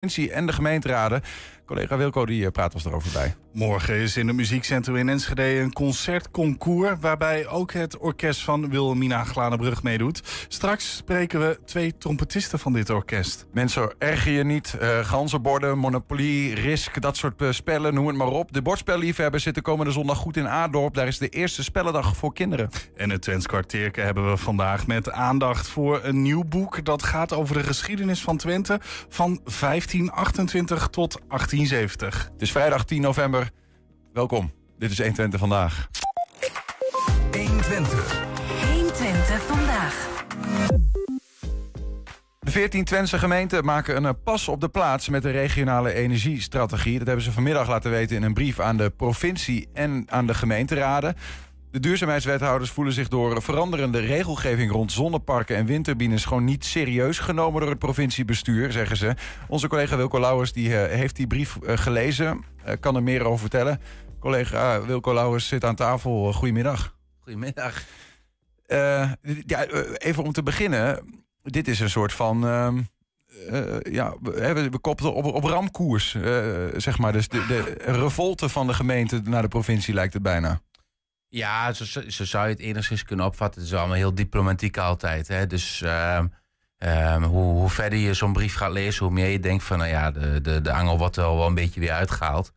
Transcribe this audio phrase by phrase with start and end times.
[0.00, 1.22] en de gemeenteraden.
[1.64, 3.34] Collega Wilco die eh, praat ons erover bij.
[3.52, 6.96] Morgen is in het muziekcentrum in Enschede een concertconcours...
[7.00, 10.22] waarbij ook het orkest van Wilhelmina Glanenbrug meedoet.
[10.48, 13.46] Straks spreken we twee trompetisten van dit orkest.
[13.52, 14.76] Mensen, erger je niet.
[14.82, 18.52] Uh, ganzenborden, Monopoly, Risk, dat soort uh, spellen, noem het maar op.
[18.52, 20.94] De bordspelliefhebbers zitten komende zondag goed in Aardorp.
[20.94, 22.70] Daar is de eerste spellendag voor kinderen.
[22.96, 26.84] En het Twents kwartierke hebben we vandaag met aandacht voor een nieuw boek...
[26.84, 29.40] dat gaat over de geschiedenis van Twente van
[29.90, 32.30] 1528 tot 1870.
[32.32, 33.50] Het is vrijdag 10 november.
[34.12, 34.52] Welkom.
[34.78, 35.88] Dit is 120 vandaag.
[37.32, 38.24] 120.
[38.72, 40.08] 120 vandaag.
[42.38, 46.98] De 14 Twentse gemeenten maken een pas op de plaats met de regionale energiestrategie.
[46.98, 50.34] Dat hebben ze vanmiddag laten weten in een brief aan de provincie en aan de
[50.34, 51.16] gemeenteraden.
[51.70, 57.60] De duurzaamheidswethouders voelen zich door veranderende regelgeving rond zonneparken en windturbines gewoon niet serieus genomen
[57.60, 59.14] door het provinciebestuur, zeggen ze.
[59.48, 63.24] Onze collega Wilco Lauwers die, uh, heeft die brief uh, gelezen, uh, kan er meer
[63.24, 63.80] over vertellen.
[64.18, 66.32] Collega Wilco Lauwers zit aan tafel.
[66.32, 66.96] Goedemiddag.
[67.18, 67.82] Goedemiddag.
[69.46, 70.98] ja, even om te beginnen.
[71.42, 72.46] Dit is een soort van.
[72.46, 72.80] ehm,
[73.92, 76.16] ja, we, we kopten op, op ramkoers,
[76.76, 77.12] zeg maar.
[77.12, 80.60] Dus de, de revolte van de gemeente naar de provincie lijkt het bijna.
[81.32, 83.60] Ja, zo, zo, zou je het enigszins kunnen opvatten.
[83.60, 85.28] Het is allemaal heel diplomatiek altijd.
[85.28, 85.46] Hè?
[85.46, 86.24] Dus uh,
[86.78, 89.90] um, hoe, hoe, verder je zo'n brief gaat lezen, hoe meer je denkt van, nou
[89.90, 92.52] ja, de, de, de angel wordt er wel een beetje weer uitgehaald.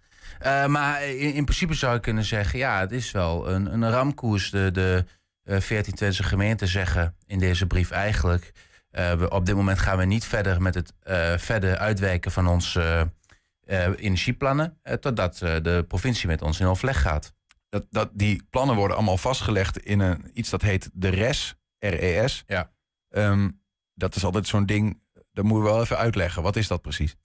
[0.45, 3.89] Uh, maar in, in, principe zou je kunnen zeggen, ja, het is wel een, een
[3.89, 4.49] ramkoers.
[4.49, 5.05] De, de
[5.43, 8.51] uh, 14 Twentse gemeenten zeggen in deze brief eigenlijk,
[8.89, 10.93] we, op dit moment gaan we niet verder met het
[11.41, 13.11] verder uitwerken van onze
[13.95, 17.33] energieplannen, totdat de provincie met ons in overleg gaat
[17.73, 22.43] dat, dat die plannen worden allemaal vastgelegd in een, iets dat heet de RES, RES.
[22.47, 22.71] Ja.
[23.09, 23.61] Um,
[23.93, 26.43] dat is altijd zo'n ding, dat moet je wel even uitleggen.
[26.43, 27.15] Wat is dat precies?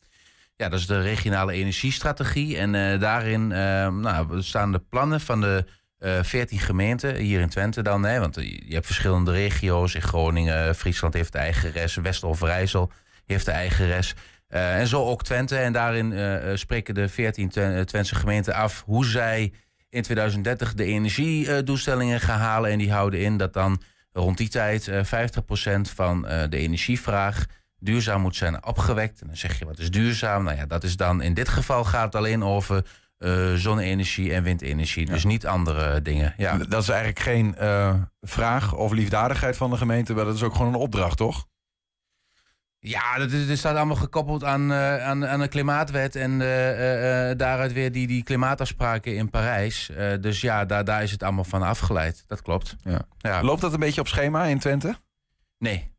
[0.56, 2.58] Ja, dat is de regionale energiestrategie.
[2.58, 5.64] En uh, daarin uh, nou, staan de plannen van de
[5.98, 8.04] uh, 14 gemeenten hier in Twente dan.
[8.04, 9.94] Hè, want je hebt verschillende regio's.
[9.94, 11.94] In Groningen, Friesland heeft de eigen res.
[11.94, 12.90] West-Overijssel
[13.26, 14.14] heeft de eigen res.
[14.48, 15.56] en zo ook Twente.
[15.56, 17.48] En daarin spreken de 14
[17.84, 19.52] Twentse gemeenten af hoe zij
[19.90, 22.70] in 2030 de energiedoelstellingen gaan halen.
[22.70, 23.82] En die houden in dat dan
[24.12, 24.92] rond die tijd 50%
[25.94, 27.46] van de energievraag
[27.78, 29.20] duurzaam moet zijn opgewekt.
[29.20, 30.44] En dan zeg je, wat is duurzaam?
[30.44, 32.84] Nou ja, dat is dan in dit geval gaat het alleen over
[33.18, 35.06] uh, zonne-energie en windenergie.
[35.06, 35.12] Ja.
[35.12, 36.34] Dus niet andere dingen.
[36.36, 36.58] Ja.
[36.68, 40.54] Dat is eigenlijk geen uh, vraag of liefdadigheid van de gemeente, maar dat is ook
[40.54, 41.46] gewoon een opdracht, toch?
[42.80, 47.28] Ja, dat, is, dat staat allemaal gekoppeld aan, uh, aan, aan de klimaatwet en uh,
[47.30, 49.90] uh, daaruit weer die, die klimaatafspraken in Parijs.
[50.20, 52.24] dus ja, daar, daar is het allemaal van afgeleid.
[52.26, 52.76] Dat klopt.
[52.82, 53.00] Ja.
[53.18, 53.42] Ja.
[53.42, 54.96] Loopt dat een beetje op schema in Twente?
[55.58, 55.96] Nee.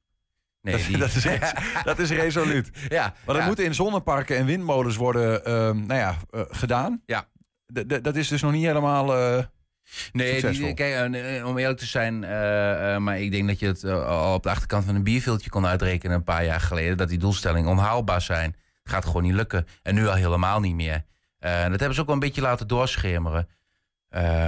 [0.61, 0.97] Nee, dat, die...
[0.97, 1.23] dat, is,
[1.83, 2.69] dat is resoluut.
[2.87, 3.45] ja, maar dat ja.
[3.45, 5.41] moet in zonneparken en windmolens worden
[5.87, 7.01] nou ja, gedaan.
[7.05, 7.27] Ja.
[7.73, 9.07] D dat is dus nog niet helemaal...
[10.11, 13.83] Nee, die, kijk, om eerlijk te zijn, uh, uh, maar ik denk dat je het
[13.83, 16.97] al op de achterkant van een bierviltje kon uitrekenen een paar jaar geleden.
[16.97, 18.55] Dat die doelstellingen onhaalbaar zijn.
[18.83, 19.67] Gaat gewoon niet lukken.
[19.83, 21.03] En nu al helemaal niet meer.
[21.39, 23.47] dat hebben ze ook wel een beetje laten doorschemeren.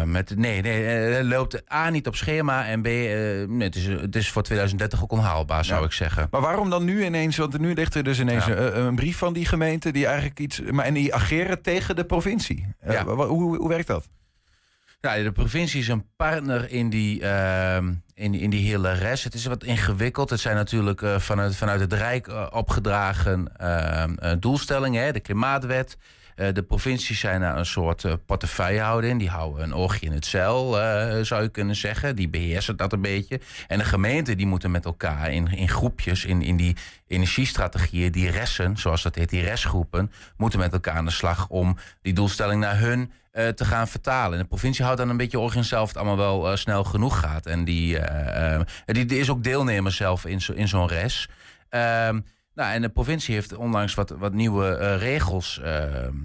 [0.06, 4.16] met, nee, nee, het loopt A niet op schema en B, nee, het, is, het
[4.16, 5.86] is voor 2030 ook onhaalbaar, zou ja.
[5.86, 6.28] ik zeggen.
[6.32, 8.56] Maar waarom dan nu ineens, want nu ligt er dus ineens ja.
[8.56, 12.06] een, een, brief van die gemeente die eigenlijk iets, maar en die ageren tegen de
[12.06, 12.76] provincie.
[12.86, 13.04] Ja.
[13.04, 14.10] hoe, hoe werkt dat?
[15.02, 17.76] Ja, de provincie is een partner in die, uh,
[18.14, 19.24] in, in die hele rest.
[19.24, 20.30] Het is wat ingewikkeld.
[20.30, 24.04] Het zijn natuurlijk uh, vanuit, vanuit het Rijk uh, opgedragen uh,
[24.40, 25.04] doelstellingen.
[25.04, 25.12] Hè?
[25.12, 25.98] De klimaatwet.
[26.54, 29.18] De provincies zijn daar een soort portefeuillehouder in.
[29.18, 30.72] Die houden een oogje in het zeil,
[31.26, 32.16] zou je kunnen zeggen.
[32.16, 33.40] Die beheersen dat een beetje.
[33.68, 36.76] En de gemeenten die moeten met elkaar in, in groepjes, in, in die
[37.08, 41.78] energiestrategieën, die ressen, zoals dat heet, die restgroepen, moeten met elkaar aan de slag om
[42.02, 44.34] die doelstelling naar hun te gaan vertalen.
[44.34, 47.46] En de provincie houdt dan een beetje origin zelf het allemaal wel snel genoeg gaat.
[47.46, 48.00] En die,
[48.86, 51.30] die, die, is ook deelnemer zelf in, zo, in zo'n res.
[52.54, 55.60] Nou, en de provincie heeft onlangs wat, wat nieuwe regels,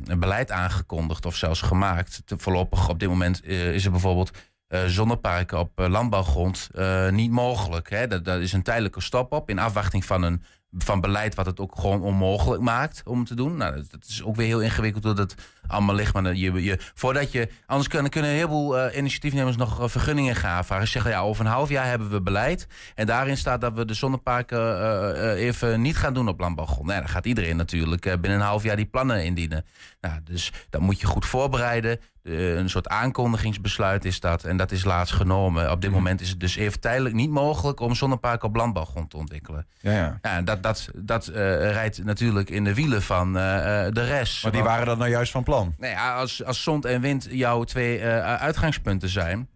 [0.04, 2.22] een beleid aangekondigd of zelfs gemaakt.
[2.24, 4.30] Te, voorlopig op dit moment is er bijvoorbeeld
[4.86, 6.70] zonneparken op landbouwgrond
[7.10, 7.90] niet mogelijk.
[7.90, 8.06] Hè?
[8.06, 10.42] Dat, dat is een tijdelijke stop op in afwachting van een
[10.78, 13.56] van beleid wat het ook gewoon onmogelijk maakt om te doen.
[13.56, 15.34] Nou, dat, is ook weer heel ingewikkeld dat
[15.66, 16.12] allemaal ligt.
[16.12, 20.36] Maar je, je, voordat je, anders kunnen, kunnen een heleboel uh, initiatiefnemers nog uh, vergunningen
[20.36, 20.86] gaan vragen.
[20.86, 22.66] Ze zeggen ja, over een half jaar hebben we beleid.
[22.94, 26.86] En daarin staat dat we de zonneparken uh, even niet gaan doen op landbouwgrond.
[26.86, 29.64] Nee, dan gaat iedereen natuurlijk binnen een half jaar die plannen indienen.
[30.00, 32.00] Nou, dus dat moet je goed voorbereiden.
[32.26, 34.44] De- een soort aankondigingsbesluit is dat.
[34.44, 35.70] En dat is laatst genomen.
[35.70, 35.98] Op dit Mhm.
[35.98, 39.66] moment is het dus even tijdelijk niet mogelijk om zonneparken op landbouwgrond te ontwikkelen.
[39.80, 40.42] Ja, ja.
[40.42, 41.34] Dat, dat, dat eh,
[41.70, 44.42] rijdt natuurlijk in de wielen van eh, eh, de rest.
[44.42, 45.74] Maar die Want- waren dat nou juist van plan.
[45.78, 49.48] nou ja, als, als zon en wind jouw twee eh, uitgangspunten zijn,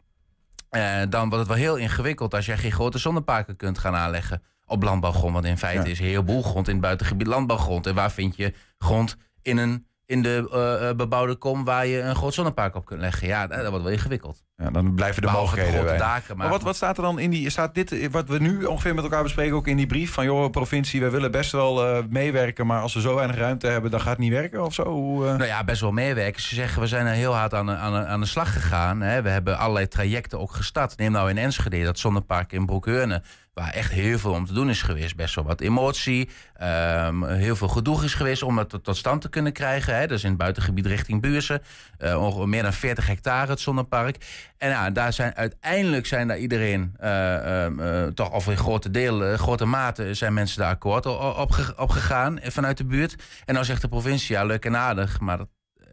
[0.71, 4.43] eh, dan wordt het wel heel ingewikkeld als jij geen grote zonneparken kunt gaan aanleggen
[4.67, 5.33] op landbouwgrond.
[5.33, 5.91] Want in feite Ja.
[5.93, 7.87] is een heleboel grond in het buitengebied landbouwgrond.
[7.87, 12.01] En waar vind je grond in, een, in de eh, eh, bebouwde kom waar je
[12.01, 13.29] een groot zonnepark op kunt leggen?
[13.29, 14.43] Ja, dat, dat wordt wel ingewikkeld.
[14.57, 16.37] Ja, dan blijven de mogelijkheden grote daken.
[16.37, 17.51] Maar, wat, wat staat er dan in die...
[17.51, 20.25] Staat dit, wat we nu ongeveer met elkaar bespreken, ook in die brief van...
[20.25, 22.67] joh, provincie, we willen best wel eh, meewerken...
[22.67, 24.85] maar als we zo weinig ruimte hebben, dan gaat het niet werken of zo?
[24.85, 25.31] Hoe, eh?
[25.31, 26.43] Nou ja, best wel meewerken.
[26.43, 29.01] Ze zeggen, we zijn er heel hard aan aan aan de slag gegaan.
[29.01, 29.23] Hè.
[29.23, 30.97] We hebben allerlei trajecten ook gestart.
[30.97, 33.23] Neem nou in Enschede, dat zonnepark in Broekheurne...
[33.55, 35.17] waar echt heel veel om te doen is geweest.
[35.17, 38.43] Best wel wat emotie, ehm, heel veel gedoe is geweest...
[38.43, 39.97] om dat tot, stand te kunnen krijgen.
[39.97, 40.07] Hè.
[40.07, 41.63] Dus in het buitengebied richting Buursen.
[41.99, 44.17] eh, ongeveer meer dan 40 hectare het zonnepark.
[44.59, 46.95] En ja, daar zijn, uiteindelijk zijn daar iedereen...
[46.99, 50.15] eh, ehm, eh, toch of in grote delen, grote mate...
[50.15, 51.07] zijn mensen daar akkoord
[51.37, 53.17] op, ge- op gegaan vanuit de buurt.
[53.45, 55.21] En dan zegt de provincie, ja, leuk en aardig...
[55.21, 55.39] maar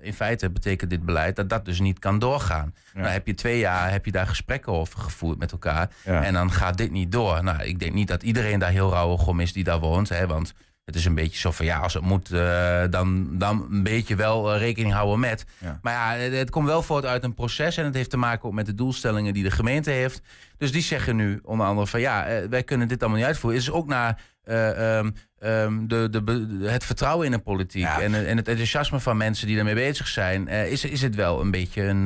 [0.07, 2.73] in feite betekent dit beleid dat dat dus niet kan doorgaan.
[2.93, 2.99] Ja.
[2.99, 5.89] Nou, heb je twee jaar heb je daar gesprekken over gevoerd met elkaar.
[6.05, 6.23] Ja.
[6.23, 7.43] En dan gaat dit niet door.
[7.43, 10.09] Nou, ik denk niet dat iedereen daar heel rauwig om is die daar woont.
[10.09, 10.53] Hè, want
[10.85, 14.15] het is een beetje zo van ja, als het moet, eh, dan, dan een beetje
[14.15, 15.45] wel eh, rekening houden met.
[15.57, 15.79] Ja.
[15.81, 17.77] Maar ja, het, het komt wel voort uit een proces.
[17.77, 20.21] En het heeft te maken ook met de doelstellingen die de gemeente heeft.
[20.57, 23.59] Dus die zeggen nu onder andere van ja, eh, wij kunnen dit allemaal niet uitvoeren.
[23.59, 28.01] Is ook naar eh, ehm, ehm, de, de, het vertrouwen in de politiek Ja.
[28.01, 31.41] en, en het enthousiasme van mensen die daarmee bezig zijn, eh, is, is het wel
[31.41, 32.03] een beetje een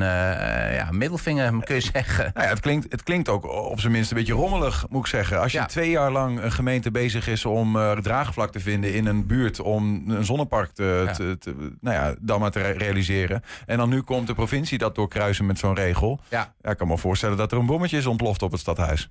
[0.73, 2.31] ja, middelvinger, kun je zeggen.
[2.33, 5.07] Nou ja, het, klinkt, het klinkt ook op zijn minst een beetje rommelig, moet ik
[5.07, 5.39] zeggen.
[5.39, 9.27] Als je twee jaar lang een gemeente bezig is om draagvlak te vinden in een
[9.27, 13.41] buurt om een zonnepark te, te, te- nou ja, dan maar te re- realiseren.
[13.65, 16.19] En dan nu komt de provincie dat doorkruisen met zo'n regel.
[16.29, 19.09] Ja, ik kan me voorstellen dat er een bommetje is ontploft op het stadhuis.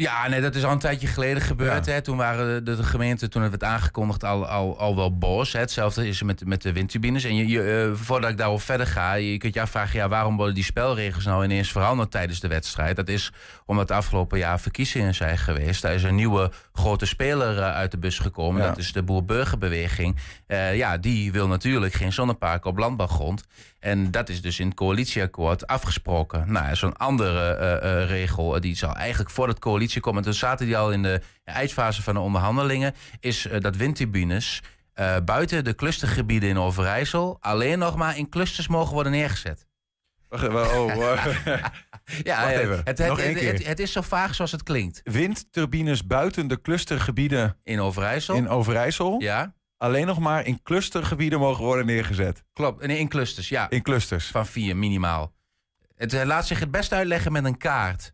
[0.00, 1.86] Ja, nee, dat is al een tijdje geleden gebeurd.
[1.86, 1.92] Ja.
[1.92, 2.00] Hè.
[2.00, 5.52] Toen waren de, de gemeenten, toen het werd aangekondigd, al, al, al wel boos.
[5.52, 5.58] Hè.
[5.58, 7.24] Hetzelfde is er met, met de windturbines.
[7.24, 9.98] En je, je, eh, voordat ik daarop verder ga, je kunt je afvragen...
[9.98, 12.96] Ja, waarom worden die spelregels nou ineens veranderd tijdens de wedstrijd?
[12.96, 13.32] Dat is
[13.66, 15.82] omdat de afgelopen jaar verkiezingen zijn geweest.
[15.82, 18.62] Daar is een nieuwe grote speler eh, uit de bus gekomen.
[18.62, 18.68] Ja.
[18.68, 20.16] Dat is de boer-burgerbeweging.
[20.46, 23.44] Eh, ja, die wil natuurlijk geen zonneparken op landbouwgrond.
[23.80, 26.52] En dat is dus in het coalitieakkoord afgesproken.
[26.52, 30.16] Nou, zo'n andere eh, eh, regel, die zal eigenlijk voor het coalitieakkoord...
[30.16, 32.94] en toen zaten die al in de eindfase van de onderhandelingen...
[33.20, 34.62] is eh, dat windturbines
[35.24, 37.36] buiten de clustergebieden in Overijssel...
[37.40, 39.66] alleen nog maar in clusters mogen worden neergezet.
[40.28, 40.96] Wacht, even, oh,
[42.22, 43.52] Ja, Wacht even, Het, het, nog één het, keer.
[43.52, 45.00] het, het is zo vaag zoals het klinkt.
[45.04, 49.20] Windturbines buiten de clustergebieden In Overijssel, in Overijssel.
[49.20, 52.44] ja, Alleen nog maar in clustergebieden mogen worden neergezet.
[52.52, 52.86] klopt.
[52.86, 53.70] Nee, in clusters, ja.
[53.70, 54.26] In clusters.
[54.26, 55.32] Van vier minimaal.
[55.96, 58.12] Het eh, laat zich het best uitleggen met een kaart.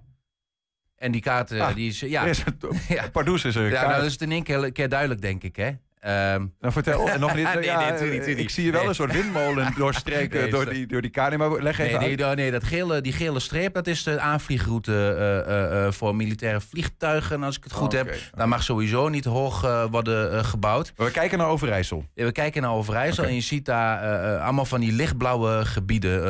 [0.97, 2.01] En die kaart, eh, Ah, die is...
[2.01, 2.59] Ja, Er is een-
[2.97, 3.09] ja.
[3.11, 3.71] Pardoes is er.
[3.71, 5.71] ja nou, dat is het in één keer, keer duidelijk, denk ik, hè.
[6.06, 7.08] Ehm, Nou, vertel.
[7.11, 8.38] En nog niet, Nee, ja, nee, tuurlijk, tuurlijk.
[8.38, 8.88] Ik zie je wel Nee.
[8.88, 11.37] een soort windmolen doorstreken Nee, door, die, door die kade.
[11.37, 14.93] Maar leg even nee, nee, nee, dat gele, die gele streep, dat is de aanvliegroute
[14.93, 18.14] eh, eh, eh, voor militaire vliegtuigen, als ik het goed heb.
[18.35, 19.61] Daar mag sowieso niet hoog
[19.91, 20.93] worden gebouwd.
[20.97, 22.05] Maar we kijken naar Overijssel.
[22.14, 26.20] Ja, We kijken naar Overijssel en je ziet daar allemaal van die lichtblauwe gebieden.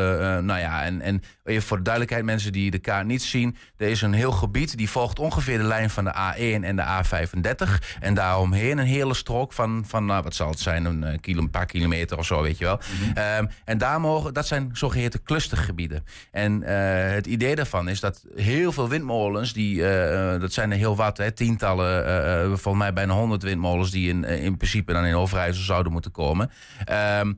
[0.45, 1.23] nou ja, en, en
[1.63, 3.57] voor de duidelijkheid, mensen die de kaart niet zien.
[3.77, 6.85] Er is een heel gebied die volgt ongeveer de lijn van de A1 en de
[6.85, 7.97] A35.
[8.01, 11.41] En daaromheen een hele strook van, van nou, wat zal het zijn, een, eh, kilo,
[11.41, 12.81] een paar kilometer of zo, weet je wel.
[13.15, 16.05] Ehm, en daar mogen, dat zijn zogeheten clustergebieden.
[16.31, 20.77] En eh, het idee daarvan is dat heel veel windmolens, die, eh, dat zijn er
[20.77, 25.05] heel wat, hè, tientallen, eh, volgens mij bijna honderd windmolens, die in, in principe dan
[25.05, 26.51] in Overijssel zouden moeten komen.
[26.85, 27.33] Ehm,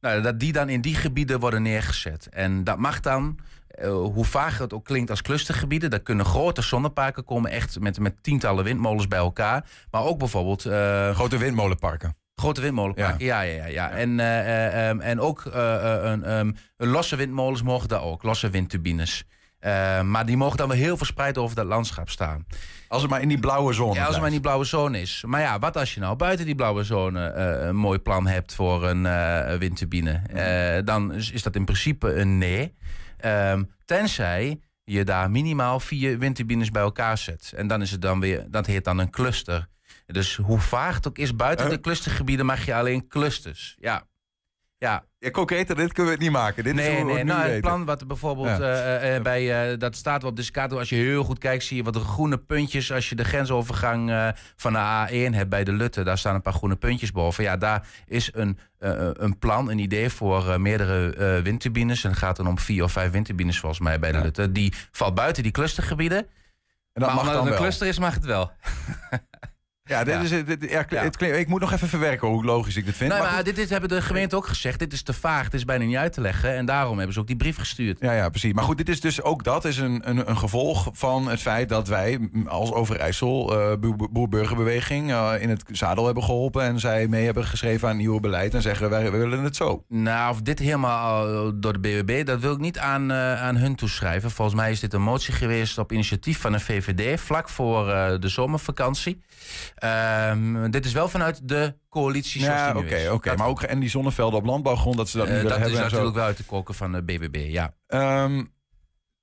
[0.00, 2.28] nou, dat die dan in die gebieden worden neergezet.
[2.28, 3.38] En dat mag dan,
[3.68, 7.98] eh, hoe vaag het ook klinkt als clustergebieden, daar kunnen grote zonneparken komen, echt met,
[7.98, 9.64] met tientallen windmolens bij elkaar.
[9.90, 12.16] Maar ook bijvoorbeeld eh, Grote windmolenparken.
[12.40, 13.66] Grote windmolenparken, ja, ja, ja.
[13.66, 13.90] ja.
[13.90, 19.24] En, eh, eh, ehm, en ook een, ehm, losse windmolens mogen daar ook, losse windturbines.
[19.58, 22.46] Eh, maar die mogen dan wel heel verspreid over dat landschap staan.
[22.88, 25.00] Als het maar in die blauwe zone Ja, als het maar in die blauwe zone
[25.00, 25.22] is.
[25.26, 28.54] Maar ja, wat als je nou buiten die blauwe zone eh, een mooi plan hebt
[28.54, 30.12] voor een eh, windturbine?
[30.12, 32.74] Eh, dan is, is dat in principe een nee.
[33.16, 37.52] Ehm, tenzij je daar minimaal vier windturbines bij elkaar zet.
[37.56, 39.68] En dan is het dan weer, dat heet dan een cluster.
[40.06, 43.76] Dus hoe vaag het ook is, buiten de clustergebieden mag je alleen clusters.
[43.80, 44.06] Ja.
[44.78, 46.64] Ja, Ja, concreter, dit kunnen we het niet maken.
[46.64, 47.60] Dit is Nee, Nou, het weten.
[47.60, 48.58] plan wat bijvoorbeeld Ja.
[48.58, 50.78] eh, eh, bij, eh, dat staat wel op de Scato.
[50.78, 52.92] Als je heel goed kijkt, zie je wat groene puntjes.
[52.92, 56.52] Als je de grensovergang van de A1 hebt bij de Lutte, daar staan een paar
[56.52, 57.44] groene puntjes boven.
[57.44, 62.04] Ja, daar is een, een plan, een idee voor meerdere windturbines.
[62.04, 64.22] En het gaat dan om vier of vijf windturbines volgens mij bij de Ja.
[64.22, 64.52] Lutte.
[64.52, 66.18] Die valt buiten die clustergebieden.
[66.18, 66.26] En
[66.92, 67.58] dat maar mag dan het een wel.
[67.60, 68.50] cluster is, mag het wel.
[69.88, 70.22] Ja, dit.
[70.22, 70.84] Is, dit, ja.
[70.88, 73.10] Het klinkt- ik moet nog even verwerken hoe logisch ik dit vind.
[73.12, 74.78] Nee, maar dit, dit hebben de gemeente ook gezegd.
[74.78, 76.54] Dit is te vaag, het is bijna niet uit te leggen.
[76.56, 77.98] En daarom hebben ze ook die brief gestuurd.
[78.00, 78.52] Ja, ja, precies.
[78.52, 81.68] Maar goed, dit is dus ook dat is een, een, een gevolg van het feit
[81.68, 83.46] dat wij als Overijssel
[83.80, 88.20] boer- boer-burgerbeweging eh, in het zadel hebben geholpen en zij mee hebben geschreven aan nieuwe
[88.20, 89.84] beleid en zeggen wij willen het zo.
[89.88, 93.74] Nou, of dit helemaal eh, door de BWB, dat wil ik niet aan, aan hun
[93.74, 94.30] toeschrijven.
[94.30, 97.86] Volgens mij is dit een motie geweest op initiatief van een VVD, vlak voor
[98.20, 99.20] de zomervakantie.
[99.78, 102.42] Ehm, dit is wel vanuit de coalitie.
[102.42, 103.08] zoals Ja, oké, is.
[103.08, 103.28] oké.
[103.28, 105.58] Dat, Maar ook en die zonnevelden op landbouwgrond dat ze dat eh, nu willen dat
[105.58, 105.84] is hebben.
[105.84, 105.96] en zo.
[105.96, 107.74] natuurlijk wel uit de koken van de BBB, ja.
[107.86, 108.44] Ehm,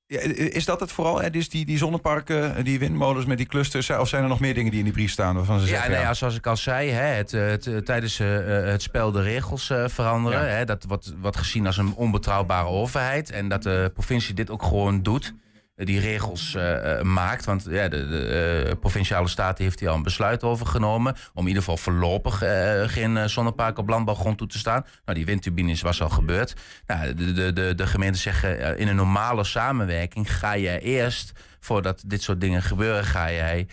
[0.08, 1.22] ja, is dat het vooral?
[1.22, 1.30] Hè?
[1.30, 4.70] Dus die, die zonneparken, die windmolens met die clusters, of zijn er nog meer dingen
[4.70, 5.92] die in die brief staan waarvan ze Ja, zeggen?
[5.92, 8.82] nee, ja, zoals ik al zei, hè, het, eh, het, eh, tijdens eh, eh, het
[8.82, 10.40] spel de regels eh, veranderen.
[10.40, 10.46] Ja.
[10.46, 13.30] Hè, dat wordt, wordt gezien als een onbetrouwbare overheid.
[13.32, 15.34] En dat de provincie dit ook gewoon doet.
[15.76, 17.46] Die regels eh, eh, maakt.
[17.46, 21.16] Want ja, de, eh, provinciale staat heeft hier al een besluit over genomen.
[21.34, 22.38] Om in ieder geval voorlopig
[22.86, 24.86] geen zonnepark op landbouwgrond toe te staan.
[25.06, 26.54] Nou, die windturbines was al gebeurd.
[26.88, 32.24] Nou, de, de, de, gemeenten zeggen in een normale samenwerking ga je eerst, voordat dit
[32.24, 33.68] soort dingen gebeuren, ga jij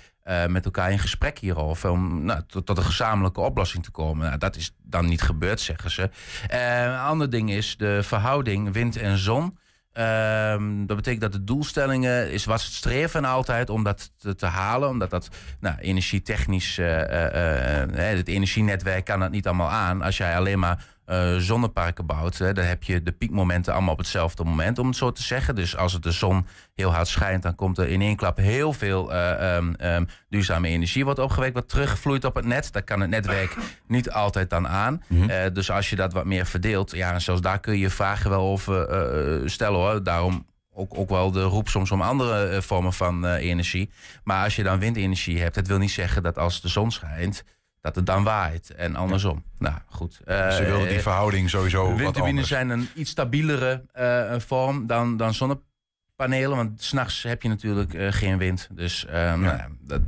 [0.49, 1.91] met elkaar in gesprek hierover.
[1.91, 4.27] Om nou, tot, tot een gezamenlijke oplossing te komen.
[4.27, 6.11] Nou, dat is dan niet gebeurd, zeggen ze.
[6.49, 9.61] Een ander ding is de verhouding wind en zon.
[9.93, 14.47] Ehm, dat betekent dat de doelstellingen is was het streven altijd om dat te, te
[14.47, 15.29] halen, omdat dat
[15.61, 20.03] nou, energietechnisch, eh, eh, eh, het energienetwerk kan dat niet allemaal aan.
[20.03, 23.99] Als jij alleen maar eh, zonneparken bouwt, hè, dan heb je de piekmomenten allemaal op
[23.99, 25.55] hetzelfde moment, om het zo te zeggen.
[25.55, 28.73] Dus als het de zon heel hard schijnt, dan komt er in één klap heel
[28.73, 32.73] veel eh, ehm, ehm, duurzame energie wordt opgewekt, wat terugvloeit op het net.
[32.73, 35.03] Daar kan het netwerk niet altijd dan aan.
[35.29, 38.31] Eh, dus als je dat wat meer verdeelt, ja, en zelfs daar kun je vragen
[38.31, 40.03] wel over stellen hoor.
[40.03, 43.91] Daarom ook, ook wel de roep soms om andere vormen van energie.
[44.25, 47.45] Maar als je dan windenergie hebt, dat wil niet zeggen dat als de zon schijnt,
[47.83, 48.71] dat het dan waait.
[48.75, 49.45] En andersom.
[49.59, 50.21] Nou goed.
[50.25, 52.49] Eh, ze wilden die eh, verhouding sowieso wat Windturbines anders.
[52.49, 56.57] zijn een iets stabielere eh, vorm dan, dan zonnepanelen.
[56.57, 58.69] Want s'nachts heb je natuurlijk eh, geen wind.
[58.73, 60.01] Dus eh, nou ja, dat,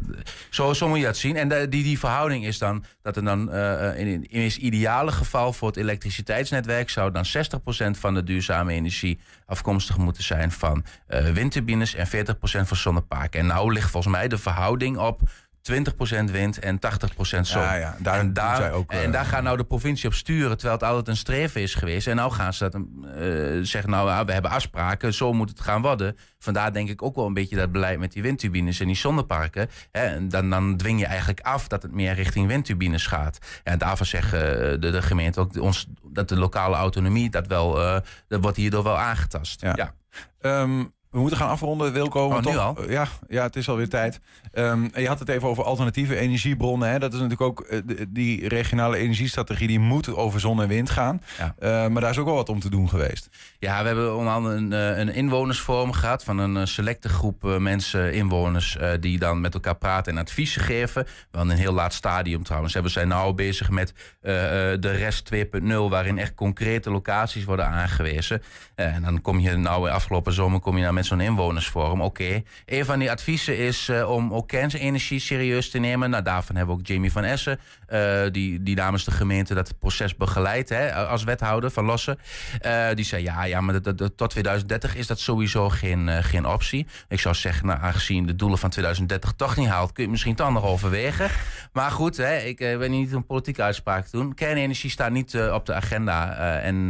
[0.51, 1.37] zo, zo moet je dat zien.
[1.37, 5.13] En de- die, die verhouding is dan dat er dan eh, in, in het ideale
[5.13, 10.85] geval voor het elektriciteitsnetwerk zou dan 60% van de duurzame energie afkomstig moeten zijn van
[11.07, 12.11] eh, windturbines en 40%
[12.43, 13.41] van zonneparken.
[13.41, 15.21] En nou ligt volgens mij de verhouding op
[15.73, 16.81] 20% wind en 80%
[17.19, 17.63] zon.
[17.63, 20.57] Ja, ja, daar en, daar, ook, eh, en daar gaat nou de provincie op sturen,
[20.57, 22.07] terwijl het altijd een streven is geweest.
[22.07, 22.83] En nou gaan ze dat eh,
[23.63, 26.17] zeggen, nou ja, we hebben afspraken, zo moet het gaan worden.
[26.39, 29.71] Vandaar denk ik ook wel een beetje dat beleid met die windturbines en die zonneparken.
[29.91, 33.39] Hè, en dan, dan dwing je eigenlijk af dat het meer richting windturbines gaat.
[33.63, 37.75] En daarvoor zeggen eh, de, de gemeente ook ons, dat de lokale autonomie, dat, wel,
[38.29, 39.61] dat wordt hierdoor wel aangetast.
[39.61, 39.95] Ja.
[40.41, 42.29] Ehm, we moeten gaan afronden, Wilco.
[42.29, 42.91] want Oh, toch- al?
[42.91, 44.21] Ja, ja, het is alweer tijd.
[44.53, 46.89] Ehm, je had het even over alternatieve energiebronnen.
[46.91, 46.99] Hè?
[46.99, 49.67] Dat is natuurlijk ook eh, die regionale energiestrategie...
[49.69, 51.23] die moet over zon en wind gaan.
[51.39, 51.55] Ja.
[51.59, 53.29] Eh, maar daar is ook wel wat om te doen geweest.
[53.59, 58.13] Ja, we hebben onder andere een, eh, een inwonersforum gehad van een selecte groep mensen,
[58.13, 61.07] inwoners, die dan met elkaar praten en adviezen geven.
[61.31, 62.75] Wel in een heel laat stadium trouwens.
[62.75, 68.43] We zijn nu bezig met de rest 2.0, waarin echt concrete locaties worden aangewezen.
[68.75, 72.01] En dan kom je nou afgelopen zomer kom je nou zo'n inwonersforum.
[72.01, 76.11] Oké, een van die adviezen is eh, om ook kernenergie serieus te nemen.
[76.11, 79.79] Nou, daarvan hebben we ook Jamie van Essen, eh, die, die namens de gemeente dat
[79.79, 82.19] proces begeleidt hè, als wethouder van Lossen.
[82.61, 86.09] Eh, die zei ja, ja maar dat, dat- dat- tot 2030 is dat sowieso geen,
[86.09, 86.87] eh, geen optie.
[87.09, 90.11] Ik zou zeggen, nou, aangezien de doelen van 2030 toch niet haalt, kun je het
[90.11, 91.29] misschien toch nog overwegen.
[91.73, 94.35] Maar goed, hè, ik ben hier niet een politieke uitspraak te doen.
[94.35, 96.33] Kernenergie staat niet op de agenda.
[96.61, 96.87] en,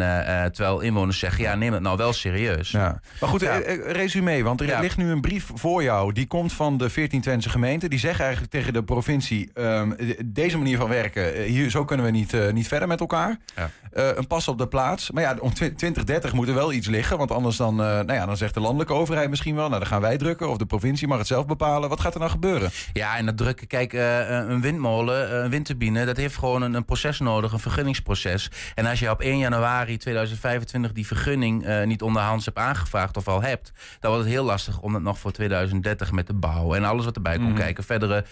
[0.53, 2.71] terwijl inwoners zeggen, ja, neem het nou wel serieus.
[2.71, 3.01] Ja.
[3.21, 3.59] Maar goed, Ja.
[3.87, 4.43] resume.
[4.43, 4.81] Want er Ja.
[4.81, 6.13] ligt nu een brief voor jou.
[6.13, 7.91] Die komt van de 14 Twentse gemeenten.
[7.91, 9.51] Die zeggen eigenlijk tegen de provincie...
[9.55, 12.89] ehm, de- deze manier van werken, eh, hier, zo kunnen we niet, eh, niet verder
[12.89, 13.37] met elkaar.
[13.57, 13.71] Ja.
[13.93, 15.11] Eh, een pas op de plaats.
[15.11, 17.19] Maar ja, om tw- 2030 moet er wel iets liggen.
[17.19, 19.67] Want anders dan, nou ja, dan zegt de landelijke overheid misschien wel...
[19.69, 20.49] nou, dan gaan wij drukken.
[20.51, 21.89] Of de provincie mag het zelf bepalen.
[21.89, 22.71] Wat gaat er nou gebeuren?
[22.93, 27.19] Ja, en dat drukken, kijk, een windmolen, een windturbine, dat heeft gewoon een, een proces
[27.21, 28.51] nodig, een vergunningsproces.
[28.75, 33.43] En als je op 1 januari 2025 die vergunning niet onderhands hebt aangevraagd of al
[33.43, 36.85] hebt, dan wordt het heel lastig om het nog voor 2030 met de bouw en
[36.85, 37.59] alles wat erbij komt Mhm.
[37.59, 37.85] kijken.
[37.85, 38.25] Verdere,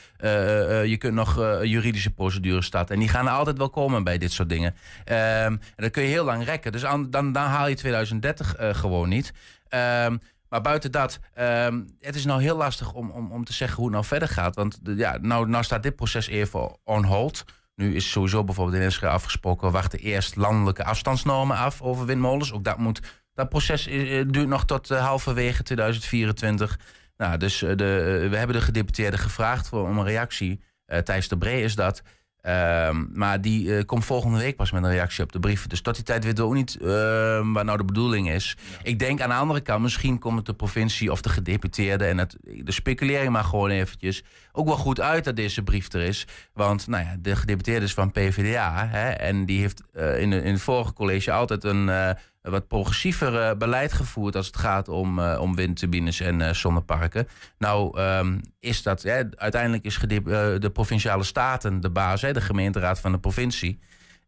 [0.88, 2.94] je kunt nog juridische procedures starten.
[2.94, 4.75] En die gaan altijd wel komen bij dit soort dingen.
[5.04, 5.18] Ehm,
[5.52, 6.72] en dan kun je heel lang rekken.
[6.72, 9.32] Dus dan, dan haal je 2030 eh, gewoon niet.
[9.68, 10.16] Ehm,
[10.49, 13.84] maar buiten dat, ehm, het is nou heel lastig om, om, om te zeggen hoe
[13.87, 14.54] het nou verder gaat.
[14.54, 17.44] Want de- ja, nou, nou staat dit proces even on hold.
[17.75, 19.70] Nu is sowieso bijvoorbeeld in Enschede afgesproken...
[19.72, 22.52] wachten eerst landelijke afstandsnormen af over windmolens.
[22.52, 23.00] Ook dat, moet,
[23.34, 26.78] dat proces eh, eh, duurt nog tot eh, halverwege 2024.
[27.16, 30.61] Nou, dus eh, de, eh, we hebben de gedeputeerde gevraagd voor, om een reactie.
[30.87, 32.02] Eh Thijs de Bree is dat.
[32.42, 35.66] Ehm, maar die eh, komt volgende week pas met een reactie op de brief.
[35.66, 38.56] Dus tot die tijd weten we ook niet ehm, wat nou de bedoeling is.
[38.82, 42.04] Ik denk aan de andere kant, misschien komt het de provincie of de gedeputeerde...
[42.04, 44.22] en het, de speculering maar gewoon eventjes...
[44.52, 46.26] ook wel goed uit dat deze brief er is.
[46.52, 48.88] Want nou ja, de gedeputeerde is van PvdA...
[48.88, 52.16] Hè, en die heeft eh, in, in het vorige college altijd een...
[52.42, 57.28] wat progressiever eh, beleid gevoerd als het gaat om, eh, om windturbines en eh, zonneparken.
[57.58, 59.06] Nou, ehm, is dat,
[59.37, 63.78] uiteindelijk is de provinciale staten de baas, hè, de gemeenteraad van de provincie.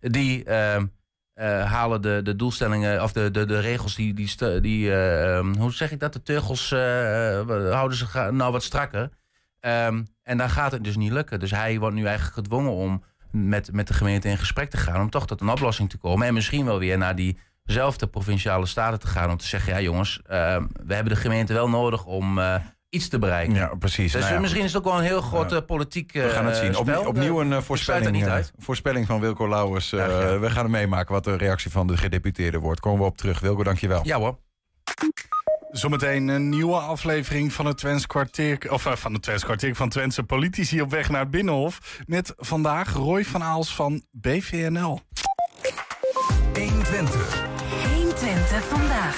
[0.00, 0.86] Die ehm,
[1.34, 5.54] eh, halen de, de doelstellingen, of de, de, de regels, die, die, die eh, ehm,
[5.54, 6.12] hoe zeg ik dat?
[6.12, 6.70] De teugels
[7.70, 9.10] houden ze nou wat strakker.
[9.60, 11.40] En dan gaat het dus niet lukken.
[11.40, 15.00] Dus hij wordt nu eigenlijk gedwongen om met, met de gemeente in gesprek te gaan.
[15.00, 16.26] Om toch tot een oplossing te komen.
[16.26, 17.16] En misschien wel weer naar
[17.64, 19.30] diezelfde provinciale staten te gaan.
[19.30, 22.54] Om te zeggen, ja jongens, ehm, we hebben de gemeente wel nodig om eh,
[22.88, 23.54] iets te bereiken.
[23.54, 24.12] Ja, precies.
[24.12, 25.56] Dus Nou ja, misschien is het ook wel een heel groot Ja.
[25.56, 26.76] eh, politiek We gaan het eh, zien.
[26.76, 28.52] Op- opnieuw een voorspelling, niet uit.
[28.58, 29.92] voorspelling van Wilco Lauwers.
[29.92, 30.06] Eh,
[30.40, 32.80] we gaan het meemaken wat de reactie van de gedeputeerde wordt.
[32.80, 33.40] Komen we op terug.
[33.40, 34.00] Wilco, dankjewel.
[34.02, 34.38] Ja hoor.
[35.70, 40.22] Zometeen een nieuwe aflevering van het Twents kwartier, of van het Twents kwartier van Twentse
[40.22, 41.98] politici op weg naar het Binnenhof.
[42.06, 45.00] Met vandaag Roy van Aals van BVNL.
[46.54, 47.43] 120
[48.62, 49.16] vandaag.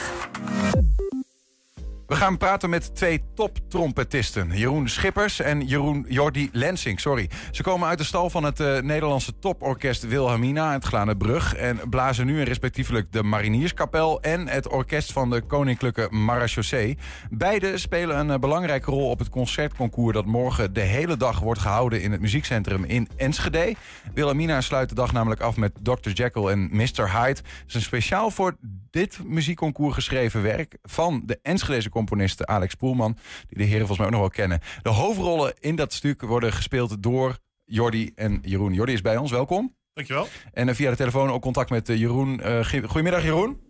[2.06, 4.50] We gaan praten met twee top-trompetisten.
[4.50, 7.00] Jeroen Schippers en Jeroen Jordi Lensing.
[7.00, 7.30] Sorry.
[7.50, 11.54] Ze komen uit de stal van het eh, Nederlandse toporkest Wilhelmina, het Glanenbrug.
[11.54, 16.98] En blazen nu in respectievelijk de Marinierskapel en het orkest van de Koninklijke Marechaussee.
[17.30, 21.60] Beide spelen een eh, belangrijke rol op het concertconcours dat morgen de hele dag wordt
[21.60, 23.74] gehouden in het muziekcentrum in Enschede.
[24.14, 26.10] Wilhelmina sluit de dag namelijk af met Dr.
[26.10, 27.12] Jekyll en Mr.
[27.12, 27.28] Hyde.
[27.28, 28.56] Het is een speciaal voor
[28.90, 33.16] dit muziekconcours geschreven werk van de Enschedeze componiste Alex Poelman,
[33.48, 34.60] die de heren volgens mij ook nog wel kennen.
[34.82, 38.72] De hoofdrollen in dat stuk worden gespeeld door Jordi en Jeroen.
[38.72, 39.74] Jordi is bij ons, welkom.
[39.94, 40.26] Dankjewel.
[40.52, 42.40] En eh, via de telefoon ook contact met eh, Jeroen.
[42.40, 43.60] Eh, goedemiddag Jeroen.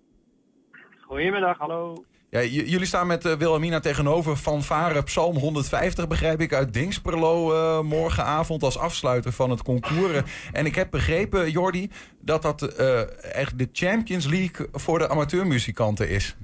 [1.00, 2.04] Goedemiddag, hallo.
[2.30, 7.80] Ja, jullie staan met eh, Wilhelmina tegenover Fanfare Psalm 150, begrijp ik, uit Dingsperlo eh,
[7.80, 10.20] morgenavond als afsluiter van het concours.
[10.52, 13.00] En ik heb begrepen, Jordi, dat dat eh,
[13.34, 16.36] echt de Champions League voor de amateurmuzikanten is.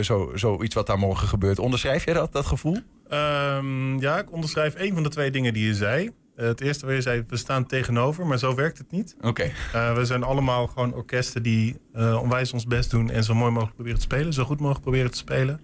[0.00, 1.58] Zo, zoiets wat daar morgen gebeurt.
[1.58, 2.78] Onderschrijf jij dat, dat gevoel?
[3.08, 6.10] Ehm, ja, ik onderschrijf één van de twee dingen die je zei.
[6.40, 9.16] Eh, het eerste waar je zei, we staan tegenover, maar zo werkt het niet.
[9.20, 9.50] Oké.
[9.72, 13.50] Eh, we zijn allemaal gewoon orkesten die eh, onwijs ons best doen en zo mooi
[13.50, 15.60] mogelijk proberen te spelen, zo goed mogelijk proberen te spelen.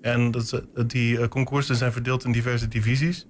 [0.00, 3.26] En dat, die concoursen zijn verdeeld in diverse divisies.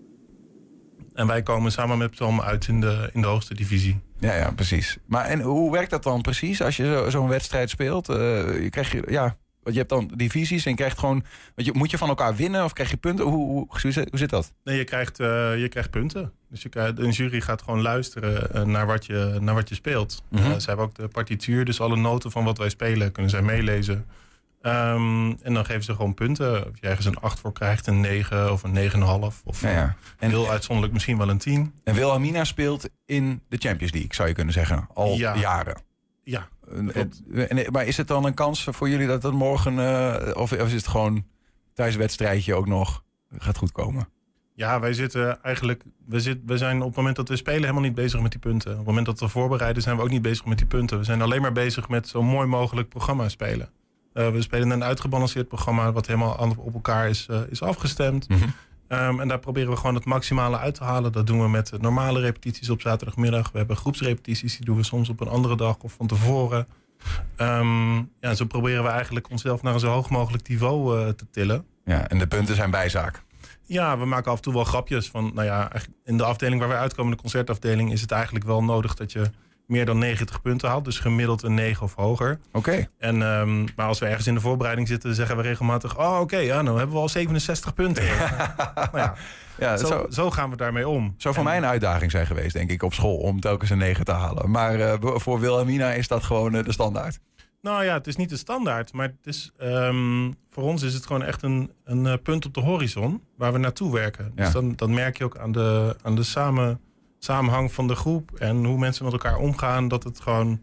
[1.14, 4.00] En wij komen samen met Psalm uit in de, in de hoogste divisie.
[4.18, 4.98] Ja, ja, precies.
[5.06, 8.06] Maar en hoe werkt dat dan precies als je zo- zo'n wedstrijd speelt?
[8.06, 9.36] Je krijg je, ja,
[9.72, 11.24] je hebt dan divisies en je krijgt gewoon...
[11.56, 13.24] Je, moet je van elkaar winnen of krijg je punten?
[13.24, 14.52] Hoe, hoe, hoe, zit- hoe zit dat?
[14.64, 16.32] Nee, je krijgt, eh, je krijgt punten.
[16.50, 19.74] Dus je krijgt, een jury gaat gewoon luisteren eh, naar, wat je, naar wat je
[19.74, 20.22] speelt.
[20.30, 20.42] Mhm.
[20.50, 23.42] Eh, ze hebben ook de partituur, dus alle noten van wat wij spelen kunnen zij
[23.42, 24.06] meelezen.
[24.62, 26.66] Ehm, en dan geven ze gewoon punten.
[26.66, 29.42] Of je ergens een 8 voor krijgt, een 9 of een 9,5.
[29.44, 29.96] Of Ja, ja.
[30.18, 31.72] en heel uitzonderlijk misschien wel een 10.
[31.84, 34.88] En Wilhelmina speelt in de Champions League, zou je kunnen zeggen.
[34.94, 35.36] Al Ja.
[35.36, 35.76] jaren.
[36.28, 39.78] Ja, En- en- en- maar is het dan een kans voor jullie dat het morgen...
[39.78, 41.24] eh, of, of is het gewoon
[41.74, 43.02] thuiswedstrijdje ook nog
[43.38, 44.08] gaat goed komen?
[44.54, 45.82] ja wij zitten eigenlijk.
[46.06, 48.40] We, zit, we zijn op het moment dat we spelen helemaal niet bezig met die
[48.40, 48.70] punten.
[48.70, 50.98] Op het moment dat we voorbereiden zijn we ook niet bezig met die punten.
[50.98, 53.68] We zijn alleen maar bezig met zo mooi mogelijk programma spelen.
[54.12, 58.28] Eh, we spelen een uitgebalanceerd programma wat helemaal op elkaar is, eh, is afgestemd.
[58.28, 58.48] Mhm.
[58.88, 61.12] Ehm, en daar proberen we gewoon het maximale uit te halen.
[61.12, 63.50] Dat doen we met normale repetities op zaterdagmiddag.
[63.52, 66.66] We hebben groepsrepetities, die doen we soms op een andere dag of van tevoren.
[67.36, 71.26] Ehm, ja, zo proberen we eigenlijk onszelf naar een zo hoog mogelijk niveau eh, te
[71.30, 71.64] tillen.
[71.84, 73.22] Ja, en de punten zijn bijzaak.
[73.62, 75.08] Ja, we maken af en toe wel grapjes.
[75.08, 75.72] Van, nou ja,
[76.04, 79.30] in de afdeling waar wij uitkomen, de concertafdeling, is het eigenlijk wel nodig dat je
[79.66, 80.84] meer dan 90 punten haalt.
[80.84, 82.38] Dus gemiddeld een 9 of hoger.
[82.52, 82.86] Oké.
[82.98, 86.36] En, ehm, maar als we ergens in de voorbereiding zitten, zeggen we regelmatig: Oh, oké,
[86.38, 88.04] ja, nou hebben we al 67 punten.
[88.74, 89.14] nou ja,
[89.58, 91.14] Ja, het zo, zo gaan we daarmee om.
[91.16, 93.16] zou voor En- mij een uitdaging zijn geweest, denk ik, op school...
[93.16, 94.50] om telkens een 9 te halen.
[94.50, 97.18] Maar eh, voor Wilhelmina is dat gewoon eh, de standaard.
[97.62, 101.06] Nou ja, het is niet de standaard, maar het is, ehm, voor ons is het
[101.06, 104.32] gewoon echt een, een eh, punt op de horizon waar we naartoe werken.
[104.34, 104.44] Ja.
[104.44, 106.80] Dus dan, dan merk je ook aan de, aan de samen,
[107.18, 110.60] samenhang van de groep en hoe mensen met elkaar omgaan, dat het gewoon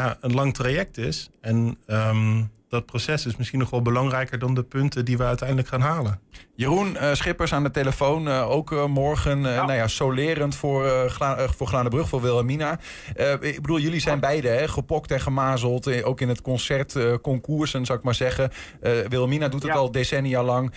[0.00, 1.30] ja, een lang traject is.
[1.40, 5.68] En ehm, dat proces is misschien nog wel belangrijker dan de punten die we uiteindelijk
[5.68, 6.20] gaan halen.
[6.54, 10.86] Jeroen eh, Schippers aan de telefoon, eh, ook eh, morgen, eh, nou ja, solerend voor,
[10.86, 12.78] eh Gla voor Glanenbrug, voor Wilhelmina.
[13.16, 17.14] Eh, ik bedoel, jullie zijn beide hè, gepokt en gemazeld, ook in het concert, eh,
[17.22, 18.50] concoursen, zou ik maar zeggen.
[18.80, 19.78] Eh Wilhelmina doet het Ja.
[19.78, 20.72] al decennia lang.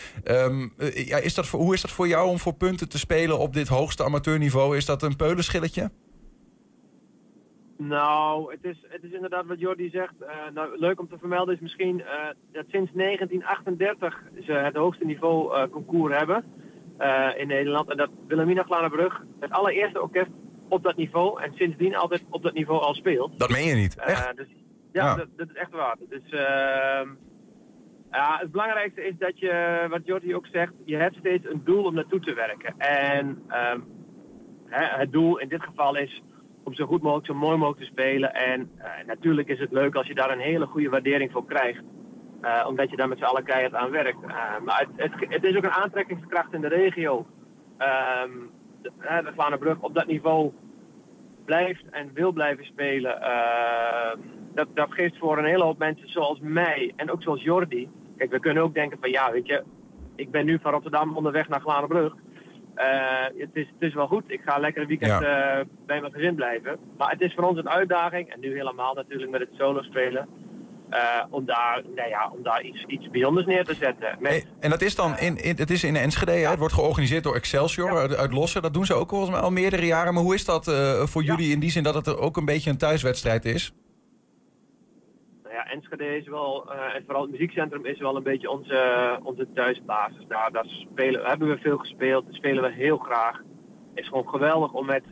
[0.94, 3.54] Ja, is dat voor, hoe is dat voor jou om voor punten te spelen op
[3.54, 4.78] dit hoogste amateurniveau?
[4.78, 5.92] Is dat een peulenschilletje?
[7.88, 10.14] Nou, het is, het is inderdaad wat Jordi zegt.
[10.20, 15.06] Eh, nou, leuk om te vermelden is misschien eh, dat sinds 1938 ze het hoogste
[15.06, 16.44] niveau eh, concours hebben
[17.38, 17.90] in Nederland.
[17.90, 20.32] En dat Wilhelmina Glanenbrug het allereerste orkest
[20.68, 23.40] op dat niveau en sindsdien altijd op dat niveau al speelt.
[23.40, 24.38] Dat meen je niet, echt?
[24.38, 24.48] dus,
[24.92, 25.16] ja, Ja.
[25.16, 25.98] Dat, dat is echt waar.
[26.10, 27.10] Dus, ehm,
[28.12, 31.84] ja, het belangrijkste is dat je, wat Jordi ook zegt, je hebt steeds een doel
[31.84, 32.74] om naartoe te werken.
[32.78, 33.80] En ehm,
[34.66, 36.22] hè, het doel in dit geval is
[36.64, 38.34] om zo goed mogelijk, zo mooi mogelijk te spelen.
[38.34, 41.84] En eh, natuurlijk is het leuk als je daar een hele goede waardering voor krijgt.
[42.42, 44.24] Eh, omdat je daar met z'n allen keihard aan werkt.
[44.24, 47.26] Eh, maar het, het, is ook een aantrekkingskracht in de regio.
[47.78, 48.32] Ehm
[48.82, 50.52] de, Glanenbrug op dat niveau
[51.46, 53.22] blijft en wil blijven spelen.
[53.22, 54.20] Ehm,
[54.54, 57.90] dat, dat geeft voor een hele hoop mensen zoals mij en ook zoals Jordi.
[58.18, 59.64] Kijk, we kunnen ook denken van ja, weet je,
[60.16, 62.14] ik ben nu van Rotterdam onderweg naar Glanenbrug.
[62.76, 62.88] Eh,
[63.38, 66.36] het, is, het is wel goed, ik ga lekker een weekend eh, bij mijn gezin
[66.36, 66.78] blijven.
[66.98, 70.28] Maar het is voor ons een uitdaging, en nu helemaal natuurlijk met het solo spelen,
[70.90, 74.16] eh, om daar, nou ja, om daar iets, iets bijzonders neer te zetten.
[74.20, 76.50] Met, Hey, en dat is dan in, in, het is in Enschede, hè?
[76.50, 78.62] het wordt georganiseerd door Excelsior uit, uit Lossen.
[78.62, 80.14] Dat doen ze ook volgens mij al meerdere jaren.
[80.14, 80.66] Maar hoe is dat
[81.04, 81.36] voor Ja.
[81.36, 83.74] jullie in die zin dat het er ook een beetje een thuiswedstrijd is?
[85.66, 89.48] Ja, Enschede is wel, eh, en vooral het muziekcentrum is wel een beetje onze, onze
[89.54, 90.26] thuisbasis.
[90.28, 93.38] Daar, daar spelen, hebben we veel gespeeld, spelen we heel graag.
[93.94, 95.04] Het is gewoon geweldig om met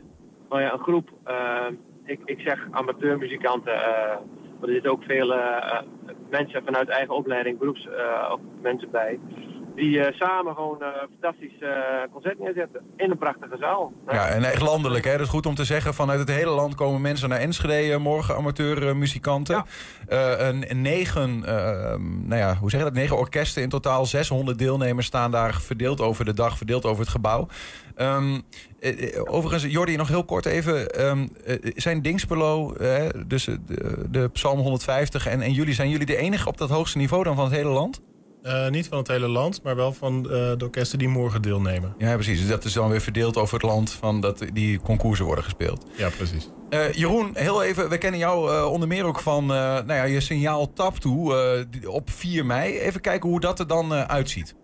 [0.48, 1.66] nou ja, een groep, eh,
[2.04, 4.16] ik, ik zeg amateurmuzikanten, eh,
[4.60, 5.82] maar er zitten ook veel eh, eh,
[6.30, 9.18] mensen vanuit eigen opleiding, beroeps eh, of mensen bij,
[9.80, 11.70] die eh, samen gewoon een fantastisch eh,
[12.12, 13.92] concert neerzetten in een prachtige zaal.
[14.08, 15.04] Ja, en echt landelijk.
[15.04, 15.12] Hè?
[15.12, 15.94] Dat is goed om te zeggen.
[15.94, 19.64] Vanuit het hele land komen mensen naar Enschede eh, morgen, amateurmuzikanten.
[20.08, 20.36] Ja.
[20.38, 22.94] Eh, een, negen, eh, nou ja, hoe zeg je dat?
[22.94, 24.06] Negen orkesten in totaal.
[24.06, 27.48] 600 deelnemers staan daar verdeeld over de dag, verdeeld over het gebouw.
[27.94, 28.40] Ehm,
[28.80, 30.90] eh, eh, overigens, Jordi, nog heel kort even.
[30.90, 35.90] ehm, eh, zijn Dingspelo, eh, dus eh, de, de Psalm 150 en, en jullie, zijn
[35.90, 38.00] jullie de enige op dat hoogste niveau dan van het hele land?
[38.42, 41.94] Eh, niet van het hele land, maar wel van eh, de orkesten die morgen deelnemen.
[41.98, 42.38] Ja, precies.
[42.38, 45.86] Dus dat is dan weer verdeeld over het land van dat die concoursen worden gespeeld.
[45.96, 46.48] Ja, precies.
[46.68, 50.72] Eh, Jeroen, heel even, we kennen jou onder meer ook van nou ja, je signaal
[50.72, 52.78] tap toe op 4 mei.
[52.78, 54.54] Even kijken hoe dat er dan uitziet.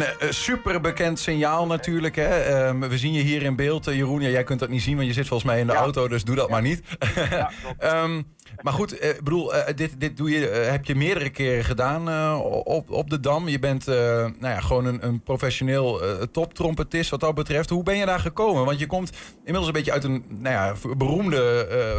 [0.00, 2.16] Een eh, super bekend signaal natuurlijk.
[2.16, 2.28] Hè?
[2.40, 4.20] Ehm, we zien je hier in beeld, eh, Jeroen.
[4.20, 5.78] Ja, jij kunt dat niet zien, want je zit volgens mij in de Ja.
[5.78, 6.82] auto, dus doe dat maar niet.
[7.78, 8.22] Ehm,
[8.62, 11.64] maar goed, eh, ik bedoel, eh, dit, dit doe je, eh, heb je meerdere keren
[11.64, 13.48] gedaan eh, op, op de Dam.
[13.48, 17.70] Je bent eh, nou ja, gewoon een, een professioneel eh toptrompetist wat dat betreft.
[17.70, 18.64] Hoe ben je daar gekomen?
[18.64, 21.96] Want je komt inmiddels een beetje uit een nou ja, beroemde eh, eh,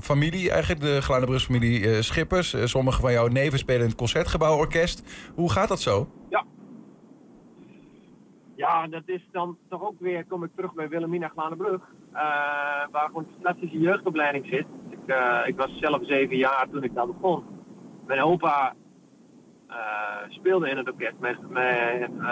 [0.00, 2.54] familie, eigenlijk de Glanenbrugse familie eh, Schippers.
[2.54, 5.02] Eh, sommige van jouw neven spelen in het Concertgebouworkest.
[5.34, 6.08] Hoe gaat dat zo?
[6.30, 6.44] Ja,
[8.90, 11.80] dat is dan toch ook weer, kom ik terug bij Wilhelmina Glanenbrug.
[12.12, 12.20] eh
[12.90, 14.66] waar gewoon een fantastische jeugdopleiding zit.
[14.90, 17.44] Ik, eh, ik was zelf zeven jaar toen ik daar begon.
[18.06, 18.74] Mijn opa
[19.68, 19.76] eh,
[20.28, 21.36] speelde in het orkest met,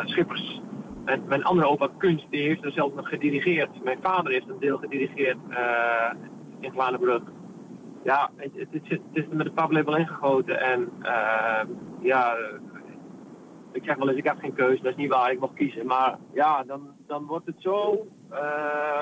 [0.05, 0.61] Schippers.
[1.27, 3.83] Mijn andere opa Kunst, die heeft er zelf nog gedirigeerd.
[3.85, 5.39] Mijn vader heeft een deel gedirigeerd
[6.61, 7.23] in Glanenbrug.
[8.05, 10.61] Ja, het, het, het, zit- het is met de paplepel ingegoten.
[10.61, 10.93] En
[12.01, 12.37] ja,
[13.73, 15.87] ik zeg wel eens, ik heb geen keuze, dat is niet waar, ik mag kiezen.
[15.87, 19.01] Maar ja, dan, dan wordt het zo, eh,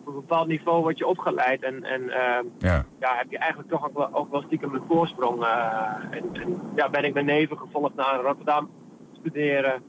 [0.00, 2.84] op een bepaald niveau word je opgeleid en, en eh, Ja.
[3.00, 5.42] ja, heb je eigenlijk toch ook wel, ook wel stiekem een voorsprong.
[5.44, 8.70] eh, en, en ja, ben ik mijn neven gevolgd naar Rotterdam
[9.12, 9.82] studeren.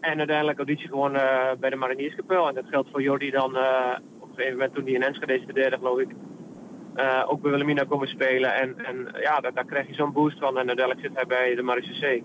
[0.00, 2.48] En uiteindelijk auditie gewoon eh, bij de Marinierskapel.
[2.48, 5.40] En dat geldt voor Jordi dan eh, op een gegeven moment toen hij in Enschede
[5.42, 6.08] studeerde, geloof ik.
[7.26, 8.54] ook bij Wilhelmina komen spelen.
[8.54, 10.58] En, en ja, daar, daar krijg je zo'n boost van.
[10.58, 12.22] En uiteindelijk zit hij bij de Marisse C.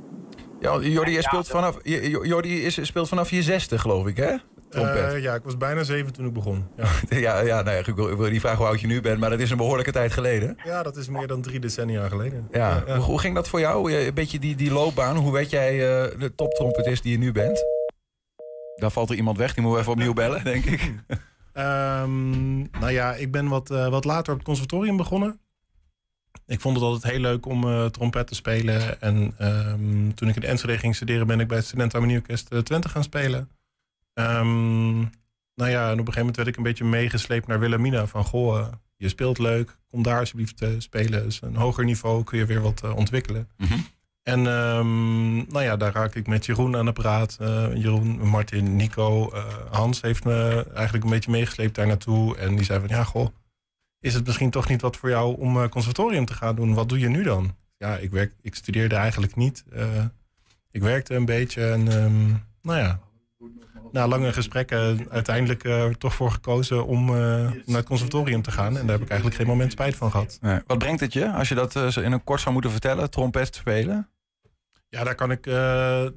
[0.59, 1.77] Ja, Jordi, je speelt vanaf,
[2.23, 4.35] Jordi is, speelt vanaf je zesde, geloof ik, hè?
[4.69, 6.67] Eh, ja, ik was bijna zeven toen ik begon.
[6.75, 6.87] Ja,
[7.19, 9.19] ja, ja nou ja, ik, wil, ik wil niet vragen hoe oud je nu bent,
[9.19, 10.57] maar dat is een behoorlijke tijd geleden.
[10.63, 12.47] ja dat is meer dan drie decennia geleden.
[12.51, 12.83] Ja.
[12.85, 13.93] Hoe, hoe ging dat voor jou?
[13.93, 15.15] Een beetje die, die loopbaan.
[15.15, 17.65] Hoe werd jij eh, de toptrompetist die je nu bent?
[18.75, 20.93] Daar valt er iemand weg, die moeten we even opnieuw bellen, denk ik.
[21.53, 25.39] Ehm, nou ja, ik ben wat, eh, wat later op het conservatorium begonnen.
[26.47, 29.01] Ik vond het altijd heel leuk om eh, trompet te spelen.
[29.01, 32.89] En ehm, toen ik in Enschede ging studeren, ben ik bij het Studentenharmonieorkest eh, Twente
[32.89, 33.49] gaan spelen.
[34.13, 34.97] Ehm,
[35.55, 38.07] nou ja, en op een gegeven moment werd ik een beetje meegesleept naar Wilhelmina.
[38.07, 41.23] Van, goh, eh, je speelt leuk, kom daar alsjeblieft eh, spelen.
[41.23, 43.49] Dus een hoger niveau kun je weer wat ontwikkelen.
[43.57, 43.77] Mhm.
[44.23, 47.37] En ehm, nou ja, daar raak ik met Jeroen aan de praat.
[47.73, 49.33] Jeroen, Martin, Nico,
[49.69, 52.37] Hans heeft me eigenlijk een beetje meegesleept daar naartoe.
[52.37, 53.27] En die zei van, ja goh,
[54.07, 56.73] is het misschien toch niet wat voor jou om eh, conservatorium te gaan doen?
[56.73, 57.55] Wat doe je nu dan?
[57.77, 59.63] Ja, ik, werk, ik studeerde eigenlijk niet.
[59.71, 60.05] Eh,
[60.71, 62.27] ik werkte een beetje en ehm,
[62.61, 62.99] nou ja,
[63.91, 68.77] na lange gesprekken uiteindelijk eh, er toch voor gekozen om naar het conservatorium te gaan.
[68.77, 70.37] En daar heb ik eigenlijk geen moment spijt van gehad.
[70.41, 70.59] Nee.
[70.67, 73.55] Wat brengt het je, als je dat zo in een kort zou moeten vertellen, trompet
[73.55, 74.09] spelen?
[74.89, 75.43] Ja, daar kan ik.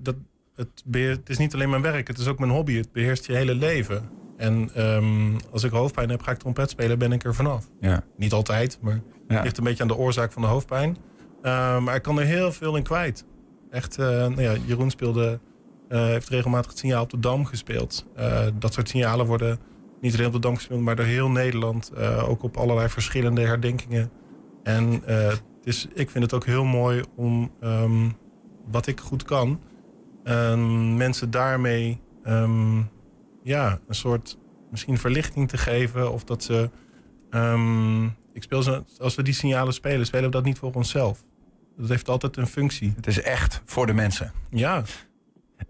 [0.03, 0.15] dat,
[0.55, 2.77] het, het is niet alleen mijn werk, het is ook mijn hobby.
[2.77, 4.20] Het beheerst je hele leven.
[4.41, 7.69] En ehm, als ik hoofdpijn heb, ga ik trompet spelen, ben ik er vanaf.
[7.81, 8.05] Ja.
[8.17, 9.35] Niet altijd, maar Ja.
[9.35, 10.97] het ligt een beetje aan de oorzaak van de hoofdpijn.
[11.43, 13.25] Eh, maar ik kan er heel veel in kwijt.
[13.71, 15.41] Echt, eh, nou ja, Jeroen speelde,
[15.89, 18.07] eh, heeft regelmatig het signaal op de Dam gespeeld.
[18.15, 19.59] Eh, dat soort signalen worden
[20.01, 21.93] niet alleen op de Dam gespeeld, maar door heel Nederland.
[22.27, 24.11] ook op allerlei verschillende herdenkingen.
[24.63, 28.09] En het is, ik vind het ook heel mooi om ehm,
[28.71, 29.61] wat ik goed kan,
[30.25, 32.83] ehm, mensen daarmee ehm,
[33.43, 34.39] ja, een soort
[34.71, 36.13] misschien verlichting te geven.
[36.13, 36.71] Of dat ze.
[37.31, 41.25] ehm, ik speel ze, als we die signalen spelen, spelen we dat niet voor onszelf.
[41.77, 42.93] Dat heeft altijd een functie.
[42.97, 44.33] Het is echt voor de mensen.
[44.51, 44.83] Ja,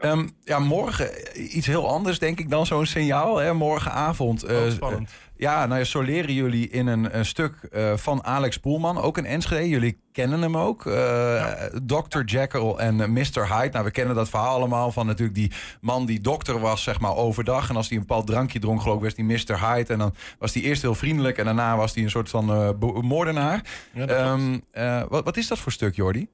[0.01, 1.11] Ehm, ja, morgen
[1.57, 3.37] iets heel anders, denk ik, dan zo'n signaal.
[3.37, 3.53] Hè?
[3.55, 4.43] Morgenavond.
[4.43, 5.11] eh, ook spannend.
[5.37, 9.27] Ja, nou ja, soleren jullie in een, een stuk eh, van Alex Poelman, ook een
[9.27, 9.69] Enschede.
[9.69, 10.87] Jullie kennen hem ook.
[10.87, 11.45] eh,
[11.87, 12.21] Dr.
[12.25, 13.55] Jekyll en eh, Mr.
[13.55, 13.73] Hyde.
[13.73, 17.17] Nou, we kennen dat verhaal allemaal van natuurlijk die man die dokter was, zeg maar,
[17.17, 17.69] overdag.
[17.69, 19.67] En als hij een bepaald drankje dronk, geloof ik, was hij Mr.
[19.69, 19.93] Hyde.
[19.93, 23.01] En dan was hij eerst heel vriendelijk en daarna was hij een soort van eh,
[23.03, 23.63] moordenaar.
[23.93, 24.07] Ja,
[24.71, 26.29] eh, wat, wat is dat voor stuk, Jordi?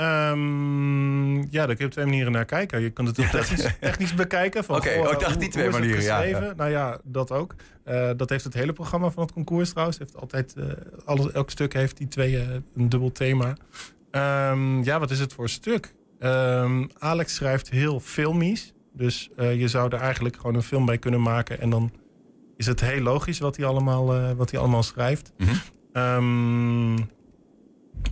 [0.00, 2.80] Ehm, ja, daar kun je op twee manieren naar kijken.
[2.80, 4.64] Je kunt het technisch, technisch bekijken.
[4.68, 6.52] Oké, oh, ik dacht die twee manieren, ja?
[6.56, 7.54] Nou ja, dat ook.
[7.84, 9.98] Eh, dat heeft het hele programma van het concours trouwens.
[9.98, 10.64] Heeft altijd, eh,
[11.04, 13.56] alles, elk stuk heeft die twee eh, een dubbel thema.
[14.10, 15.94] Ehm, ja, wat is het voor stuk?
[16.18, 18.72] Ehm, Alex schrijft heel filmisch.
[18.92, 21.60] Dus je zou er eigenlijk gewoon een film bij kunnen maken.
[21.60, 21.92] En dan
[22.56, 25.32] is het heel logisch wat hij allemaal, wat hij allemaal schrijft.
[25.92, 26.96] Ehm,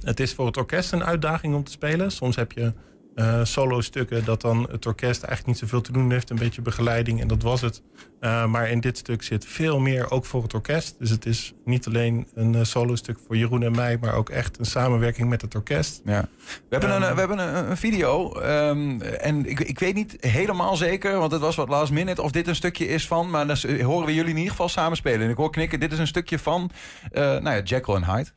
[0.05, 2.11] het is voor het orkest een uitdaging om te spelen.
[2.13, 2.73] Soms heb je
[3.15, 6.31] eh, solo-stukken dat dan het orkest eigenlijk niet zoveel te doen heeft.
[6.31, 7.83] Een beetje begeleiding en dat was het.
[8.21, 10.97] Eh, maar in dit stuk zit veel meer ook voor het orkest.
[10.99, 14.59] Dus het is niet alleen een eh, solo-stuk voor Jeroen en mij, maar ook echt
[14.59, 16.01] een samenwerking met het orkest.
[16.05, 16.29] Ja.
[16.45, 17.09] We hebben, een, Ehm.
[17.09, 18.33] eh, we hebben een, een video.
[18.33, 22.31] ehm, en ik, ik weet niet helemaal zeker, want het was wat last minute, of
[22.31, 23.31] dit een stukje is van.
[23.31, 25.21] Maar dan horen we jullie in ieder geval samen spelen.
[25.21, 26.71] En ik hoor knikken, dit is een stukje van
[27.13, 28.31] nou ja, Jekyll en Hyde.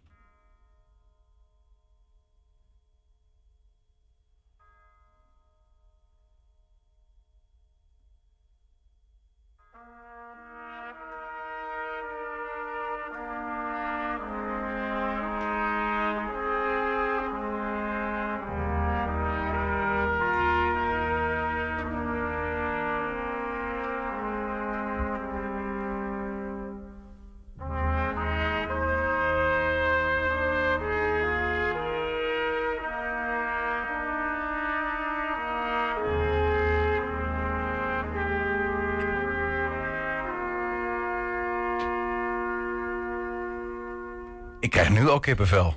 [44.72, 45.74] Ik krijg nu al kippenvel.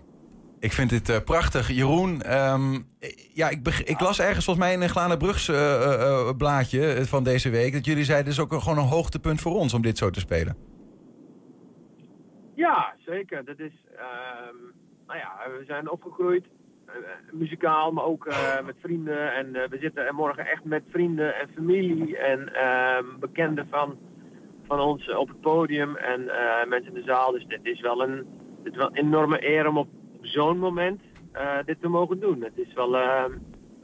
[0.61, 1.69] Ik vind dit eh, prachtig.
[1.69, 6.03] Jeroen, ehm, eh, ja, ik, ik las ergens volgens mij in een Glanenbrugs eh, eh,
[6.29, 7.73] eh, blaadje van deze week...
[7.73, 10.11] dat jullie zeiden, dit is ook een- gewoon een hoogtepunt voor ons om dit zo
[10.11, 10.57] te spelen.
[12.55, 13.45] Ja, zeker.
[13.45, 14.57] Dat is, ehm,
[15.07, 16.45] nou ja, we zijn opgegroeid,
[17.33, 18.29] muzikaal, maar ook
[18.65, 19.35] met vrienden.
[19.35, 23.99] En we zitten er morgen echt met vrienden en familie en ehm, bekenden van,
[24.67, 26.25] van ons op het podium en
[26.69, 27.33] mensen in de zaal.
[27.33, 29.89] Dus dit is wel een, dit is wel een enorme eer om op
[30.21, 31.01] zo'n moment
[31.33, 32.43] eh, dit te mogen doen.
[32.43, 33.33] Het is wel, ehm,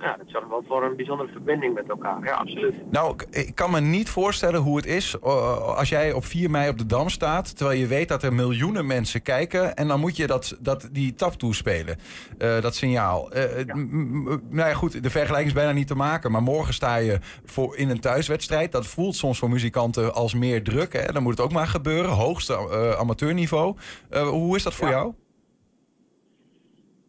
[0.00, 2.24] ja, dat zorgt wel voor een bijzondere verbinding met elkaar.
[2.24, 2.74] Ja, absoluut.
[2.90, 6.68] Nou, ik- kan me niet voorstellen hoe het is eh, als jij op 4 mei
[6.68, 7.56] op de Dam staat...
[7.56, 9.76] terwijl je weet dat er miljoenen mensen kijken...
[9.76, 11.96] en dan moet je dat, dat, die tap toespelen,
[12.38, 13.30] eh, dat signaal.
[13.74, 16.30] M- nou ja, goed, de vergelijking is bijna niet te maken...
[16.30, 18.72] maar morgen sta je voor, in een thuiswedstrijd.
[18.72, 20.92] Dat voelt soms voor muzikanten als meer druk.
[20.92, 21.12] Hè?
[21.12, 22.56] Dan moet het ook maar gebeuren, hoogste
[22.98, 23.76] amateurniveau.
[24.10, 24.92] Hoe is dat voor Ja.
[24.92, 25.12] jou?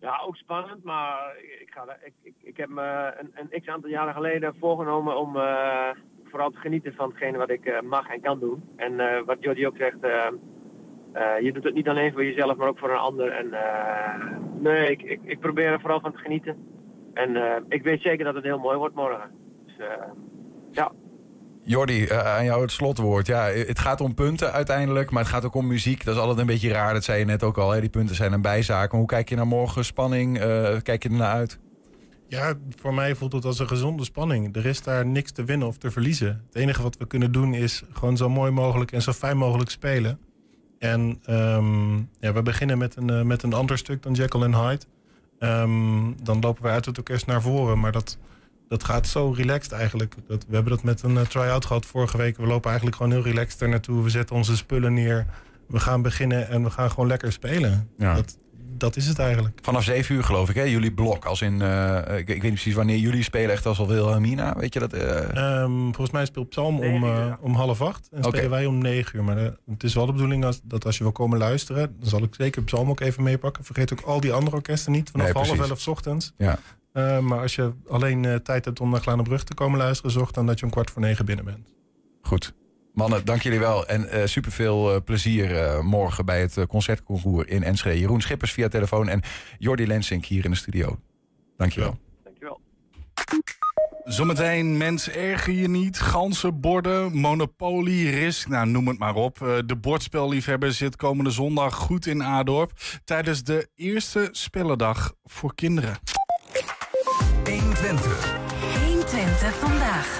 [0.01, 3.89] Ja, ook spannend, maar ik, ga, ik, ik, ik heb me een, een x aantal
[3.89, 5.89] jaren geleden voorgenomen om eh,
[6.23, 8.63] vooral te genieten van hetgene wat ik eh, mag en kan doen.
[8.75, 9.97] En eh, wat Jordi ook zegt,
[11.41, 13.31] je doet het niet alleen voor jezelf, maar ook voor een ander.
[13.31, 13.53] En
[14.59, 16.57] nee, ik, ik, ik probeer er vooral van te genieten.
[17.13, 19.31] En ik weet zeker dat het heel mooi wordt morgen.
[19.65, 19.75] Dus
[20.71, 20.91] ja,
[21.63, 23.27] Jordi, eh, aan jou het slotwoord.
[23.27, 26.03] Ja, het gaat om punten uiteindelijk, maar het gaat ook om muziek.
[26.03, 27.71] Dat is altijd een beetje raar, dat zei je net ook al.
[27.71, 27.79] Hè?
[27.79, 28.91] Die punten zijn een bijzaak.
[28.91, 29.85] Hoe kijk je naar morgen?
[29.85, 30.39] Spanning?
[30.39, 31.59] Eh, kijk je ernaar uit?
[32.27, 34.55] Ja, voor mij voelt het als een gezonde spanning.
[34.55, 36.43] Er is daar niks te winnen of te verliezen.
[36.45, 39.69] Het enige wat we kunnen doen is gewoon zo mooi mogelijk en zo fijn mogelijk
[39.69, 40.19] spelen.
[40.79, 44.55] En ehm, ja, we beginnen met een, eh, met een ander stuk dan Jekyll and
[44.55, 44.85] Hyde.
[45.39, 47.79] Ehm, dan lopen we uit het orkest naar voren.
[47.79, 48.17] Maar dat,
[48.71, 50.15] dat gaat zo relaxed eigenlijk.
[50.27, 52.37] Dat, we hebben dat met een eh, try-out gehad vorige week.
[52.37, 54.03] We lopen eigenlijk gewoon heel relaxed er naartoe.
[54.03, 55.25] We zetten onze spullen neer.
[55.67, 57.89] We gaan beginnen en we gaan gewoon lekker spelen.
[57.97, 58.15] Ja.
[58.15, 58.37] Dat,
[58.77, 59.59] dat is het eigenlijk.
[59.61, 60.63] Vanaf 7 uur geloof ik, hè?
[60.63, 61.25] Jullie blok.
[61.25, 64.55] Als in, eh, ik, ik weet niet precies wanneer jullie spelen, echt als al Wilhelmina.
[64.57, 64.93] Weet je dat?
[64.93, 65.61] eh?
[65.61, 67.03] Ehm, volgens mij speelt Psalm om,
[67.41, 68.09] om half acht.
[68.11, 69.23] En spelen wij om negen uur.
[69.23, 71.95] Maar het is wel de bedoeling als, dat als je wil komen luisteren...
[71.99, 73.63] dan zal ik zeker Psalm ook even meepakken.
[73.63, 75.09] Vergeet ook al die andere orkesten niet.
[75.11, 76.33] Vanaf Nee, half elf 's ochtends.
[76.37, 76.59] Ja.
[76.93, 80.11] Eh, maar als je alleen eh, tijd hebt om naar Glanenbrug te komen luisteren...
[80.11, 81.73] zorg dan dat je om kwart voor negen binnen bent.
[82.21, 82.53] Goed.
[82.93, 83.87] Mannen, dank jullie wel.
[83.87, 87.99] En eh super veel plezier morgen bij het concertconcours in Enschede.
[87.99, 89.21] Jeroen Schippers via telefoon en
[89.57, 90.99] Jordi Lensink hier in de studio.
[91.57, 91.97] Dank je wel.
[92.23, 92.61] dankjewel.
[94.03, 99.41] Zometeen, mens erger je niet, ganzenborden, Monopoly, Risk, nou noem het maar op.
[99.41, 102.71] Eh, De bordspelliefhebber zit komende zondag goed in Adorp...
[103.03, 105.97] tijdens de eerste spellendag voor kinderen.
[107.81, 108.39] 120.
[108.85, 110.19] 120 vandaag.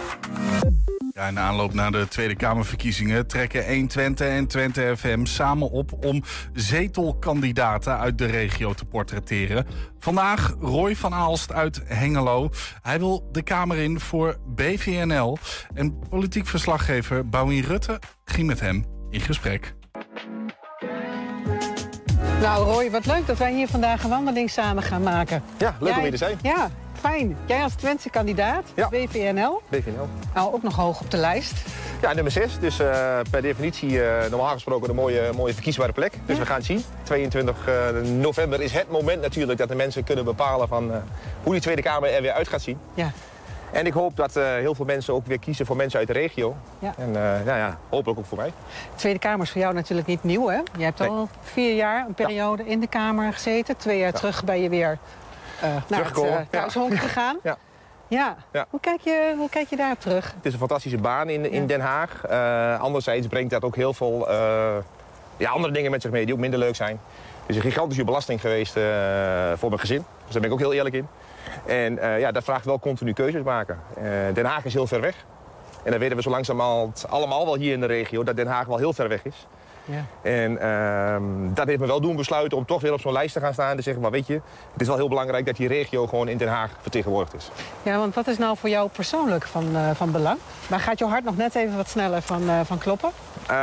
[1.14, 6.24] Ja, in aanloop naar de Tweede Kamerverkiezingen trekken 120 en Twente FM samen op om
[6.54, 9.66] zetelkandidaten uit de regio te portretteren.
[10.00, 12.50] Vandaag Roy van Aalst uit Hengelo.
[12.82, 15.38] Hij wil de Kamer in voor BVNL.
[15.74, 19.74] En politiek verslaggever Bouwien Rutte ging met hem in gesprek.
[22.42, 25.44] Nou Roy, wat leuk dat wij hier vandaag een wandeling samen gaan maken.
[25.58, 26.40] Ja, leuk om hier te zijn.
[26.42, 26.70] Ja,
[27.02, 27.38] fijn.
[27.46, 28.90] Jij als Twentse kandidaat, Ja.
[28.90, 29.62] BVNL.
[29.70, 30.08] BVNL.
[30.34, 31.54] Nou, ook nog hoog op de lijst.
[32.02, 32.60] Ja, nummer 6.
[32.60, 36.14] Dus eh, per definitie eh, normaal gesproken een mooie, mooie verkiesbare plek.
[36.26, 36.84] Dus we gaan het zien.
[37.04, 40.92] 22 eh, november is het moment natuurlijk dat de mensen kunnen bepalen van,
[41.44, 42.78] hoe die Tweede Kamer er weer uit gaat zien.
[42.94, 43.12] Ja.
[43.72, 46.56] En ik hoop dat heel veel mensen ook weer kiezen voor mensen uit de regio.
[46.80, 46.94] Ja.
[46.98, 48.52] En nou ja, hopelijk ook voor mij.
[48.96, 50.60] Tweede Kamer is voor jou natuurlijk niet nieuw, hè?
[50.78, 51.10] Je hebt Nee.
[51.10, 53.78] al vier jaar een periode in de Kamer gezeten.
[53.78, 54.98] Twee jaar terug ben je weer
[55.62, 57.38] naar het Teruggekomen, eh, thuishonk gegaan.
[57.44, 57.58] Ja.
[58.52, 58.66] Ja.
[58.70, 60.34] Hoe, kijk je, hoe kijk je daarop terug?
[60.36, 61.68] Het is een fantastische baan in, in Ja.
[61.68, 62.26] Den Haag.
[62.26, 64.76] Eh, anderzijds brengt dat ook heel veel eh,
[65.38, 67.00] ja, andere dingen met zich mee die ook minder leuk zijn.
[67.42, 68.84] Het is een gigantische belasting geweest eh,
[69.56, 70.06] voor mijn gezin.
[70.24, 71.08] Dus daar ben ik ook heel eerlijk in.
[71.66, 73.80] En eh, ja, dat vraagt wel continu keuzes maken.
[73.96, 75.16] Eh, Den Haag is heel ver weg.
[75.84, 78.66] En dan weten we zo langzamerhand allemaal wel hier in de regio dat Den Haag
[78.66, 79.48] wel heel ver weg is.
[79.86, 80.06] Ja.
[80.22, 83.40] En ehm, dat heeft me wel doen besluiten om toch weer op zo'n lijst te
[83.40, 83.70] gaan staan.
[83.70, 84.34] En te zeggen, maar weet je,
[84.72, 87.52] het is wel heel belangrijk dat die regio gewoon in Den Haag vertegenwoordigd is.
[87.84, 90.38] ja, want wat is nou voor jou persoonlijk van, eh, van belang?
[90.68, 93.10] Waar gaat jouw hart nog net even wat sneller van, eh, van kloppen?
[93.48, 93.56] Eh,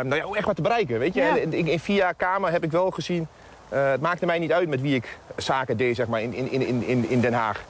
[0.00, 0.98] nou ja, echt wat te bereiken.
[0.98, 1.20] Weet je?
[1.20, 1.36] Ja.
[1.36, 3.26] In, in, in vier jaar Kamer heb ik wel gezien.
[3.68, 6.50] eh, het maakte mij niet uit met wie ik zaken deed zeg maar, in, in,
[6.50, 7.64] in, in, in Den Haag.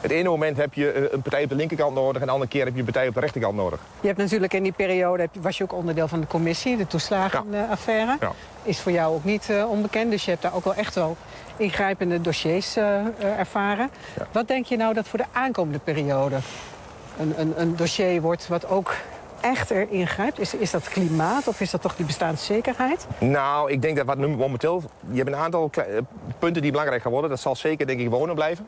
[0.00, 2.20] Het ene moment heb je eh, een partij op de linkerkant nodig...
[2.20, 3.80] en de andere keer heb je een partij op de rechterkant nodig.
[4.00, 8.16] Je hebt natuurlijk in die periode, was je ook onderdeel van de commissie, de toeslagenaffaire.
[8.20, 8.32] Ja.
[8.62, 11.16] Is voor jou ook niet eh, onbekend, dus je hebt daar ook wel echt wel
[11.56, 13.00] ingrijpende dossiers eh,
[13.38, 13.90] ervaren.
[14.16, 14.26] Ja.
[14.32, 16.36] Wat denk je nou dat voor de aankomende periode
[17.18, 18.94] een, een, een dossier wordt wat ook
[19.40, 20.38] echt erin grijpt?
[20.38, 23.06] Is, is dat klimaat of is dat toch die bestaanszekerheid?
[23.18, 24.82] Nou, ik denk dat wat nu momenteel...
[25.10, 25.70] Je hebt een aantal
[26.38, 27.30] punten die belangrijk gaan worden.
[27.30, 28.66] Dat zal zeker, denk ik, wonen blijven.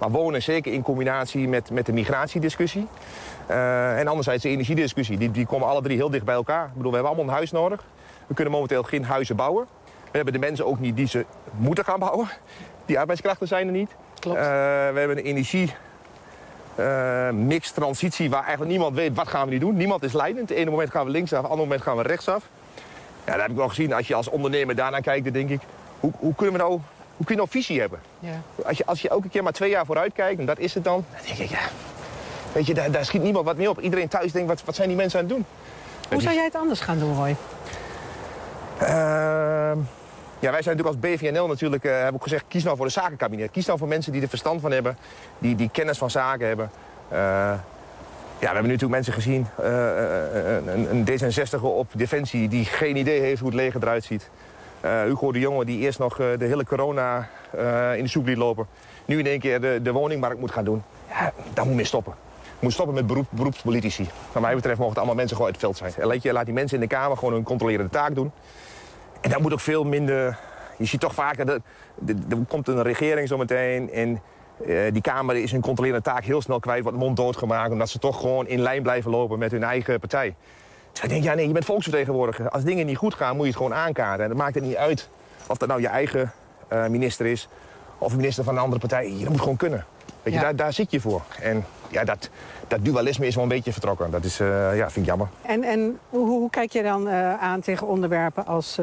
[0.00, 2.86] Maar wonen zeker in combinatie met, met de migratiediscussie.
[3.46, 5.18] Eh, en anderzijds de energiediscussie.
[5.18, 6.64] Die, die komen alle drie heel dicht bij elkaar.
[6.64, 7.84] Ik bedoel, we hebben allemaal een huis nodig.
[8.26, 9.66] We kunnen momenteel geen huizen bouwen.
[9.84, 11.24] We hebben de mensen ook niet die ze
[11.56, 12.28] moeten gaan bouwen.
[12.86, 13.90] Die arbeidskrachten zijn er niet.
[14.18, 14.38] Klopt.
[14.38, 15.74] Eh, we hebben een energie...
[16.74, 19.76] eh, mix, transitie, waar eigenlijk niemand weet wat gaan we nu doen.
[19.76, 20.48] Niemand is leidend.
[20.48, 22.48] Het ene moment gaan we linksaf, het andere moment gaan we rechtsaf.
[23.24, 23.92] Ja, dat heb ik wel gezien.
[23.92, 25.60] Als je als ondernemer daarnaar kijkt, dan denk ik...
[26.00, 26.80] Hoe, hoe kunnen we nou
[27.16, 28.00] hoe kun je nou visie hebben?
[28.18, 28.42] Ja.
[28.64, 30.84] Als je, als je elke keer maar twee jaar vooruit kijkt, en dat is het
[30.84, 31.68] dan, dan denk ik, ja.
[32.52, 33.80] Weet je, daar, daar schiet niemand wat meer op.
[33.80, 35.44] Iedereen thuis denkt, wat, wat zijn die mensen aan het doen?
[36.08, 37.36] Hoe zou jij het anders gaan doen, Roy?
[38.78, 39.78] Ehm,
[40.38, 42.92] ja, wij zijn natuurlijk als BVNL natuurlijk, eh, hebben ook gezegd, kies nou voor de
[42.92, 43.50] zakenkabinet.
[43.50, 44.96] Kies nou voor mensen die er verstand van hebben,
[45.38, 46.70] die, die kennis van zaken hebben.
[47.08, 47.18] Eh,
[48.38, 49.66] ja, we hebben nu natuurlijk mensen gezien, eh,
[50.74, 54.30] een, een D66 op Defensie die geen idee heeft hoe het leger eruit ziet.
[54.84, 58.26] Eh, Hugo de Jonge die eerst nog eh, de hele corona eh, in de soep
[58.26, 58.66] liet lopen.
[59.04, 60.82] Nu in één keer de, de woningmarkt moet gaan doen.
[61.08, 62.14] Ja, daar moet mee stoppen.
[62.58, 64.08] Moet stoppen met beroep, beroepspolitici.
[64.32, 66.20] Wat mij betreft mogen het allemaal mensen gewoon uit het veld zijn.
[66.22, 68.32] Je, laat die mensen in de Kamer gewoon hun controlerende taak doen.
[69.20, 70.38] En daar moet ook veel minder...
[70.78, 71.60] Je ziet toch vaker, dat
[72.06, 73.92] er komt een regering zometeen...
[73.92, 74.20] en
[74.92, 76.82] die Kamer is hun controlerende taak heel snel kwijt...
[76.82, 77.72] wordt monddood gemaakt...
[77.72, 80.34] omdat ze toch gewoon in lijn blijven lopen met hun eigen partij.
[80.94, 82.48] Dus ik denk, ja nee, je bent volksvertegenwoordiger.
[82.48, 84.22] Als dingen niet goed gaan, moet je het gewoon aankaarten.
[84.22, 85.08] En dat maakt het niet uit
[85.46, 86.32] of dat nou je eigen
[86.68, 87.48] eh, minister is...
[87.98, 89.14] of een minister van een andere partij.
[89.20, 89.84] Dat moet gewoon kunnen.
[90.22, 90.44] Weet je, Ja.
[90.44, 91.22] daar, daar zit je voor.
[91.40, 92.30] En ja, dat,
[92.68, 94.10] dat dualisme is wel een beetje vertrokken.
[94.10, 95.28] Dat is, eh, ja, vind ik jammer.
[95.42, 98.78] En, en hoe, hoe kijk je dan eh, aan tegen onderwerpen als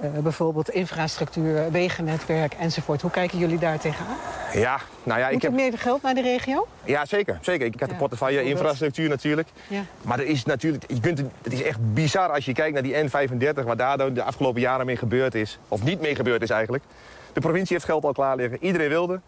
[0.00, 3.02] eh, bijvoorbeeld infrastructuur, wegennetwerk enzovoort?
[3.02, 4.16] Hoe kijken jullie daar tegenaan?
[4.52, 5.50] Ja, nou ja, ik Moet heb...
[5.50, 6.66] er meer geld naar de regio?
[6.84, 7.38] Ja, zeker.
[7.40, 7.66] zeker.
[7.66, 9.48] Ik heb de portefeuille infrastructuur natuurlijk.
[9.68, 9.82] Ja.
[10.02, 12.94] Maar er is natuurlijk, je kunt, het is echt bizar als je kijkt naar die
[12.94, 13.64] N35...
[13.64, 15.58] wat daar de afgelopen jaren mee gebeurd is.
[15.68, 16.84] Of niet mee gebeurd is eigenlijk.
[17.32, 18.58] De provincie heeft geld al klaar liggen.
[18.60, 19.20] Iedereen wilde.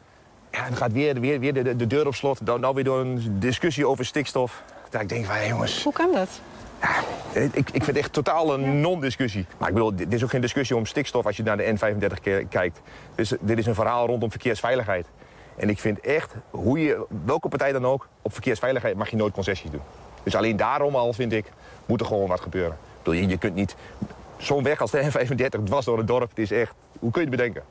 [0.50, 2.38] Ja, en dan gaat weer, weer, weer de, de, de deur op slot.
[2.42, 4.62] Dan, nou weer door een discussie over stikstof.
[4.90, 5.82] Dat ik denk van, hé, jongens...
[5.82, 6.28] Hoe kan dat?
[7.32, 9.46] Ik, ik vind het echt totaal een non-discussie.
[9.58, 12.20] Maar ik bedoel, dit is ook geen discussie om stikstof als je naar de N35
[12.22, 12.80] ke- kijkt.
[13.14, 15.06] Dus dit is een verhaal rondom verkeersveiligheid.
[15.56, 19.32] En ik vind echt, hoe je, welke partij dan ook, op verkeersveiligheid mag je nooit
[19.32, 19.80] concessies doen.
[20.22, 21.44] Dus alleen daarom al, vind ik,
[21.86, 22.72] moet er gewoon wat gebeuren.
[22.72, 23.76] Ik bedoel, je, je kunt niet
[24.36, 26.28] zo'n weg als de N35 dwars door het dorp.
[26.28, 27.62] Het is echt, hoe kun je het bedenken?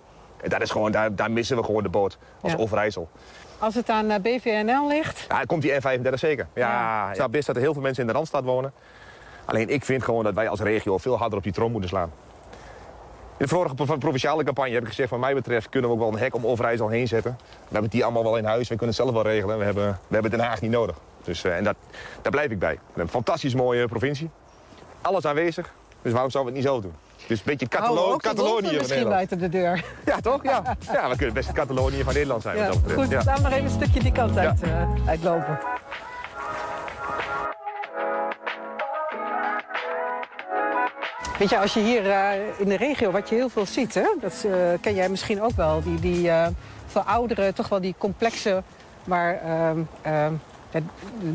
[0.41, 2.58] En dat is gewoon, daar, daar missen we gewoon de boot als Ja.
[2.58, 3.10] Overijssel.
[3.60, 6.47] Als het aan eh, BVNL ligt, Ja, komt die N35 zeker.
[6.53, 7.24] Ja, Ja.
[7.26, 8.74] ik best dat er heel veel mensen in de Randstad wonen.
[9.46, 12.12] Alleen ik vind gewoon dat wij als regio veel harder op die trom moeten slaan.
[13.38, 15.10] In de vorige pro- provinciale campagne heb ik gezegd...
[15.10, 17.38] wat mij betreft kunnen we ook wel een hek om Overijssel heen zetten.
[17.68, 18.62] We hebben hier allemaal wel in huis.
[18.70, 19.58] We kunnen het zelf wel regelen.
[19.58, 20.96] We hebben, we hebben Den Haag niet nodig.
[21.24, 21.76] Dus, eh, en dat,
[22.22, 22.74] daar blijf ik bij.
[22.74, 24.30] We hebben een fantastisch mooie provincie.
[25.02, 25.74] Alles aanwezig.
[26.02, 27.04] Dus waarom zouden we het niet zelf doen?
[27.28, 29.86] Dus een beetje Catalo Catalonië van misschien buiten de deur.
[30.06, 30.43] Ja, toch?
[30.43, 30.62] Ja.
[30.93, 32.58] ja, we kunnen best Catalonië van Nederland zijn.
[32.58, 33.16] Ja, dat goed, Ja.
[33.26, 35.60] laten we nog even een stukje die kant uit, eh, uitlopen.
[41.39, 44.07] Weet je, als je hier eh, in de regio, wat je heel veel ziet, hè,
[44.21, 46.47] dat eh, ken jij misschien ook wel, die, die eh,
[46.86, 48.63] voor ouderen toch wel die complexe,
[49.03, 50.33] waar ehm, ehm,
[50.71, 50.81] de,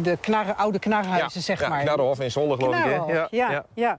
[0.03, 1.83] de knarren, oude knarhuizen, zeg ja, maar.
[1.83, 2.83] Knarrenhof in Zwolle, geloof ik.
[2.83, 2.89] hè?
[2.91, 3.99] Knarrenhof, ja, ja.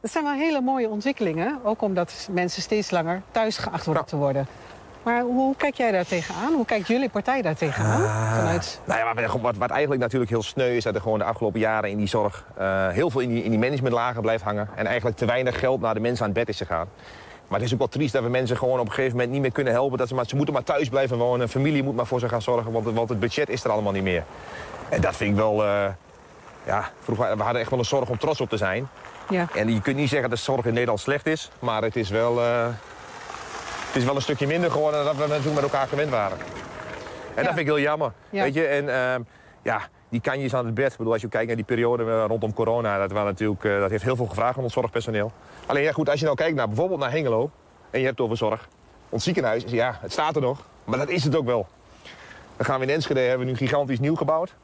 [0.00, 4.08] Dat zijn wel hele mooie ontwikkelingen, ook omdat mensen steeds langer thuis geacht worden Ja.
[4.08, 4.46] te worden.
[5.06, 6.52] Maar hoe kijk jij daar tegenaan?
[6.52, 8.00] Hoe kijkt jullie partij daar tegenaan?
[8.36, 8.80] Vanuit...
[8.84, 10.84] Nou ja, wat, wat, eigenlijk natuurlijk heel sneu is...
[10.84, 12.44] dat er gewoon de afgelopen jaren in die zorg...
[12.56, 14.68] eh, heel veel in die, in die managementlagen blijft hangen...
[14.74, 16.88] en eigenlijk te weinig geld naar de mensen aan het bed is gegaan.
[17.48, 19.40] Maar het is ook wel triest dat we mensen gewoon op een gegeven moment niet
[19.40, 19.98] meer kunnen helpen.
[19.98, 21.48] Dat ze, maar, ze moeten maar thuis blijven wonen.
[21.48, 24.02] Familie moet maar voor ze gaan zorgen, want, want het budget is er allemaal niet
[24.02, 24.24] meer.
[24.88, 25.64] En dat vind ik wel...
[25.64, 25.84] eh,
[26.64, 28.88] ja, vroeger, we hadden echt wel een zorg om trots op te zijn.
[29.30, 29.46] Ja.
[29.54, 31.50] En je kunt niet zeggen dat de zorg in Nederland slecht is...
[31.58, 32.66] maar het is wel, eh,
[33.96, 36.38] het is wel een stukje minder geworden dan dat we toen met elkaar gewend waren.
[37.34, 38.12] En dat vind ik heel jammer.
[38.30, 38.42] Ja.
[38.42, 39.22] Weet je, en ehm,
[39.62, 40.92] ja, die kanjes aan het bed.
[40.92, 43.78] Ik bedoel, als je kijkt naar die periode eh, rondom corona, dat, was natuurlijk, eh,
[43.78, 45.32] dat heeft heel veel gevraagd van ons zorgpersoneel.
[45.66, 47.50] Alleen ja, goed, als je nou kijkt naar bijvoorbeeld naar Hengelo
[47.90, 48.68] en je hebt het over zorg.
[49.08, 51.66] Ons ziekenhuis, ja, het staat er nog, maar dat is het ook wel.
[52.56, 54.54] Dan gaan we in Enschede, hebben we nu gigantisch nieuw gebouwd.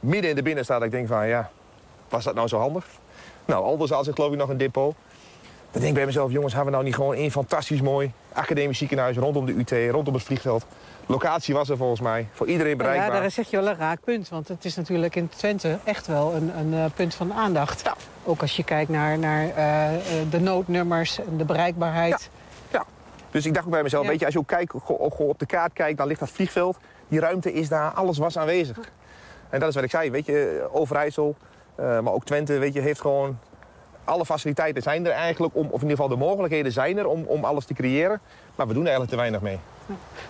[0.00, 1.50] Midden in de binnenstad, ik denk van ja,
[2.08, 2.86] was dat nou zo handig?
[3.44, 4.94] Nou, Alderzaal zit geloof ik nog een depot.
[5.72, 8.78] Dan denk ik bij mezelf, jongens, hebben we nou niet gewoon één fantastisch mooi academisch
[8.78, 10.66] ziekenhuis rondom de UT, rondom het vliegveld.
[11.06, 13.20] Locatie was er volgens mij, voor iedereen Nou Ja, bereikbaar.
[13.20, 14.28] daar zeg je wel een raak punt.
[14.28, 17.82] Want het is natuurlijk in Twente echt wel een, een eh, punt van aandacht.
[18.24, 20.00] Ook als je kijkt naar, naar eh, eh,
[20.30, 22.30] de noodnummers en de bereikbaarheid.
[22.70, 22.84] Ja.
[23.30, 24.10] Dus ik dacht ook bij mezelf, Ja.
[24.10, 24.74] weet je, als je ook kijkt,
[25.18, 26.76] op de kaart kijkt, dan ligt dat vliegveld.
[27.08, 28.78] Die ruimte is daar, alles was aanwezig.
[29.50, 31.36] En dat is wat ik zei, weet je, Overijssel,
[31.76, 33.38] maar ook Twente, weet je, heeft gewoon...
[34.04, 37.24] Alle faciliteiten zijn er eigenlijk, om, of in ieder geval de mogelijkheden zijn er om,
[37.26, 38.20] om alles te creëren.
[38.54, 39.58] Maar we doen er eigenlijk te weinig mee.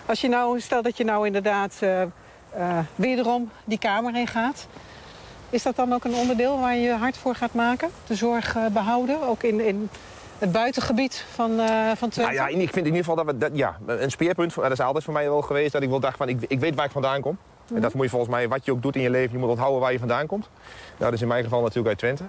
[0.05, 2.07] Als je nou, stel dat je nou inderdaad eh, eh,
[2.95, 4.67] wederom die kamer in gaat.
[5.49, 7.89] Is dat dan ook een onderdeel waar je hard voor gaat maken?
[8.07, 9.89] De zorg eh, behouden, ook in, in
[10.37, 12.33] het buitengebied van, eh, van Twente?
[12.33, 14.79] Nou ja, ik vind in ieder geval dat we, dat, ja, een speerpunt, dat is
[14.79, 16.91] altijd voor mij wel geweest, dat ik wel dacht van, ik, ik weet waar ik
[16.91, 17.37] vandaan kom.
[17.73, 19.49] En dat moet je volgens mij, wat je ook doet in je leven, je moet
[19.49, 20.49] onthouden waar je vandaan komt.
[20.97, 22.23] Nou, dat is in mijn geval natuurlijk uit Twente.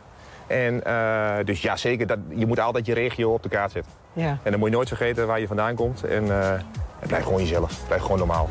[0.46, 3.92] En eh, dus ja, zeker, dat, je moet altijd je regio op de kaart zetten.
[4.12, 6.04] Ja, En dan moet je nooit vergeten waar je vandaan komt.
[6.04, 6.52] En eh
[6.98, 7.70] het blijft gewoon jezelf.
[7.70, 8.48] Het blijft gewoon normaal.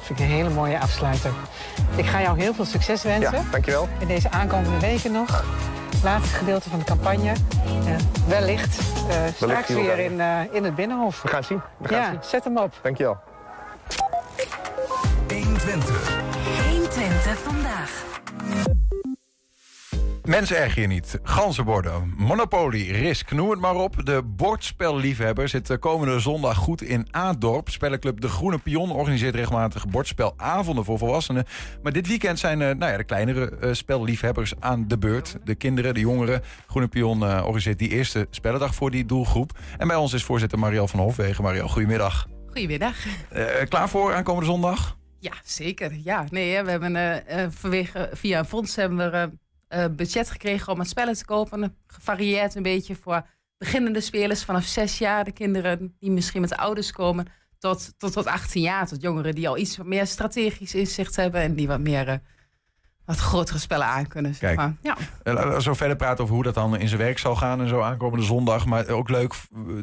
[0.00, 1.30] vind ik een hele mooie afsluiter.
[1.96, 3.32] Ik ga jou heel veel succes wensen.
[3.38, 3.88] Ja, dankjewel.
[3.98, 5.44] In deze aankomende weken nog.
[5.90, 7.30] Het laatste gedeelte van de campagne.
[7.30, 7.94] Eh,
[8.28, 8.78] wellicht
[9.08, 11.22] eh, straks weer in, eh, in het Binnenhof.
[11.22, 11.60] We gaan het zien.
[11.76, 12.30] We gaan het Ja, zien.
[12.30, 12.72] zet hem op.
[12.82, 13.16] Dankjewel.
[15.28, 16.11] 120
[20.32, 21.18] Mensen erg je niet.
[21.22, 24.06] Ganzenborden, Monopoly, Risk, noem het maar op.
[24.06, 27.68] De bordspelliefhebber zit de komende zondag goed in Aadorp.
[27.68, 31.44] Spellenclub De Groene Pion organiseert regelmatig bordspelavonden voor volwassenen.
[31.82, 35.36] Maar dit weekend zijn eh, nou ja, de kleinere eh, spelliefhebbers aan de beurt.
[35.44, 36.42] De kinderen, de jongeren.
[36.66, 39.58] Groene Pion eh, organiseert die eerste spellendag voor die doelgroep.
[39.78, 41.44] En bij ons is voorzitter Marielle van Hofwegen.
[41.44, 42.26] Marielle, goedemiddag.
[42.46, 42.96] Goedemiddag.
[43.68, 44.96] Klaar voor aankomende zondag?
[45.18, 45.92] Ja, zeker.
[46.04, 49.30] Ja, nee, hè, we hebben vanwege, via een fonds hebben we
[49.72, 51.76] eh, budget gekregen om het spellen te kopen.
[51.86, 53.26] Gevarieerd een beetje voor
[53.58, 55.24] beginnende spelers vanaf zes jaar.
[55.24, 57.26] De kinderen die misschien met de ouders komen.
[57.58, 58.86] Tot, tot, tot 18 jaar.
[58.86, 61.40] Tot jongeren die al iets wat meer strategisch inzicht hebben.
[61.40, 62.16] En die wat meer eh,
[63.04, 64.34] wat grotere spellen aan kunnen.
[64.34, 64.56] Zeg Kijk.
[64.56, 64.74] maar.
[64.82, 64.96] Ja.
[65.22, 67.80] Eh, zo verder praten over hoe dat dan in zijn werk zal gaan en zo
[67.80, 68.66] aankomende zondag.
[68.66, 69.34] Maar ook leuk,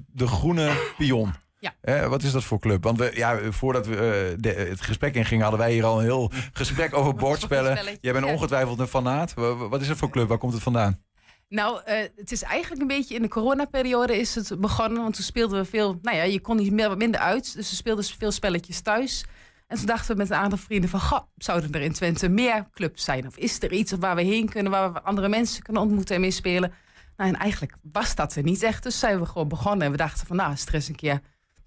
[0.08, 1.34] de Groene Pion.
[1.60, 2.08] Ja.
[2.10, 2.84] Wat is dat voor club?
[2.84, 6.04] Want we, ja, voordat we eh, de- het gesprek ingingen, hadden wij hier al een
[6.06, 7.98] heel gesprek over bordspellen.
[8.02, 9.34] Jij bent ongetwijfeld een fanaat.
[9.34, 10.28] Wa- wa- Wat is het voor club?
[10.28, 11.04] Waar komt het vandaan?
[11.50, 15.02] Nou, eh, het is eigenlijk een beetje in de coronaperiode is het begonnen.
[15.02, 16.00] Want toen speelden we veel.
[16.02, 17.54] Nou ja, je kon niet meer, wat minder uit.
[17.56, 19.26] Dus we speelden veel spelletjes thuis.
[19.68, 21.00] En toen dachten we met een aantal vrienden van...
[21.02, 23.28] Goh, zouden er in Twente meer clubs zijn?
[23.28, 24.72] Of is er iets waar we heen kunnen...
[24.72, 26.74] waar we andere mensen kunnen ontmoeten en mee spelen?
[27.18, 28.84] Nou, en eigenlijk was dat er niet echt.
[28.84, 29.86] Dus zijn we gewoon begonnen.
[29.86, 31.20] En we dachten van, nou, eens een keer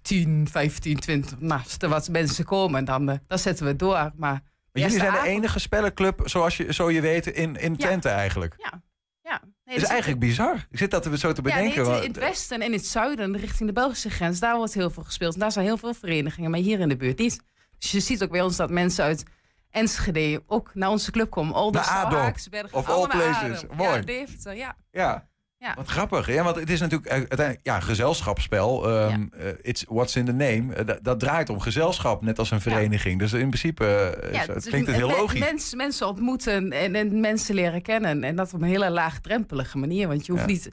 [0.03, 1.39] 10, 15, 20...
[1.39, 3.93] Nou, als er wat mensen komen, dan, eh, dan zetten we door.
[3.95, 4.41] Maar Maar
[4.71, 7.77] de jullie zijn de enige spellenclub, zoals je, zo je weet, in, in Ja.
[7.85, 8.53] Twente eigenlijk.
[8.57, 8.81] Ja,
[9.21, 9.39] ja.
[9.43, 10.67] Nee, Het is dus- eigenlijk bizar.
[10.71, 11.77] Ik zit dat zo te Ja, nee, bedenken.
[11.79, 14.73] het- want- in het westen en in het zuiden, richting de Belgische grens, daar wordt
[14.73, 15.33] heel veel gespeeld.
[15.33, 17.41] En daar zijn heel veel verenigingen, maar hier in de buurt niet.
[17.77, 19.23] Dus je ziet ook bij ons dat mensen uit
[19.71, 21.55] Enschede ook naar onze club komen.
[21.55, 21.75] Adorp.
[21.85, 23.63] Haaksberg, Of all places.
[23.77, 23.89] Mooi.
[23.95, 24.75] Ja, Deventer, ja.
[24.91, 25.27] ja.
[25.63, 25.73] Ja.
[25.75, 26.27] Wat grappig.
[26.27, 28.89] Ja, want het is natuurlijk eh, uiteindelijk ja, gezelschapsspel.
[28.89, 30.73] ehm, eh, it's what's in the name.
[30.73, 33.19] Eh, dat, dat draait om gezelschap, net als een vereniging.
[33.19, 35.39] Dus in principe Ja, zo- het klinkt het heel logisch.
[35.39, 38.23] Mensen, mensen ontmoeten en, en mensen leren kennen.
[38.23, 40.07] En dat op een hele laagdrempelige manier.
[40.07, 40.71] Want je hoeft niet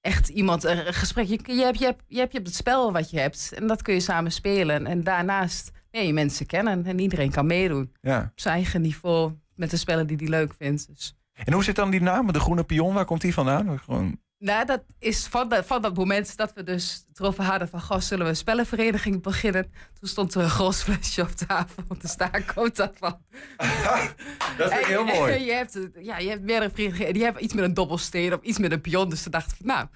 [0.00, 1.26] echt iemand een gesprek.
[1.26, 3.52] Je, je, hebt, je, hebt, je, hebt, het spel wat je hebt.
[3.54, 4.86] En dat kun je samen spelen.
[4.86, 6.86] En daarnaast leer je mensen kennen.
[6.86, 7.92] En iedereen kan meedoen.
[8.02, 9.32] Op zijn eigen niveau.
[9.54, 10.86] Met de spellen die hij leuk vindt.
[10.88, 11.16] Dus.
[11.44, 12.94] En hoe zit dan die naam, de Groene Pion?
[12.94, 13.78] Waar komt die vandaan?
[13.84, 14.20] Gewoon...
[14.38, 17.80] Nou, dat is van, de- van dat moment dat we dus het erover hadden van...
[17.82, 19.62] Goh, zullen we een spellenvereniging beginnen?
[20.00, 21.82] Toen stond er een gros flesje op tafel.
[21.98, 23.18] Dus daar komt dat van.
[24.58, 25.32] Dat ik heel En- mooi.
[25.32, 28.34] en Je hebt, ja, je hebt meerdere verenigingen en die hebben iets met een dobbelsteen
[28.34, 29.08] of iets met een pion.
[29.08, 29.86] Dus ze dachten nou,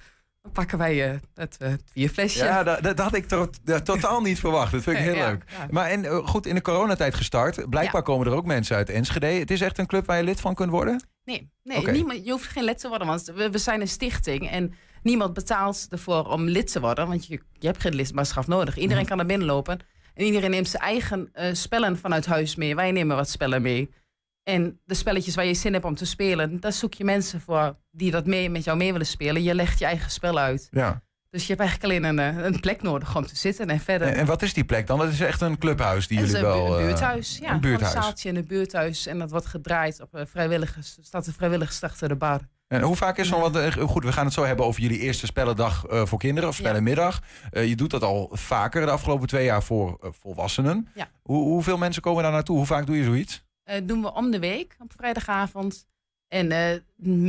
[0.42, 2.44] dan pakken wij eh het uh, bierflesje.
[2.44, 3.26] Ja, dat, dat had ik
[3.84, 4.72] totaal niet verwacht.
[4.72, 5.44] Dat vind ik heel Ja, leuk.
[5.59, 5.66] ja.
[5.70, 7.55] Maar en, eh, goed, in de coronatijd gestart.
[7.70, 8.07] Blijkbaar Ja.
[8.07, 9.26] komen er ook mensen uit Enschede.
[9.26, 11.03] Het is echt een club waar je lid van kunt worden?
[11.27, 14.51] Nee, nee niemand, je hoeft geen lid te worden, want we, we zijn een stichting
[14.51, 18.77] en niemand betaalt ervoor om lid te worden, want je, je hebt geen lidmaatschap nodig.
[18.77, 19.09] Iedereen Mhm.
[19.11, 19.79] kan er binnenlopen
[20.14, 22.74] en iedereen neemt zijn eigen eh, spellen vanuit huis mee.
[22.74, 23.91] Wij nemen wat spellen mee.
[24.43, 27.77] En de spelletjes waar je zin hebt om te spelen, daar zoek je mensen voor
[27.91, 29.43] die dat mee, met jou mee willen spelen.
[29.43, 30.68] Je legt je eigen spel uit.
[30.70, 31.03] Ja.
[31.37, 34.09] Dus je hebt eigenlijk alleen een, eh, een plek nodig om te zitten en verder.
[34.09, 34.99] En, wat is die plek dan?
[34.99, 36.66] Dat is echt een clubhuis die jullie wel...
[36.74, 37.39] een eh, buurthuis.
[37.41, 37.95] Ja, een buurthuis.
[37.95, 39.07] Een zaaltje in een buurthuis.
[39.07, 40.97] En dat wordt gedraaid op eh, vrijwilligers.
[40.97, 42.41] Er staat een vrijwilligers achter de bar.
[42.68, 43.41] En hoe vaak is zo'n...
[43.41, 46.49] Want, eh, goed, we gaan het zo hebben over jullie eerste spellendag voor kinderen.
[46.49, 46.62] Of Ja.
[46.64, 47.20] spellenmiddag.
[47.51, 50.89] Eh, je doet dat al vaker de afgelopen twee jaar voor volwassenen.
[50.95, 51.09] Ja.
[51.22, 52.57] Hoe, hoeveel mensen komen daar naartoe?
[52.57, 53.45] Hoe vaak doe je zoiets?
[53.64, 55.87] Eh, doen we om de week op vrijdagavond.
[56.29, 56.81] En eh,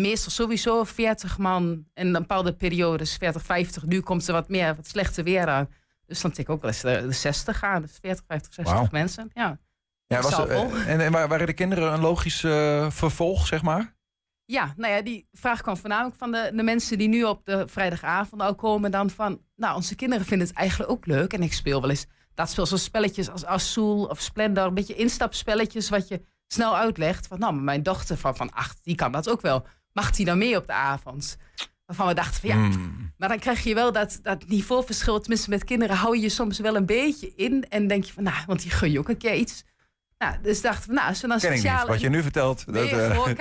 [0.02, 1.86] meestal sowieso 40 man.
[1.94, 3.86] En een bepaalde periodes 40, 50.
[3.86, 5.70] Nu komt er wat meer, wat slechter weer aan.
[6.06, 7.82] Dus dan tik ik ook wel eens de, de 60 aan.
[7.82, 8.88] Dus 40, 50, 60 Wauw.
[8.92, 9.30] mensen.
[9.34, 9.60] Ja.
[10.08, 13.96] Ja, was, eh, en, en wa- waren de kinderen een logisch eh, vervolg, zeg maar?
[14.46, 17.68] Ja, nou ja, die vraag kwam voornamelijk van de, de mensen die nu op de
[17.68, 18.92] vrijdagavond al komen.
[18.92, 21.34] Dan van, nou, onze kinderen vinden het eigenlijk ook leuk.
[21.34, 24.66] En ik speel wel eens, dat speel zo'n spelletjes als Azul of Splendor.
[24.66, 27.28] Een beetje instapspelletjes wat je snel uitlegt.
[27.28, 29.68] Van, nou, maar mijn dochter van, van acht, die kan dat ook wel.
[29.94, 31.38] Mag die dan mee op de avond?
[31.86, 33.14] Waarvan we dachten van, ja, Hmm.
[33.18, 35.20] maar dan krijg je wel dat, dat niveauverschil.
[35.20, 37.66] Tenminste, met kinderen hou je je soms wel een beetje in.
[37.70, 39.64] En denk je van, nou, want die gun je ook een keer iets.
[40.18, 41.46] Nou, dus dachten we, nou, als we dan niet.
[41.46, 41.88] speciaal...
[41.88, 42.66] Wat je nu vertelt.
[42.68, 43.38] Nee, dat, eh, erin.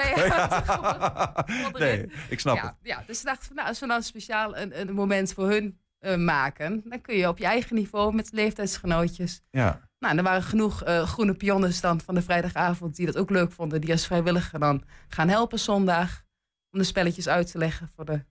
[1.81, 2.75] nee, ik snap het.
[2.83, 5.79] ja, dus we dachten van, nou, als we nou speciaal een, een moment voor hun
[5.99, 9.41] eh, maken, dan kun je op je eigen niveau met leeftijdsgenootjes.
[9.51, 9.81] Ja.
[9.99, 13.53] Nou, er waren genoeg eh, groene pionnen dan van de vrijdagavond die dat ook leuk
[13.53, 16.23] vonden, die als vrijwilliger dan gaan helpen zondag
[16.71, 18.25] om de spelletjes uit te leggen voor de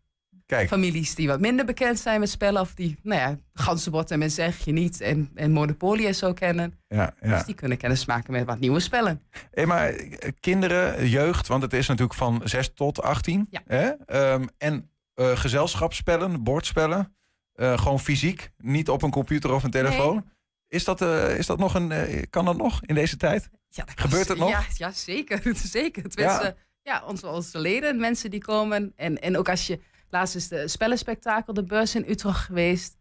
[0.46, 0.68] Kijk.
[0.68, 2.62] families die wat minder bekend zijn met spellen.
[2.62, 5.02] Of die, nou ja, ganzenbord en men zeg je niet.
[5.02, 6.80] En, en Monopoly en zo kennen.
[6.88, 7.36] Ja, ja.
[7.36, 9.22] Dus die kunnen kennis maken met wat nieuwe spellen.
[9.52, 13.48] Hey, maar eh, kinderen, jeugd, want het is natuurlijk van 6 tot 18.
[13.50, 13.62] Ja.
[13.66, 13.90] Hè?
[14.06, 17.14] Ehm, en eh, gezelschapsspellen, bordspellen.
[17.58, 20.26] gewoon fysiek, niet op een computer of een telefoon.
[20.68, 21.92] Is, dat, eh, is dat nog een.
[21.92, 23.50] eh, kan dat nog in deze tijd?
[23.70, 24.50] Ja, dat Gebeurt het nog?
[24.50, 25.42] Ja, ja zeker.
[25.56, 26.10] zeker.
[26.10, 27.04] Tenminste, ja.
[27.06, 28.94] onze, onze leden, mensen die komen.
[28.96, 29.80] En, en ook als je...
[30.10, 32.96] Laatst is de spellenspectakel, de beurs in Utrecht geweest.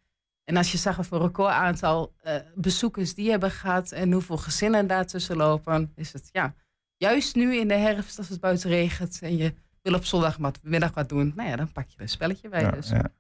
[0.45, 3.93] En als je zag voor record aantal eh, bezoekers die hebben gehad...
[3.93, 5.93] en hoeveel gezinnen daartussen lopen...
[5.95, 6.55] is het ja,
[6.97, 9.19] juist nu in de herfst als het buiten regent...
[9.23, 11.33] en je wil op zondagmiddag wat doen...
[11.37, 12.61] nou ja, dan pak je er een spelletje bij.
[12.61, 12.89] Ja, dus.
[12.89, 13.11] ja.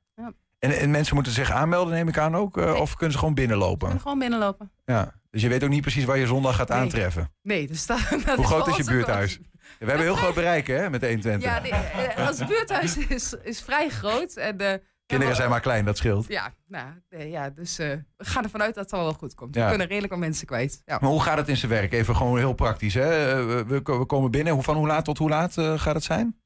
[0.64, 2.56] En, en mensen moeten zich aanmelden, neem ik aan ook?
[2.58, 2.76] eh, Nee.
[2.80, 3.90] Of kunnen ze gewoon binnenlopen?
[3.90, 4.72] En gewoon binnenlopen.
[4.84, 5.14] Ja.
[5.30, 6.78] Dus je weet ook niet precies waar je zondag gaat Nee.
[6.78, 7.32] aantreffen.
[7.42, 9.38] Nee, dus dat, dat Hoe groot is je buurthuis?
[9.78, 11.42] We hebben heel groot bereik, hè, met 120.
[11.50, 14.36] Ja, nee, eh, ons buurthuis is, is vrij groot.
[14.36, 16.28] En, eh, Kinderen zijn maar klein, dat scheelt.
[16.28, 19.54] Ja, nou, ja dus we gaan ervan uit dat het al wel goed komt.
[19.54, 19.62] Ja.
[19.62, 20.82] We kunnen redelijk wat mensen kwijt.
[20.84, 20.98] Ja.
[21.00, 21.92] Maar hoe gaat het in zijn werk?
[21.92, 22.94] Even gewoon heel praktisch.
[22.94, 23.44] Hè?
[23.44, 24.62] We, we- we komen binnen.
[24.62, 26.36] Van hoe laat tot hoe laat gaat het zijn?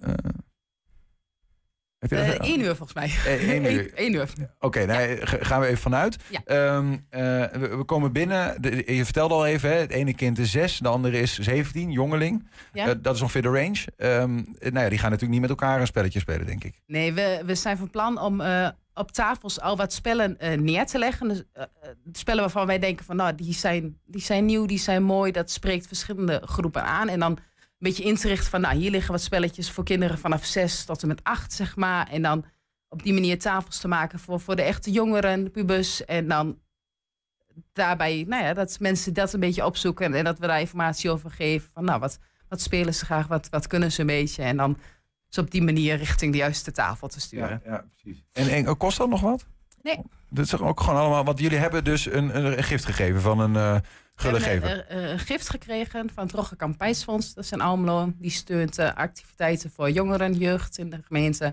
[0.00, 0.34] Eh, heb je dat-
[1.95, 3.10] Eh, Eén uur volgens mij.
[3.26, 3.90] Eh, één uur.
[4.04, 4.28] Eén uur.
[4.60, 6.16] Oké, nee, ga- gaan we even vanuit.
[6.28, 6.40] Ja.
[6.44, 7.20] Ehm, eh,
[7.60, 8.56] we, komen binnen.
[8.86, 12.48] Je vertelde al even, hè, het ene kind is 6, de andere is 17, jongeling.
[12.72, 12.86] Ja.
[12.88, 13.84] Eh, dat is ongeveer de range.
[13.96, 16.80] Ehm, eh, nou ja, die gaan natuurlijk niet met elkaar een spelletje spelen, denk ik.
[16.86, 20.86] Nee, we, we zijn van plan om eh, op tafels al wat spellen eh, neer
[20.86, 21.28] te leggen.
[21.28, 24.78] Dus, eh, eh, spellen waarvan wij denken van, nou, die zijn, die zijn nieuw, die
[24.78, 25.32] zijn mooi.
[25.32, 27.08] Dat spreekt verschillende groepen aan.
[27.08, 27.38] En dan
[27.78, 31.02] beetje in te richten van, nou, hier liggen wat spelletjes voor kinderen vanaf zes tot
[31.02, 32.08] en met acht, zeg maar.
[32.08, 32.44] En dan
[32.88, 36.04] op die manier tafels te maken voor, voor de echte jongeren, pubers.
[36.04, 36.58] En dan
[37.72, 40.14] daarbij, nou ja, dat mensen dat een beetje opzoeken.
[40.14, 41.70] En dat we daar informatie over geven.
[41.72, 42.18] Van, nou, wat,
[42.48, 44.42] wat spelen ze graag, wat, wat kunnen ze een beetje.
[44.42, 44.78] En dan
[45.28, 47.62] ze op die manier richting de juiste tafel te sturen.
[47.64, 48.24] ja precies.
[48.32, 49.46] En, en kost dat nog wat?
[49.86, 50.02] Nee.
[50.28, 51.24] Dat is toch ook gewoon allemaal.
[51.24, 53.82] Want jullie hebben dus een, een, een gift gegeven van een We hebben
[54.14, 54.70] gullegever.
[54.70, 57.34] een, een, een gift gekregen van het Rogge Kampijsfonds.
[57.34, 58.12] Dat is in Almelo.
[58.18, 61.44] Die steunt activiteiten voor jongeren, jeugd in de gemeente.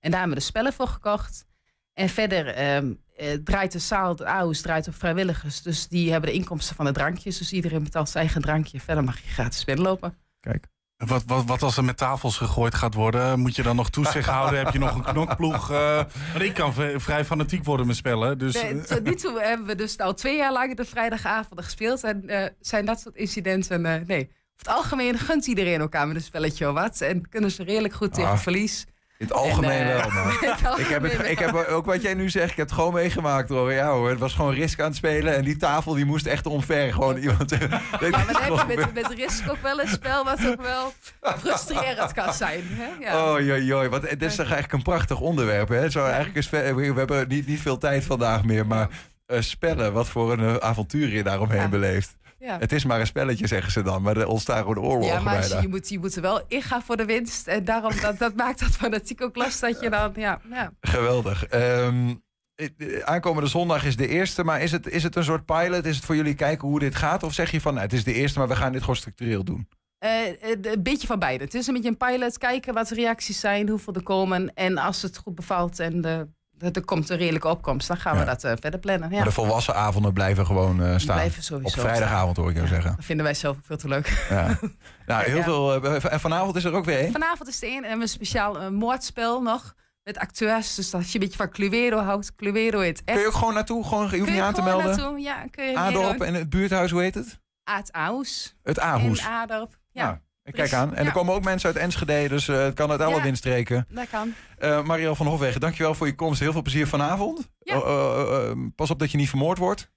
[0.00, 1.46] En daar hebben we de spellen voor gekocht.
[1.92, 5.62] En verder ehm, eh, draait de zaal, de AUS draait op vrijwilligers.
[5.62, 7.38] Dus die hebben de inkomsten van de drankjes.
[7.38, 8.80] Dus iedereen betaalt zijn eigen drankje.
[8.80, 10.18] Verder mag je gratis binnenlopen.
[10.40, 10.66] Kijk.
[10.96, 13.38] Wat, wat, wat als er met tafels gegooid gaat worden?
[13.40, 14.58] Moet je dan nog toezicht houden?
[14.64, 15.70] Heb je nog een knokploeg?
[15.70, 15.96] eh
[16.32, 18.38] want ik kan vrij fanatiek worden met spellen.
[18.38, 22.02] Dus, Nee, tot nu toe hebben we dus al twee jaar lang de vrijdagavonden gespeeld.
[22.04, 24.22] En eh, zijn dat soort incidenten, eh, nee.
[24.24, 27.00] Over het algemeen gunt iedereen elkaar met een spelletje of wat.
[27.00, 28.38] En kunnen ze redelijk goed tegen Ah.
[28.38, 28.84] verlies.
[29.18, 32.30] In het algemeen En, wel, het Ik heb, het, ik heb ook wat jij nu
[32.30, 33.72] zegt, ik heb het gewoon meegemaakt hoor.
[33.72, 35.34] Ja hoor, het was gewoon risk aan het spelen.
[35.36, 36.92] En die tafel die moest echt omver.
[36.92, 37.50] Gewoon iemand.
[37.60, 40.92] Maar dan heb je met, met Risk ook wel een spel wat ook wel
[41.38, 42.62] frustrerend kan zijn.
[42.66, 43.04] Hè?
[43.04, 43.32] Ja.
[43.32, 43.88] Oh joi, joi.
[43.88, 45.68] Wat, dit is toch eigenlijk een prachtig onderwerp.
[45.68, 45.90] Hè?
[45.90, 48.66] Zo, eigenlijk is, we we hebben niet, niet veel tijd vandaag meer.
[48.66, 48.88] Maar
[49.26, 51.68] eh, spellen, wat voor een eh, avontuur je daaromheen Ja.
[51.68, 52.16] beleeft.
[52.44, 52.58] Ja.
[52.58, 54.02] Het is maar een spelletje, zeggen ze dan.
[54.02, 55.60] Maar er ontstaan gewoon oorlogen Ja, maar je, bijna.
[55.60, 57.46] je, moet, je moet er wel ingaan voor de winst.
[57.46, 60.72] En daarom, dat, dat maakt dat fanatiek ook last dat je dan, ja, ja.
[60.80, 61.46] Geweldig.
[61.46, 62.14] Ehm,
[62.54, 64.44] eh, aankomende zondag is de eerste.
[64.44, 65.84] Maar is het, is het een soort pilot?
[65.84, 67.22] Is het voor jullie kijken hoe dit gaat?
[67.22, 69.44] Of zeg je van, nou, het is de eerste, maar we gaan dit gewoon structureel
[69.44, 69.68] doen?
[69.98, 71.44] Eh, eh, een beetje van beide.
[71.44, 72.38] Het is een beetje een pilot.
[72.38, 74.54] Kijken wat de reacties zijn, hoeveel er komen.
[74.54, 76.28] En als het goed bevalt en de,
[76.58, 78.18] er komt een redelijke opkomst, dan gaan Ja.
[78.20, 79.10] we dat eh, verder plannen.
[79.10, 79.16] Ja.
[79.16, 81.16] Maar de volwassen avonden blijven gewoon eh, staan.
[81.16, 82.92] blijven sowieso Op vrijdagavond hoor ik jou zeggen.
[82.96, 84.26] Dat vinden wij zelf ook veel te leuk.
[84.30, 84.58] Ja.
[85.06, 85.84] Nou, heel veel.
[85.84, 87.12] eh, en vanavond is er ook weer één.
[87.12, 89.74] Vanavond is er één en we hebben een speciaal moordspel nog.
[90.02, 90.74] Met acteurs.
[90.74, 92.34] Dus als je een beetje van Cluedo houdt.
[92.34, 93.16] Cluedo heet echt.
[93.16, 93.84] Kun je ook gewoon naartoe?
[93.84, 94.86] Gewoon, je hoeft niet je aan te melden.
[94.86, 95.18] naartoe?
[95.20, 97.38] Ja, kun je Adorp en het buurthuis, hoe heet het?
[97.64, 98.56] Aad Aus.
[98.62, 99.18] Het Aarhus.
[99.20, 99.78] In Adorp.
[99.90, 100.20] Ja,
[100.50, 100.94] Kijk aan.
[100.94, 103.22] En er komen ook mensen uit Enschede, dus eh, het kan uit alle Ja.
[103.22, 103.86] windstreken.
[103.88, 104.34] dat kan.
[104.58, 106.40] Eh Marielle van Hofwegen, dankjewel voor je komst.
[106.40, 107.48] Heel veel plezier vanavond.
[107.60, 107.78] Ja.
[107.78, 109.90] Oh, eh, eh, eh, pas op dat je niet vermoord wordt.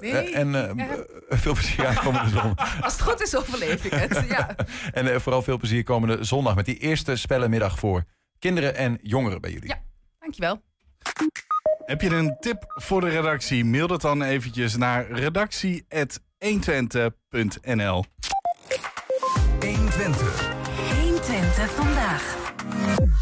[0.00, 0.32] Nee.
[0.32, 0.74] En Ja.
[1.28, 2.76] veel plezier aankomende zondag.
[2.84, 4.24] Als het goed is, overleef ik het.
[4.28, 4.54] Ja.
[4.92, 8.04] En vooral veel plezier komende zondag met die eerste spellenmiddag voor
[8.38, 9.68] kinderen en jongeren bij jullie.
[9.68, 9.82] Ja.
[10.18, 10.62] Dankjewel.
[11.84, 13.64] Heb je een tip voor de redactie?
[13.64, 18.04] Mail dat dan eventjes naar redactie.120.nl
[19.94, 20.50] 120.
[21.02, 22.36] 120 vandaag.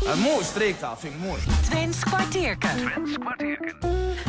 [0.05, 1.41] Een mooie streektaal, vind ik mooi.
[1.71, 2.71] Twents kwartierken.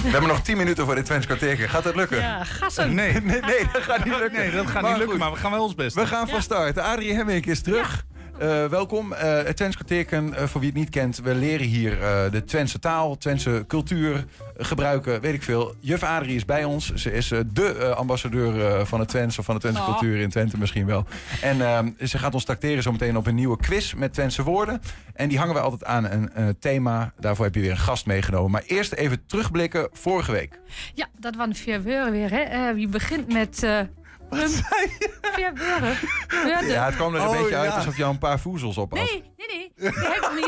[0.04, 1.68] We hebben nog 10 minuten voor dit Twents kwartiertje.
[1.68, 2.18] Gaat dat lukken?
[2.18, 2.94] Ja, gassen.
[2.94, 4.40] Nee, nee, nee, dat gaat niet lukken.
[4.40, 5.20] Nee, dat gaat Maar niet lukken, goed.
[5.20, 6.78] maar we gaan wel ons best We gaan van start.
[6.78, 8.06] Adrie Hemmink is terug.
[8.38, 9.14] Eh, welkom.
[9.14, 11.98] Eh het Twents kwartierken, eh, voor wie het niet kent, we leren hier
[12.32, 14.26] de Twentse taal, Twentse cultuur
[14.58, 15.76] gebruiken, weet ik veel.
[15.80, 16.94] Juf Adrie is bij ons.
[16.94, 19.88] Ze is de ambassadeur van het Twents, of van de Twentse Oh.
[19.90, 21.06] cultuur in Twente misschien wel.
[21.42, 24.82] En ze gaat ons tracteren zometeen op een nieuwe quiz met Twentse woorden.
[25.14, 27.14] En die hangen we altijd aan een thema.
[27.20, 28.52] Daarvoor heb je weer een gast meegenomen.
[28.52, 30.60] Maar eerst even terugblikken vorige week.
[30.94, 32.30] Ja, dat waren vier weer.
[32.32, 32.68] Hè?
[32.70, 33.68] Je begint met...
[34.30, 36.68] eh Wat zei je?
[36.68, 37.76] Ja, het kwam er een Oh, beetje uit ja.
[37.78, 39.00] alsof je al een paar voezels op had.
[39.10, 39.72] Nee, nee, nee.
[39.76, 40.46] Die heb ik nog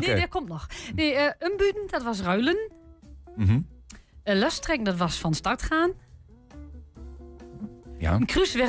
[0.00, 0.06] niet.
[0.06, 0.66] Nee, dat komt nog.
[0.94, 2.72] Nee, eh umbuden, dat was ruilen.
[3.36, 3.52] Mhm.
[3.52, 3.60] Uh,
[4.34, 5.92] Lustrekken, dat was van start gaan.
[7.98, 8.18] Ja.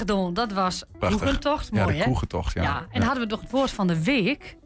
[0.06, 1.20] Doen, dat was Prachtig.
[1.20, 1.70] kroegentocht.
[1.72, 2.04] Ja, Mooi, de hè?
[2.04, 2.80] kroegentocht, ja.
[2.80, 4.58] En dan hadden we nog het woord van de week.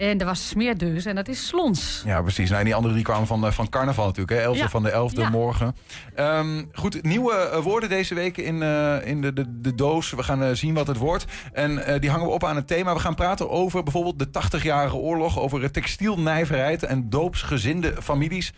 [0.00, 2.02] En dat was smeerdeus en dat is slons.
[2.06, 2.46] Ja, precies.
[2.48, 4.38] Nou, en die andere drie kwamen van, eh, van carnaval natuurlijk.
[4.38, 4.44] Hè?
[4.46, 4.68] 11e Ja.
[4.68, 5.28] van de 11e Ja.
[5.30, 5.76] morgen.
[6.14, 10.10] Ehm, goed, nieuwe eh, woorden deze week in, eh, in de, de, de doos.
[10.10, 11.24] We gaan zien wat het wordt.
[11.52, 12.94] En die hangen we op aan het thema.
[12.94, 15.38] We gaan praten over bijvoorbeeld de 80-jarige oorlog.
[15.38, 18.52] Over textielnijverheid en doopsgezinde families.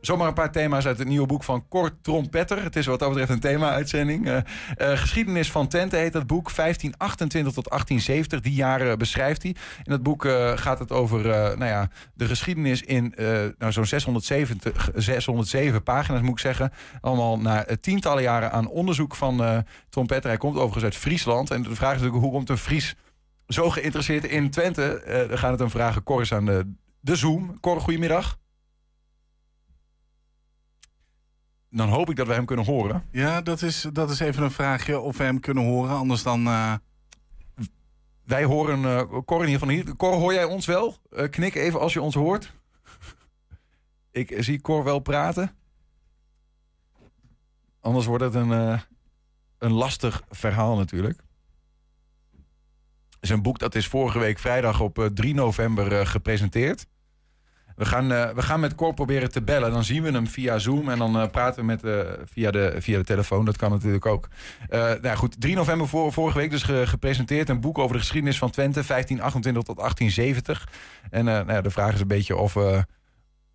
[0.00, 2.62] Zomaar een paar thema's uit het nieuwe boek van Cor Trompetter.
[2.62, 4.26] Het is wat dat betreft een thema-uitzending.
[4.26, 6.50] Eh, eh, geschiedenis van Twente heet dat boek.
[6.50, 8.40] 1528 tot 1870.
[8.40, 9.50] Die jaren beschrijft hij.
[9.84, 11.22] In dat boek eh, gaat het over
[11.58, 13.14] nou ja, de geschiedenis in
[13.58, 16.72] nou, zo'n 670, 607 pagina's, moet ik zeggen.
[17.00, 20.30] Allemaal na tientallen jaren aan onderzoek van Trompetter.
[20.30, 21.50] Hij komt overigens uit Friesland.
[21.50, 22.94] En de vraag is natuurlijk, hoe komt een Fries
[23.46, 25.02] zo geïnteresseerd in Twente?
[25.28, 26.02] We gaan het hem vragen.
[26.02, 27.60] Cor is aan de, de Zoom.
[27.60, 28.38] Cor, goedemiddag.
[31.76, 33.04] Dan hoop ik dat we hem kunnen horen.
[33.10, 35.96] Ja, dat is, dat is even een vraagje of we hem kunnen horen.
[35.96, 36.46] Anders dan...
[36.46, 36.74] eh,
[38.24, 39.96] Wij horen eh Cor in ieder geval niet.
[39.96, 40.96] Cor, hoor jij ons wel?
[41.10, 42.52] Eh, knik even als je ons hoort.
[44.10, 45.56] ik zie Cor wel praten.
[47.80, 48.80] Anders wordt het een,
[49.58, 51.20] een lastig verhaal natuurlijk.
[53.20, 56.86] Een boek dat is vorige week vrijdag op eh, 3 november gepresenteerd.
[57.76, 59.70] We gaan, eh, we gaan met Cor proberen te bellen.
[59.72, 62.74] Dan zien we hem via Zoom en dan eh, praten we met, eh, via, de,
[62.78, 63.44] via de telefoon.
[63.44, 64.28] Dat kan natuurlijk ook.
[64.68, 67.48] Nou ja, goed, 3 november vorige week dus ge- gepresenteerd.
[67.48, 70.68] Een boek over de geschiedenis van Twente, 1528 tot 1870.
[71.10, 72.56] En nou ja, de vraag is een beetje of,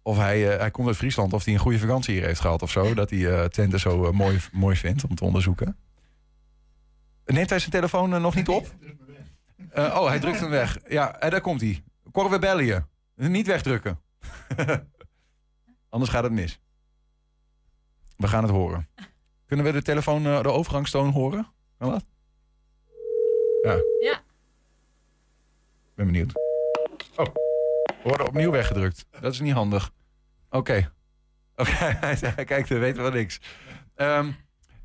[0.02, 1.34] of hij, hij komt uit Friesland...
[1.34, 2.94] of hij een goede vakantie hier heeft gehad of zo.
[2.94, 5.78] Dat hij Twente zo mooi, mooi vindt om te onderzoeken.
[7.26, 8.68] Neemt hij zijn telefoon nog niet op?
[9.74, 10.78] Oh, hij drukt hem weg.
[10.88, 11.84] Ja, daar komt hij.
[12.12, 12.84] Cor, we bellen je.
[13.16, 14.00] Niet wegdrukken.
[15.90, 16.60] Anders gaat het mis.
[18.18, 18.90] We gaan het horen.
[19.46, 21.48] Kunnen we de telefoon, eh, de overgangstoon horen?
[21.78, 22.06] Kan dat?
[23.62, 23.82] Ja.
[24.00, 24.14] Ja.
[25.90, 26.32] Ik ben benieuwd.
[27.16, 27.26] Oh,
[27.86, 29.06] we worden opnieuw weggedrukt.
[29.20, 29.92] Dat is niet handig.
[30.50, 30.94] Oké.
[31.56, 31.72] Oké,
[32.36, 33.40] hij kijkt, we weten wel niks.
[33.96, 34.32] Ehm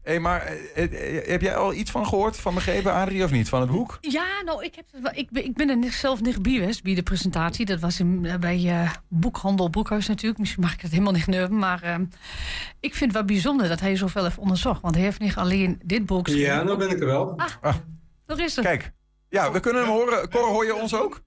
[0.07, 0.43] hey, maar
[0.75, 3.49] eh, eh, heb jij al iets van gehoord, van begrepen, Adrie, of niet?
[3.49, 3.99] Van het boek?
[4.01, 7.03] Ja, nou, ik, heb, ik, ben, ik ben er zelf niet bij geweest bij de
[7.03, 7.67] presentatie.
[7.67, 10.39] Dat was in, eh, bij eh, Boekhandel Broekhuis natuurlijk.
[10.39, 11.59] Misschien mag ik het helemaal niet neuven.
[11.59, 12.05] Maar ehm,
[12.81, 14.81] ik vind het wel bijzonder dat hij zoveel heeft onderzocht.
[14.83, 17.39] Want hij heeft niet alleen dit boek Ja, nou ben ik er wel.
[17.61, 17.75] Ah,
[18.27, 18.65] daar is het.
[18.65, 18.93] Kijk.
[19.29, 20.31] Ja, we kunnen hem horen.
[20.31, 21.21] Cor, hoor je ons ook?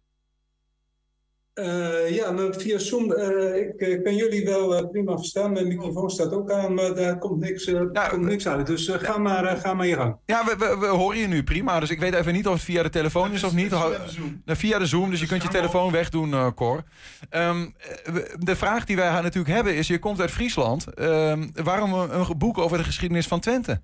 [1.60, 5.52] Eh, ja, nou, via Zoom, eh, ik eh, kan jullie wel prima verstaan.
[5.52, 8.68] Mijn microfoon staat ook aan, maar daar komt niks, eh, komt niks uit.
[8.68, 10.16] Dus eh, ga, maar, eh, ga maar je gang.
[10.26, 11.80] Ja, we, we, we horen je nu prima.
[11.80, 13.68] Dus ik weet even niet of het via de telefoon is of niet.
[13.68, 14.42] Via de Zoom.
[14.46, 16.84] Via de Zoom, dus je kunt je telefoon wegdoen, eh Cor.
[17.30, 17.68] Ehm,
[18.04, 20.94] eh, de vraag die wij natuurlijk hebben is, je komt uit Friesland.
[20.94, 23.82] Ehm, waarom een, een boek over de geschiedenis van Twente?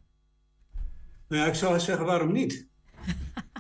[1.28, 2.66] Nou ja, ik zou zeggen, waarom niet?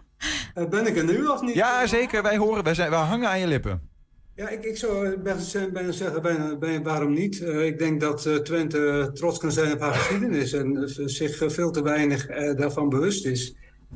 [0.54, 1.56] Eh, ben ik er nu of niet?
[1.56, 2.24] Ja, zeker.
[2.24, 3.90] Wij horen, wij, zijn, wij hangen aan je lippen.
[4.36, 6.22] Ja, ik, ik zou bijna, zeggen,
[6.60, 7.42] bijna, waarom niet?
[7.42, 11.42] Eh, ik denk dat eh, Twente trots kan zijn op haar geschiedenis en eh, zich
[11.42, 13.56] eh, veel te weinig eh, daarvan bewust is.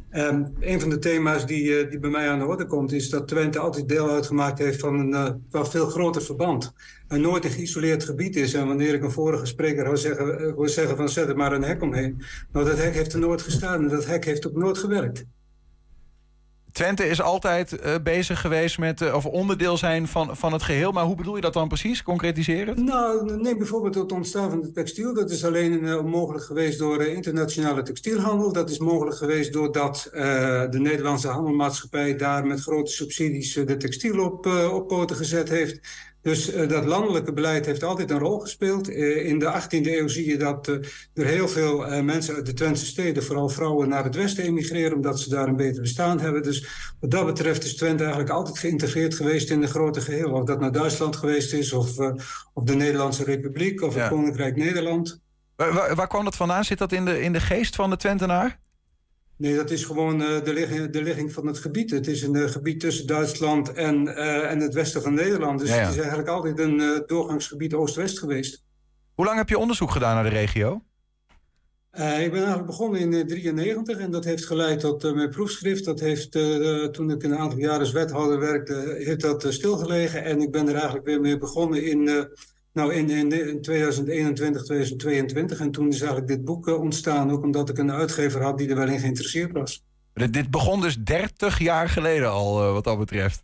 [0.09, 3.09] Ehm, een van de thema's die, eh, die bij mij aan de orde komt, is
[3.09, 6.73] dat Twente altijd deel uitgemaakt heeft van een eh, wel veel groter verband.
[7.07, 8.53] En nooit een geïsoleerd gebied is.
[8.53, 11.53] En wanneer ik een vorige spreker hoor zeggen, eh, hoor zeggen van zet er maar
[11.53, 12.21] een hek omheen.
[12.51, 15.25] Nou, dat hek heeft er nooit gestaan en dat hek heeft ook nooit gewerkt.
[16.79, 20.91] Twente is altijd eh, bezig geweest met, eh, of onderdeel zijn van, van het geheel.
[20.91, 22.03] Maar hoe bedoel je dat dan precies?
[22.03, 22.83] Concretiseren?
[22.83, 25.13] Nou, neem bijvoorbeeld het ontstaan van de textiel.
[25.13, 28.53] Dat is alleen eh, mogelijk geweest door internationale textielhandel.
[28.53, 30.07] Dat is mogelijk geweest doordat
[30.71, 35.79] de Nederlandse handelmaatschappij daar met grote subsidies de textiel op, op poten gezet heeft.
[36.21, 38.89] Dus eh, dat landelijke beleid heeft altijd een rol gespeeld.
[38.89, 40.75] Eh, in de 18e eeuw zie je dat eh,
[41.13, 45.19] er heel veel mensen uit de Twentse steden, vooral vrouwen, naar het westen emigreren, omdat
[45.19, 46.43] ze daar een beter bestaan hebben.
[46.43, 46.67] Dus
[46.99, 50.31] wat dat betreft is Twente eigenlijk altijd geïntegreerd geweest in de grote geheel.
[50.31, 51.97] Of dat naar Duitsland geweest is, of,
[52.53, 55.21] of de Nederlandse Republiek, of het Koninkrijk Nederland.
[55.55, 56.63] Waar, waar, waar kwam dat vandaan?
[56.63, 58.59] Zit dat in de, in de geest van de Twentenaar?
[59.39, 61.91] Nee, dat is gewoon uh, de, ligging, de ligging van het gebied.
[61.91, 65.59] Het is een uh, gebied tussen Duitsland en, uh, en het westen van Nederland.
[65.59, 65.81] Dus ja, ja.
[65.81, 68.63] het is eigenlijk altijd een doorgangsgebied Oost-West geweest.
[69.13, 70.83] Hoe lang heb je onderzoek gedaan naar de regio?
[71.91, 75.85] ik ben eigenlijk begonnen in 1993 en dat heeft geleid tot mijn proefschrift.
[75.85, 76.31] Dat heeft,
[76.91, 80.23] toen ik een aantal jaren als wethouder werkte, heeft dat stilgelegen.
[80.23, 82.29] En ik ben er eigenlijk weer mee begonnen in
[82.73, 85.59] nou, in, in, in 2021, 2022.
[85.59, 87.31] En toen is eigenlijk dit boek uh, ontstaan.
[87.31, 89.83] Ook omdat ik een uitgever had die er wel in geïnteresseerd was.
[90.13, 93.43] Dit, begon dus 30 jaar geleden al, uh, wat dat betreft.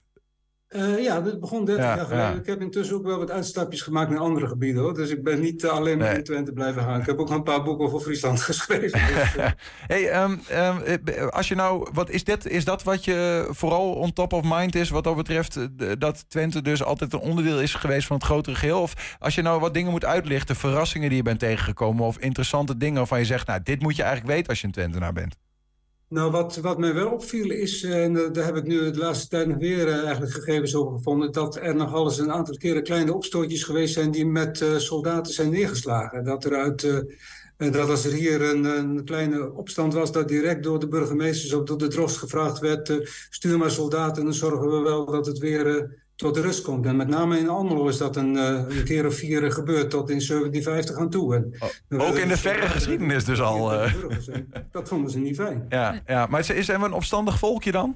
[0.76, 2.32] Uh, ja, dit begon 30 ja, jaar geleden.
[2.32, 2.40] Ja.
[2.40, 4.82] Ik heb intussen ook wel wat uitstapjes gemaakt naar andere gebieden.
[4.82, 4.94] Hoor.
[4.94, 6.18] Dus ik ben niet alleen maar nee.
[6.18, 7.00] in Twente blijven gaan.
[7.00, 9.00] Ik heb ook nog een paar boeken over Friesland geschreven.
[9.08, 9.48] Dus, uh...
[9.94, 14.14] hey, um, um, als je nou, wat is, dit, is dat wat je vooral on
[14.14, 15.60] top of mind is, wat dat betreft
[16.00, 18.82] dat Twente dus altijd een onderdeel is geweest van het grotere geheel?
[18.82, 22.78] Of als je nou wat dingen moet uitlichten, verrassingen die je bent tegengekomen of interessante
[22.78, 25.45] dingen waarvan je zegt, nou, dit moet je eigenlijk weten als je een Twentenaar bent?
[26.10, 29.48] Nou, wat, wat mij wel opviel is, en daar heb ik nu de laatste tijd
[29.48, 33.14] nog weer uh, eigenlijk gegevens over gevonden, dat er nogal eens een aantal keren kleine
[33.14, 36.24] opstootjes geweest zijn die met soldaten zijn neergeslagen.
[36.24, 37.06] Dat er uit,
[37.58, 41.64] dat als er hier een, een, kleine opstand was, dat direct door de burgemeesters of
[41.64, 45.38] door de drost gevraagd werd, stuur maar soldaten en dan zorgen we wel dat het
[45.38, 46.86] weer tot rust komt.
[46.86, 50.22] En met name in Almelo is dat een, een keer of vier gebeurd, tot in
[50.28, 51.36] 1750 aan toe.
[51.36, 51.56] En,
[51.90, 53.74] oh, ook in de verre geschiedenis dus al.
[53.74, 53.94] Uh...
[54.72, 55.66] Dat vonden ze niet fijn.
[55.70, 56.26] Ja, ja.
[56.26, 57.96] maar is, er een opstandig volkje dan?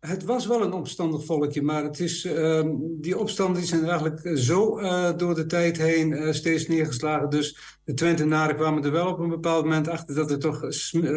[0.00, 4.80] Het was wel een opstandig volkje, maar het is, uh, die opstanden zijn eigenlijk zo
[4.80, 7.30] uh, door de tijd heen uh, steeds neergeslagen.
[7.30, 10.58] Dus de Twentenaren kwamen er wel op een bepaald moment achter dat het toch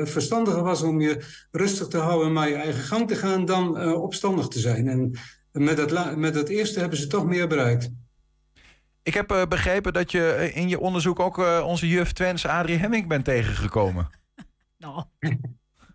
[0.04, 3.94] verstandiger was om je rustig te houden en maar je eigen gang te gaan dan
[3.94, 4.88] opstandig te zijn.
[4.88, 5.12] En
[5.52, 7.90] met dat, met dat eerste hebben ze toch meer bereikt.
[9.04, 12.78] Ik heb uh, begrepen dat je in je onderzoek ook uh, onze juf Twens Adrie
[12.78, 14.10] Hemming bent tegengekomen.
[14.78, 15.04] Nou.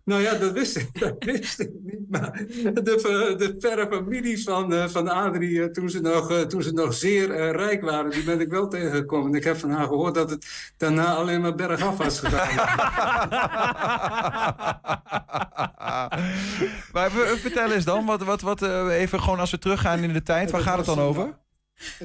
[0.07, 2.11] Nou ja, dat wist ik, dat wist ik niet.
[2.11, 2.33] Maar
[2.63, 7.53] de, de verre familie van, uh, van Adrie, toen, ze nog, toen ze nog zeer
[7.53, 9.35] rijk waren, die ben ik wel tegengekomen.
[9.35, 12.57] Ik heb van haar gehoord dat het daarna alleen maar bergaf was gegaan.
[16.93, 20.51] maar vertel eens dan, wat, wat, wat, even gewoon als we teruggaan in de tijd,
[20.51, 21.35] waar gaat het dan over?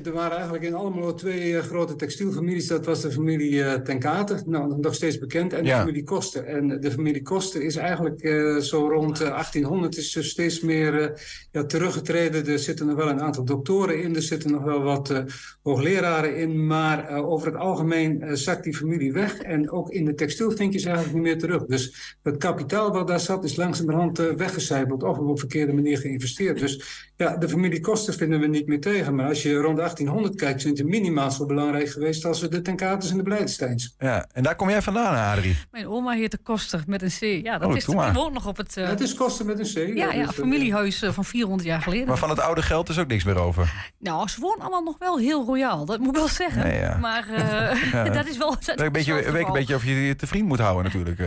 [0.03, 2.67] Er waren eigenlijk in allemaal twee uh, grote textielfamilies.
[2.67, 6.43] Dat was de familie uh, Ten Kater, nou, nog steeds bekend, en de familie Koster.
[6.43, 11.65] En de familie Koster is eigenlijk uh, zo rond 1800 is dus steeds meer ja,
[11.65, 12.47] teruggetreden.
[12.47, 15.23] Er zitten nog wel een aantal doktoren in, er zitten nog wel wat
[15.63, 16.67] hoogleraren in.
[16.67, 19.37] Maar over het algemeen zakt die familie weg.
[19.37, 21.65] En ook in de textiel vind je ze eigenlijk niet meer terug.
[21.65, 26.59] Dus het kapitaal wat daar zat is langzamerhand weggecijpeld of op een verkeerde manier geïnvesteerd.
[26.59, 29.15] Dus ja, de familie Koster vinden we niet meer tegen.
[29.15, 33.11] Maar als je rond 1800 kijkt, zijn ze minimaal zo belangrijk geweest als de Tenkaters
[33.11, 33.95] en de Blijdensteins.
[33.99, 35.57] Ja, en daar kom jij vandaan, Adrie?
[35.71, 37.45] Mijn oma heette Koster met een C.
[37.45, 38.77] Ja, dat oh, is gewoon nog op het...
[38.77, 38.83] Uh...
[38.83, 39.95] Ja, het is Koster met een C.
[39.97, 42.07] Ja, ja, ja familiehuis uh, van 400 jaar geleden.
[42.07, 43.89] Maar van het oude geld is ook niks meer over?
[43.99, 46.63] Nou, ze wonen allemaal nog wel heel royaal, dat moet ik wel zeggen.
[46.63, 46.97] Nee, ja.
[46.97, 48.09] Maar uh, ja.
[48.19, 48.55] dat is wel...
[48.65, 51.19] Dat een, beetje, weet een beetje of je je te vriend moet houden natuurlijk.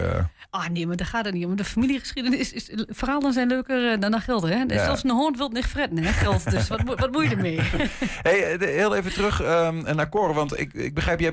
[0.50, 1.56] Ah nee, maar daar gaat het niet om.
[1.56, 2.70] De familiegeschiedenis is...
[2.88, 4.62] Verhalen zijn leuker dan naar geld, hè?
[4.66, 4.84] Ja.
[4.84, 6.12] Zelfs een hond wil niet fretten, hè?
[6.12, 7.60] Geld, dus wat, wat moet je ermee?
[8.28, 10.34] hey, heel even terug um, naar Cor.
[10.34, 11.32] Want ik, ik begrijp, je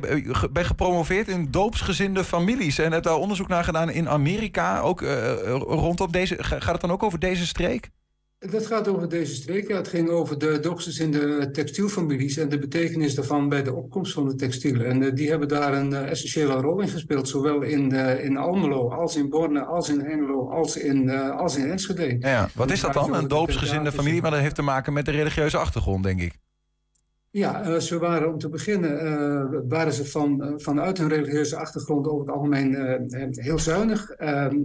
[0.51, 2.77] bent gepromoveerd in doopsgezinde families.
[2.77, 4.79] En hebt daar onderzoek naar gedaan in Amerika.
[4.79, 6.35] Ook uh, rondom deze.
[6.39, 7.89] Gaat het dan ook over deze streek?
[8.49, 9.67] Dat gaat over deze streek.
[9.67, 14.27] Ja, het ging over de doopsgezinde textielfamilies en de betekenis daarvan bij de opkomst van
[14.27, 14.81] de textiel.
[14.81, 18.37] En uh, die hebben daar een uh, essentiële rol in gespeeld, zowel in, uh, in
[18.37, 22.17] Almelo als in Borne, als in Hengelo, als in, als in Enschede.
[22.19, 24.21] Ja, wat is dat dan, een doopsgezinde familie?
[24.21, 26.33] Maar dat heeft te maken met de religieuze achtergrond, denk ik.
[27.33, 31.57] Ja, uh, ze waren om te beginnen, uh, waren ze van, uh, vanuit hun religieuze
[31.57, 32.75] achtergrond over het algemeen
[33.31, 34.09] heel zuinig.
[34.09, 34.57] Ehm,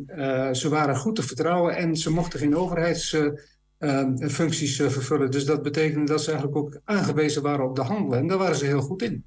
[0.55, 5.31] ze waren goed te vertrouwen en ze mochten geen overheidsfuncties vervullen.
[5.31, 8.19] Dus dat betekende dat ze eigenlijk ook aangewezen waren op de handel.
[8.19, 9.25] En daar waren ze heel goed in.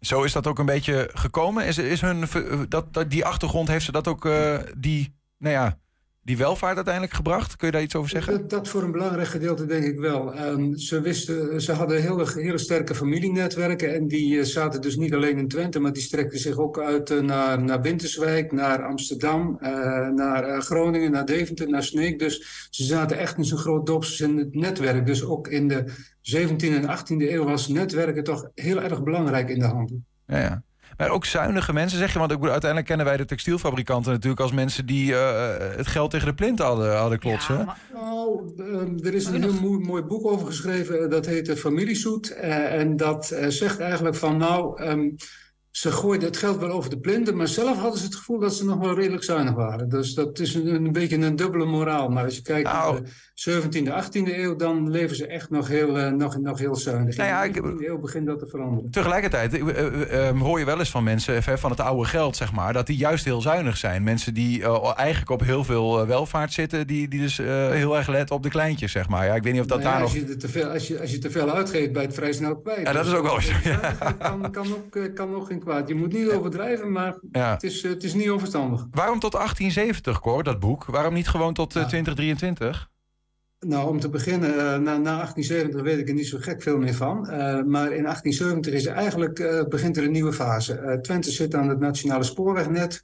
[0.00, 1.66] Zo is dat ook een beetje gekomen?
[1.66, 2.24] Is, is hun,
[2.68, 4.28] dat, die achtergrond, heeft ze dat ook,
[4.78, 5.78] die, nou ja,
[6.24, 7.56] die welvaart uiteindelijk gebracht?
[7.56, 8.32] Kun je daar iets over zeggen?
[8.32, 10.38] Dat, dat voor een belangrijk gedeelte denk ik wel.
[10.40, 15.14] Um, ze, wisten, ze hadden hele, hele sterke familienetwerken en die uh, zaten dus niet
[15.14, 19.58] alleen in Twente, maar die strekten zich ook uit uh, naar, naar Winterswijk, naar Amsterdam,
[19.62, 19.68] uh,
[20.08, 22.18] naar Groningen, naar Deventer, naar Sneek.
[22.18, 25.06] Dus ze zaten echt in zo'n groot dops in het netwerk.
[25.06, 25.84] Dus ook in de
[26.22, 30.02] 17e en 18e eeuw was netwerken toch heel erg belangrijk in de handel.
[30.26, 30.62] Ja, ja.
[31.02, 32.18] Maar ook zuinige mensen, zeg je.
[32.18, 36.26] Want ik uiteindelijk kennen wij de textielfabrikanten natuurlijk als mensen die uh, het geld tegen
[36.26, 37.58] de plint hadden, hadden klotsen.
[37.58, 37.78] Ja, maar...
[37.92, 41.10] Nou, uh, er is een heel mooi, mooi, boek over geschreven.
[41.10, 42.30] Dat heet Familiezoet.
[42.30, 44.82] Uh, en dat zegt eigenlijk van nou.
[44.88, 45.16] Um,
[45.72, 48.54] ze gooiden het geld wel over de plinten, maar zelf hadden ze het gevoel dat
[48.54, 49.88] ze nog wel redelijk zuinig waren.
[49.88, 52.08] Dus dat is een, een beetje een dubbele moraal.
[52.08, 52.92] Maar als je kijkt Nou.
[52.92, 53.10] naar de
[53.48, 57.16] 17e, 18e eeuw, dan leven ze echt nog heel, eh, nog, nog heel zuinig.
[57.16, 58.90] Nou ja, In de 19e eeuw begint dat te veranderen.
[58.90, 62.72] Tegelijkertijd eh, eh, hoor je wel eens van mensen van het oude geld, zeg maar,
[62.72, 64.02] dat die juist heel zuinig zijn.
[64.02, 64.64] Mensen die
[64.94, 68.92] eigenlijk op heel veel welvaart zitten, die, die dus heel erg letten op de kleintjes,
[68.92, 69.26] zeg maar.
[69.26, 70.28] Ja, ik weet niet of dat Nou ja, daar als, nog.
[70.28, 72.86] je te veel, als, je, als je te veel uitgeeft, bij het vrij snel kwijt.
[72.86, 73.94] Ja, dat is ook wel zo, ja.
[74.18, 75.88] Kan, kan, ook, kan ook geen kwaad.
[75.88, 78.86] Je moet niet overdrijven, maar het, is, het is niet onverstandig.
[78.90, 80.84] Waarom tot 1870, Cor, dat boek?
[80.84, 82.90] Waarom niet gewoon tot eh, 2023?
[83.66, 86.78] Nou, om te beginnen, eh, na, na 1870 weet ik er niet zo gek veel
[86.78, 87.28] meer van.
[87.28, 90.74] Eh, maar in 1870 is eigenlijk, eh, begint er een nieuwe fase.
[90.74, 93.02] Eh, Twente zit aan het nationale spoorwegnet.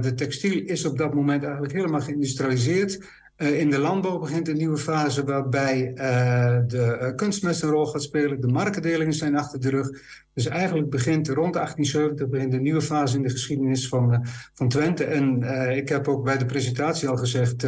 [0.00, 3.00] De textiel is op dat moment eigenlijk helemaal geïndustrialiseerd.
[3.40, 7.86] Eh, in de landbouw begint een nieuwe fase waarbij eh, de eh, kunstmest een rol
[7.86, 8.40] gaat spelen.
[8.40, 9.88] De markendelingen zijn achter de rug.
[10.34, 15.04] Dus eigenlijk begint rond 1870 begint een nieuwe fase in de geschiedenis van, van Twente.
[15.04, 15.42] En
[15.76, 17.62] ik heb ook bij de presentatie al gezegd,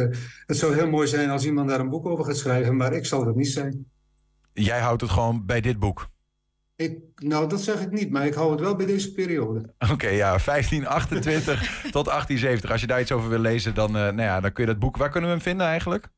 [0.45, 3.05] het zou heel mooi zijn als iemand daar een boek over gaat schrijven, maar ik
[3.05, 3.85] zal dat niet zijn.
[4.53, 6.07] Jij houdt het gewoon bij dit boek.
[6.75, 9.73] Ik, nou, dat zeg ik niet, maar ik hou het wel bij deze periode.
[9.93, 11.59] Oké, ja, 1528
[11.97, 12.71] tot 1870.
[12.71, 14.79] Als je daar iets over wil lezen, dan, eh, nou ja, dan kun je dat
[14.79, 14.97] boek...
[14.97, 16.09] Waar kunnen we hem vinden eigenlijk?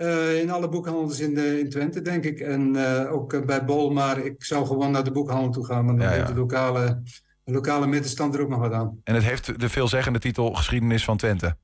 [0.00, 2.40] Eh, in alle boekhandels in, de, in Twente, denk ik.
[2.40, 5.86] En eh, ook eh, bij Bol, maar ik zou gewoon naar de boekhandel toe gaan.
[5.86, 6.24] Want dan ja.
[6.24, 7.02] de lokale,
[7.44, 9.00] de lokale middenstand er ook nog wat aan.
[9.04, 11.56] En het heeft de veelzeggende titel Geschiedenis van Twente.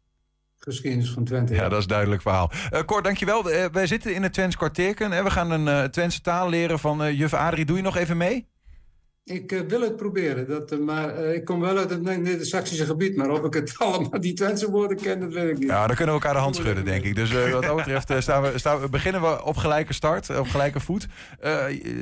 [0.71, 1.55] Geschiedenis van Twente.
[1.55, 2.51] Ja, dat is een duidelijk verhaal.
[2.71, 3.51] Eh Cor, dankjewel.
[3.51, 5.11] Eh, wij zitten in het Twents kwartierken.
[5.11, 5.23] hè.
[5.23, 7.65] we gaan een eh Twentse taal leren van juf Adrie.
[7.65, 8.47] Doe je nog even mee?
[9.25, 13.17] Ik wil het proberen, dat, maar ik kom wel uit het Ne- Neder-Saxische gebied.
[13.17, 15.69] Maar of ik het allemaal die Twentse woorden ken, dat weet ik niet.
[15.69, 17.15] Ja, dan kunnen we elkaar de hand schudden, denk ik.
[17.15, 20.81] Dus wat dat betreft staan we, staan we, beginnen we op gelijke start, op gelijke
[20.81, 21.07] voet.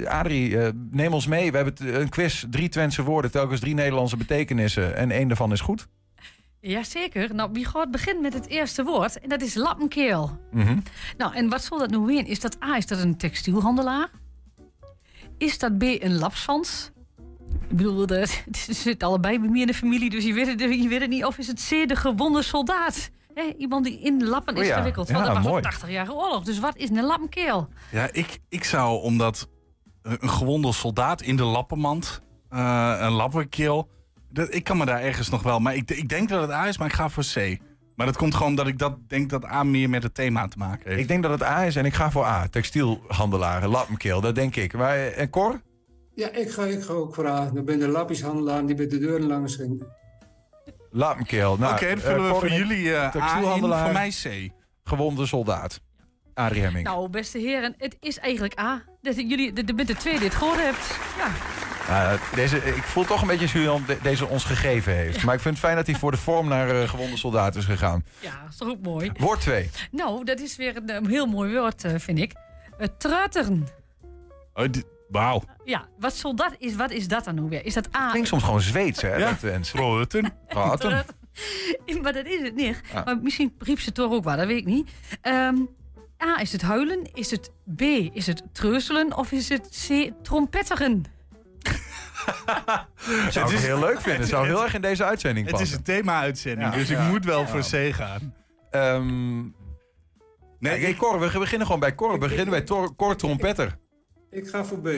[0.04, 0.56] Adrie,
[0.90, 1.50] neem ons mee.
[1.50, 4.96] We hebben een quiz, drie Twentse woorden, telkens drie Nederlandse betekenissen.
[4.96, 5.88] En één daarvan is goed.
[6.70, 7.34] Jazeker.
[7.34, 9.20] Nou, wie gaat begint met het eerste woord.
[9.20, 10.38] En dat is lappenkeel.
[10.50, 10.78] Mhm.
[11.16, 12.26] Nou, en wat zal dat nou weer?
[12.26, 14.10] Is dat A, is dat een textielhandelaar?
[15.38, 16.90] Is dat B, een lapsvans?
[17.70, 20.60] Ik bedoel, de- het zit allebei bij mij in de familie, dus je weet het,
[20.60, 21.24] je weet het niet.
[21.24, 23.10] Of is het C, de gewonde soldaat?
[23.58, 24.76] Iemand die in lappen Oh is ja.
[24.76, 25.08] gewikkeld.
[25.08, 25.62] Ja, Want dat was mooi.
[25.64, 26.44] een 80-jarige oorlog.
[26.44, 27.68] Dus wat is een lappenkeel?
[27.92, 29.48] Ja, ik, ik zou omdat
[30.02, 33.88] een gewonde soldaat in de lappenmand, eh, een lappenkeel,
[34.34, 36.66] dat, ik kan me daar ergens nog wel, maar ik, ik denk dat het A
[36.66, 37.58] is, maar ik ga voor C.
[37.94, 40.58] Maar dat komt gewoon dat ik dat denk dat A meer met het thema te
[40.58, 41.00] maken heeft.
[41.00, 42.46] Ik denk dat het A is en ik ga voor A.
[42.48, 44.72] Textielhandelaren, lappenkeel, dat denk ik.
[44.72, 45.60] Maar, eh, en Cor?
[46.14, 47.50] Ja, ik ga, ik ga ook voor A.
[47.50, 49.82] Dan ben de lappieshandelaar die bij de deuren langs ging.
[50.90, 51.56] Lappenkeel.
[51.58, 54.50] Nou, Oké, dan eh, vullen we voor jullie eh, A in, textielhandelaar, voor mij C.
[54.84, 55.80] Gewonde soldaat.
[56.34, 56.86] Adrie Hemming.
[56.86, 58.82] Nou, beste heren, het is eigenlijk A.
[59.00, 60.98] Dat jullie de, de, met de twee dit gehoord hebt.
[61.16, 61.63] Ja.
[61.88, 65.24] Ja, deze, ik voel toch een beetje Julian de- deze ons gegeven heeft.
[65.24, 67.64] Maar ik vind het fijn dat hij voor de vorm naar eh, gewonde soldaat is
[67.64, 68.04] gegaan.
[68.20, 69.10] ja, is toch ook mooi?
[69.18, 69.70] Woord 2.
[69.90, 72.32] Nou, dat is weer een, een heel mooi woord, eh, vind ik.
[72.80, 73.68] Uh, truiteren.
[74.54, 74.64] Oh,
[75.08, 75.42] Wauw.
[75.64, 77.64] Ja, wat soldaat is, wat is dat dan nou weer?
[77.64, 78.10] Is dat A?
[78.10, 79.16] Klinkt soms gewoon Zweeds, hè?
[79.16, 79.28] Ja.
[79.30, 79.70] dat wens.
[79.70, 80.32] Truiten.
[80.48, 81.04] Praten.
[82.02, 82.80] maar dat is het niet.
[82.92, 83.02] Ja.
[83.04, 84.90] Maar misschien riep ze toch ook wel, dat weet ik niet.
[85.20, 85.56] Ehm,
[86.22, 87.02] A, is het huilen?
[87.12, 87.80] Is het B,
[88.12, 89.16] is het treuzelen?
[89.16, 91.04] Of is het C, trompetteren?
[93.30, 94.26] Zou ik heel leuk vinden.
[94.26, 95.78] Zou heel erg in deze uitzending Het is passen.
[95.78, 96.76] een thema-uitzending, Ja.
[96.78, 97.46] dus ik moet wel Ja.
[97.46, 98.34] voor C gaan.
[98.70, 99.38] Ehm,
[100.58, 102.12] Nee, ik- Cor, we beginnen gewoon bij Cor.
[102.12, 103.78] We beginnen bij Tor- Cor Trompetter.
[104.30, 104.88] Ik ga voor B.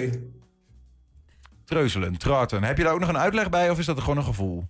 [1.65, 2.63] Treuzelen, traten.
[2.65, 4.65] Heb je daar ook nog een uitleg bij of is dat gewoon een gevoel?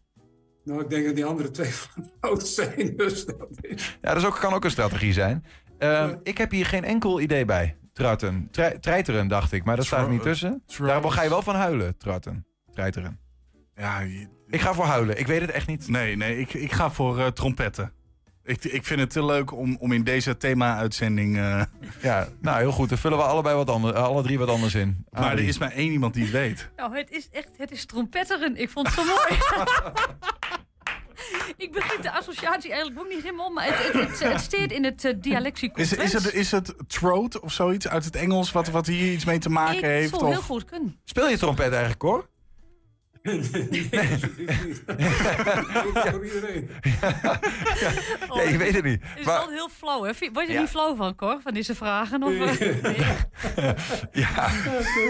[0.64, 1.70] Nou, ik denk dat die andere twee
[2.20, 2.96] fout zijn.
[2.96, 3.98] Dus dat is...
[4.02, 5.44] Ja, dat is ook, kan ook een strategie zijn.
[5.78, 7.76] Ehm, ik heb hier geen enkel idee bij.
[7.96, 8.48] Traten.
[8.50, 10.62] Tre- treiteren, dacht ik, maar dat staat er niet tussen.
[10.78, 12.46] Daar ga je wel van huilen, traten.
[12.74, 13.18] Treiteren.
[13.76, 15.18] Ja, je- Ik ga voor huilen.
[15.18, 15.88] Ik weet het echt niet.
[15.88, 17.92] nee, nee, ik, ik ga voor eh, trompetten.
[18.44, 21.36] Ik, ik vind het te leuk om, om in deze thema-uitzending...
[21.36, 21.62] eh,
[22.02, 22.88] Ja, nou heel goed.
[22.88, 25.06] Dan vullen we allebei wat anders, alle drie wat anders in.
[25.10, 26.70] maar er is maar één iemand die het weet.
[26.76, 28.56] Nou, het is echt, het is trompetteren.
[28.56, 29.38] Ik vond het zo mooi.
[31.56, 34.84] ik begrijp de associatie eigenlijk ook niet helemaal, maar het, het, het, het staat in
[34.84, 35.12] het uh.
[35.74, 39.24] Is, is, het, is het throat of zoiets uit het Engels wat, wat hier iets
[39.24, 40.10] mee te maken Ik heeft?
[40.18, 41.00] zou heel goed kunnen.
[41.04, 42.28] Speel je trompet eigenlijk, Cor?
[43.22, 43.38] Nee,
[43.70, 43.88] niet.
[46.12, 46.70] Voor iedereen.
[48.34, 49.00] Ja, ik weet het niet.
[49.02, 50.12] Het is Maar, wel heel flauw, hè?
[50.32, 50.60] Word je Ja.
[50.60, 52.22] niet flauw van, Cor, van deze vragen?
[52.22, 52.60] Of, eh?
[52.82, 52.96] nee.
[54.12, 54.50] ja.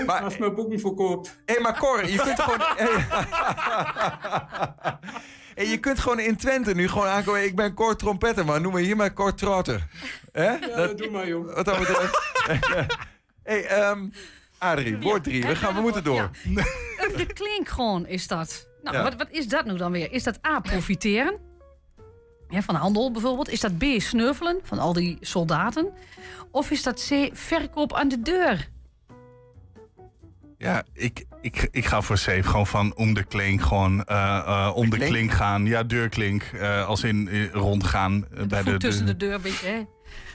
[0.06, 1.40] Maar- Als mijn boeken verkoopt.
[1.44, 2.60] Hé, maar Cor, je kunt gewoon...
[5.56, 7.44] Hey, je kunt gewoon in Twente nu gewoon aankomen.
[7.44, 9.86] Ik ben Cor Trompetter, maar noem me hier maar Cor Trotter.
[10.32, 10.50] Hè?
[10.50, 11.54] Ja, doe maar, joh.
[11.54, 12.20] Wat dat betreft.
[13.42, 14.08] hey, ehm
[14.58, 15.46] Adrie, woord drie.
[15.46, 16.30] We, gaan, we moeten door.
[16.44, 16.64] Ja.
[17.16, 18.68] De klink gewoon is dat.
[18.82, 19.02] Nou, Ja.
[19.02, 20.12] wat, wat is dat nu dan weer?
[20.12, 21.38] Is dat A, profiteren?
[22.48, 23.48] Ja, van handel bijvoorbeeld.
[23.48, 25.92] Is dat B, sneuvelen van al die soldaten?
[26.50, 28.68] Of is dat C, verkoop aan de deur?
[30.58, 32.42] Ja, ik, ik, ik ga voor safe.
[32.42, 33.62] Gewoon van om de klink.
[33.62, 35.10] Gewoon eh, eh, om de, klink?
[35.10, 35.66] klink gaan.
[35.66, 36.42] Ja, deurklink.
[36.42, 38.26] eh, als in rondgaan.
[38.36, 39.82] eh, bij de, tussen de- de deur, een beetje, hè?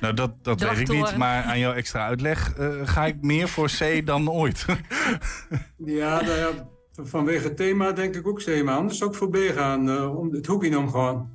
[0.02, 1.18] Nou, dat, dat weet ik niet.
[1.18, 4.66] Maar aan jouw extra uitleg eh, ga ik meer voor C dan ooit.
[5.86, 6.50] Ja, nou ja,
[7.04, 8.76] vanwege het thema denk ik ook thema.
[8.76, 11.30] Anders zou ik voor B gaan, eh, om het hoekje om gewoon.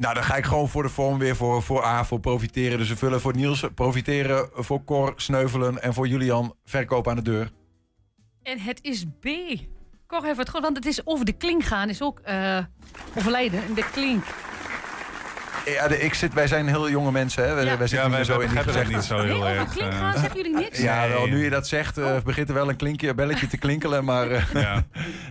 [0.00, 2.78] Nou, dan ga ik gewoon voor de vorm weer voor, voor A, voor profiteren.
[2.78, 7.22] Dus we vullen voor Niels profiteren, voor Cor sneuvelen en voor Julian verkoop aan de
[7.22, 7.50] deur.
[8.42, 9.26] En het is B.
[10.06, 11.88] Cor heeft het goed, want het is over de klink gaan.
[11.88, 12.20] Is ook
[13.14, 13.62] overlijden.
[13.68, 14.24] in De klink.
[15.64, 17.54] Ja, de, ik zit, wij zijn heel jonge mensen, hè?
[17.54, 17.78] Wij, Ja.
[17.78, 18.94] wij zitten Ja, wij zo in die gezegden.
[18.94, 19.76] niet zo heel Nee, erg.
[19.78, 20.22] eh.
[20.34, 20.78] jullie niks?
[20.78, 21.08] Ja, Nee.
[21.12, 24.30] wel, nu je dat zegt, eh, begint er wel een klinkje, belletje te klinkelen, maar
[24.30, 24.82] eh, Ja.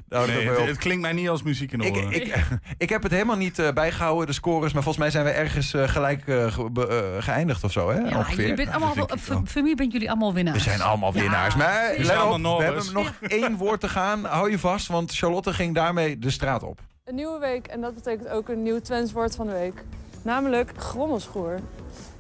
[0.10, 2.12] Nee, het het, het klinkt mij niet als muziek in de Ik, oren.
[2.12, 2.36] ik,
[2.78, 5.74] ik heb het helemaal niet eh, bijgehouden, de scores, maar volgens mij zijn we ergens
[5.76, 7.98] gelijk ge- geëindigd of zo, hè?
[8.00, 8.40] Ja, ongeveer.
[8.40, 10.58] jullie bent allemaal, ik voor, mij bent jullie allemaal winnaars.
[10.58, 11.56] We zijn allemaal winnaars.
[11.56, 14.26] Maar We op, hebben nog één woord te gaan.
[14.26, 16.80] Hou je vast, want Charlotte ging daarmee de straat op.
[17.06, 19.84] Een nieuwe week en dat betekent ook een nieuw Twents woord van de week.
[20.22, 21.59] Namelijk grommelschoer.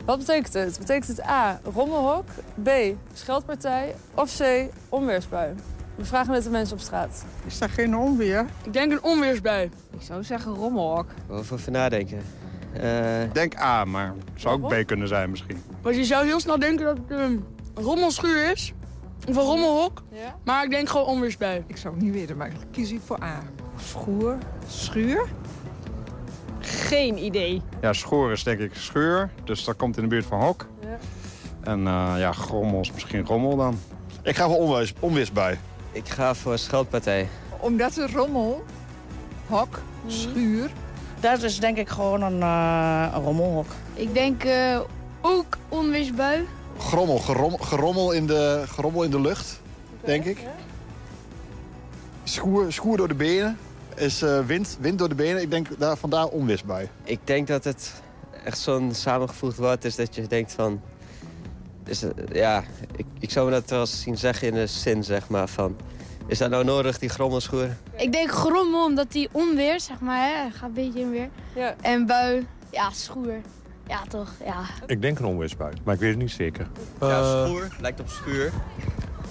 [0.05, 0.77] Wat betekent het?
[0.79, 2.25] Betekent het A, rommelhok,
[2.63, 2.69] B,
[3.13, 4.43] scheldpartij of C,
[4.89, 5.53] onweersbui?
[5.95, 7.25] We vragen het de mensen op straat.
[7.45, 8.45] Is dat geen onweer?
[8.63, 9.69] Ik denk een onweersbui.
[9.91, 11.05] Ik zou zeggen rommelhok.
[11.29, 12.21] Over even nadenken.
[12.73, 15.61] Eh, Ik denk A, maar zou ook B kunnen zijn misschien.
[15.81, 18.73] Want je zou heel snel denken dat het een rommelschuur is.
[19.27, 20.03] Of een rommelhok.
[20.43, 21.63] Maar ik denk gewoon onweersbui.
[21.67, 23.41] Ik zou het niet weten, maar ik kies ik voor A.
[23.77, 24.37] Schoer,
[24.67, 25.25] schuur?
[26.89, 27.61] Geen idee.
[27.81, 30.67] Ja, schoor is denk ik schuur, dus dat komt in de buurt van hok.
[30.81, 30.97] Ja.
[31.63, 33.79] En eh, ja, grommel is misschien rommel dan.
[34.23, 35.57] Ik ga voor onweers, onweersbui.
[35.91, 37.27] ik ga voor scheldpartij.
[37.59, 38.63] Omdat het rommel,
[39.47, 40.69] hok, schuur.
[41.19, 43.67] Dat is denk ik gewoon een, eh, een rommelhok.
[43.93, 44.79] Ik denk eh,
[45.21, 46.45] ook onweersbui.
[46.77, 49.61] Grommel, gerom, gerommel, in de, gerommel in de lucht,
[50.03, 50.37] denk ik.
[52.23, 53.57] Schoer, schoer door de benen
[53.99, 55.41] is eh, wind, wind door de benen.
[55.41, 56.89] Ik denk daar, vandaar onweersbui.
[57.03, 57.93] Ik denk dat het
[58.43, 60.81] echt zo'n samengevoegd woord is dat je denkt van...
[61.85, 62.63] Is, ja,
[62.95, 65.75] ik, ik zou me dat wel eens zien zeggen in de zin, zeg maar, van...
[66.27, 67.75] Is dat nou nodig, die grommelschoer?
[67.95, 71.29] Ik denk grommel omdat die onweer, zeg maar, hè, gaat een beetje in weer.
[71.55, 71.75] Ja.
[71.81, 73.41] En bui, ja, schoer.
[73.87, 74.63] Ja, toch, ja.
[74.85, 76.67] Ik denk een onweersbui, maar ik weet het niet zeker.
[76.99, 78.51] Ja, schoer lijkt op schuur.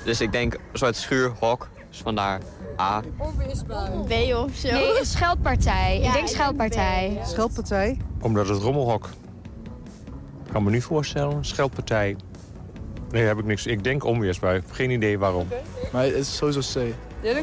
[0.05, 1.69] Dus ik denk een soort schuurhok.
[1.89, 2.41] Dus vandaar
[2.81, 3.03] A.
[3.17, 3.91] Onweersbui.
[3.91, 4.71] B of zo.
[4.73, 6.01] Nee, een scheldpartij.
[6.03, 7.21] ik denk scheldpartij.
[7.25, 7.97] Scheldpartij.
[8.21, 9.09] Omdat het rommelhok.
[10.45, 12.17] Ik kan me nu voorstellen, scheldpartij.
[13.11, 13.67] Nee, heb ik niks.
[13.67, 14.63] Ik denk onweersbui.
[14.71, 15.49] Geen idee waarom.
[15.93, 16.95] Maar het is sowieso C.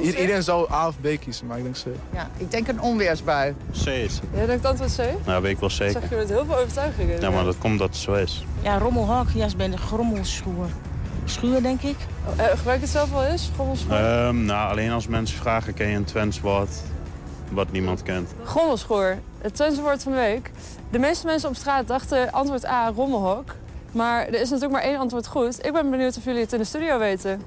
[0.01, 1.85] Iedereen zou A of B kiezen, maar ik denk C.
[2.13, 3.55] Ja, ik denk een onweersbui.
[3.83, 4.19] C is.
[4.33, 5.25] Jij denkt antwoord C?
[5.25, 6.01] Nou, weet ik wel zeker.
[6.01, 7.19] zeg je met heel veel overtuiging.
[7.19, 8.45] Ja, maar dat komt dat het zo is.
[8.61, 9.29] Ja, rommelhok.
[9.33, 10.67] Ja, ze ben een grommelschoer.
[11.25, 11.95] Schuur, denk ik.
[12.37, 13.51] Eh, gebruik je het zelf wel eens?
[13.89, 16.69] Ehm, nou, alleen als mensen vragen, ken je een Twents woord
[17.51, 18.33] wat niemand kent.
[18.43, 20.51] Grommelschoor, het Twentse woord van de week.
[20.91, 23.55] De meeste mensen op straat dachten antwoord A, rommelhok.
[23.91, 25.65] Maar er is natuurlijk maar één antwoord goed.
[25.65, 27.41] Ik ben benieuwd of jullie het in de studio weten.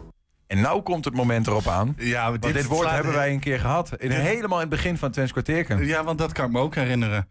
[0.47, 1.95] En nou komt het moment erop aan.
[1.99, 3.91] Ja, Want dit woord hebben wij een keer gehad.
[3.99, 5.87] In, Dit- helemaal in het begin van Twents kwartierken.
[5.87, 7.29] Ja, want dat kan ik me ook herinneren.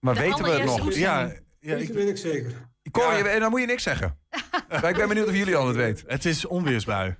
[0.00, 0.94] Maar De weten we het nog?
[0.94, 1.30] Ja,
[1.60, 2.52] ja ik, weet ik zeker.
[2.90, 4.18] Cor, je- en dan moet je niks zeggen.
[4.70, 6.04] maar ik ben benieuwd of jullie al het weten.
[6.08, 7.16] het is onweersbui.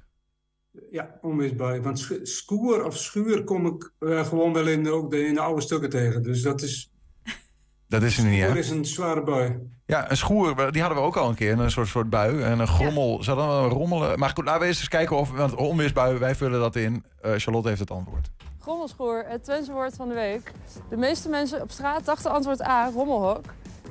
[0.91, 1.81] Ja, onweersbui.
[1.81, 5.35] Want sch- skoer of schuur kom ik eh, gewoon wel in de, ook de, in
[5.35, 6.23] de oude stukken tegen.
[6.23, 6.91] Dus dat is,
[7.89, 8.59] Dat is er niet, hè?
[8.59, 9.59] is een zware bui.
[9.87, 11.59] Ja, een schoer, die hadden we ook al een keer.
[11.59, 12.43] Een soort, soort bui.
[12.43, 13.23] En een grommel.
[13.23, 14.19] Zou dan wel een rommelen?
[14.19, 15.31] Maar goed, laten we eens eens kijken of...
[15.31, 17.05] Want onweersbui, wij vullen dat in.
[17.21, 18.31] Eh, Charlotte heeft het antwoord.
[18.61, 20.53] Grommelschoor, het Twentse woord van de week.
[20.89, 23.45] De meeste mensen op straat dachten antwoord A, rommelhok.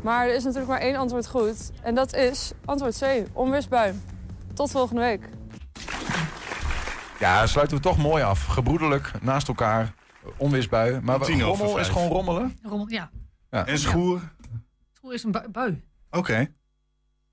[0.06, 1.72] Maar er is natuurlijk maar één antwoord goed.
[1.82, 3.93] En dat is antwoord C, onweersbui.
[4.53, 5.30] Tot volgende week.
[7.20, 8.45] Ja, sluiten we toch mooi af.
[8.45, 9.93] Gebroederlijk, naast elkaar.
[10.38, 10.99] Onweersbui.
[11.01, 12.58] Maar rommel is gewoon rommelen?
[12.62, 13.10] Rommel, ja.
[13.49, 13.66] Ja.
[13.66, 14.22] En schoer?
[14.93, 15.47] Schoer is een bui.
[15.49, 15.82] bui.
[16.12, 16.47] Oké.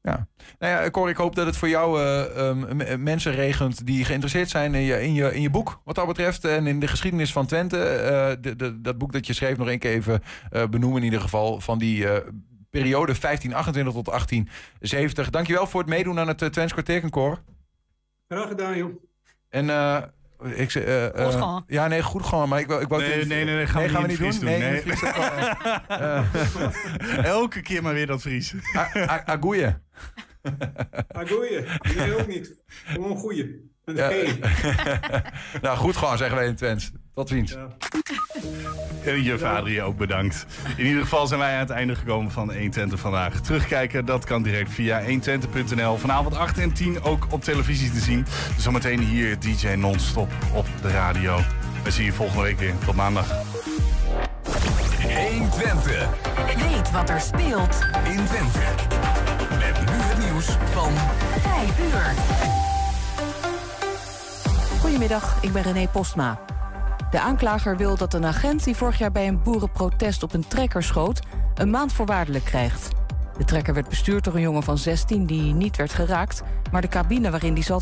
[0.02, 0.26] Ja.
[0.58, 4.04] Nou ja, Cor, ik hoop dat het voor jou eh, ehm, m- mensen regent die
[4.04, 6.44] geïnteresseerd zijn in je, in, je, in je boek, wat dat betreft.
[6.44, 7.78] En in de geschiedenis van Twente.
[7.84, 11.04] Eh, de, de, dat boek dat je schreef, nog één keer even eh, benoemen in
[11.04, 11.60] ieder geval.
[11.60, 12.28] Van die eh,
[12.72, 15.30] periode 1528 tot 1870.
[15.30, 16.72] Dankjewel voor het meedoen aan het uh, Twents.
[18.28, 19.02] Graag gedaan, joh.
[19.48, 20.02] En eh
[20.44, 21.64] ik zeg, eh, eh, Goed gewoon.
[21.66, 22.48] Ja, nee, goed gewoon.
[22.48, 24.48] Maar ik, ik wou Nee, nee, nee, nee, gaan we niet in het Fries doen.
[24.48, 24.94] Nee, Nee.
[25.88, 28.54] Eh, Elke keer maar weer dat Fries.
[29.24, 29.80] Agoeie.
[31.08, 31.64] Ah, goeie.
[31.96, 32.56] Nee, ook niet.
[32.66, 33.71] Gewoon goeie.
[33.84, 34.38] Nee.
[35.62, 36.90] nou, goed gewoon, zeggen wij in Twents.
[37.14, 37.56] Tot ziens.
[39.04, 40.46] En je vader je ook bedankt.
[40.76, 43.40] In ieder geval zijn wij aan het einde gekomen van 120 vandaag.
[43.40, 45.96] Terugkijken, dat kan direct via 120.nl.
[45.96, 48.26] Vanavond 8 en 10 ook op televisie te zien.
[48.58, 51.40] Zometeen hier DJ Non-Stop op de radio.
[51.84, 52.74] We zien je volgende week weer.
[52.84, 53.26] Tot maandag.
[55.02, 56.08] 120.
[56.70, 58.58] Weet wat er speelt in Twente.
[59.50, 60.92] Met nu het nieuws van
[61.40, 62.71] 5 uur.
[64.82, 66.40] Goedemiddag, ik ben René Postma.
[67.10, 70.82] De aanklager wil dat een agent die vorig jaar bij een boerenprotest op een trekker
[70.82, 71.20] schoot...
[71.54, 72.88] een maand voorwaardelijk krijgt.
[73.38, 76.42] De trekker werd bestuurd door een jongen van 16 die niet werd geraakt...
[76.72, 77.80] maar de cabine waarin die zat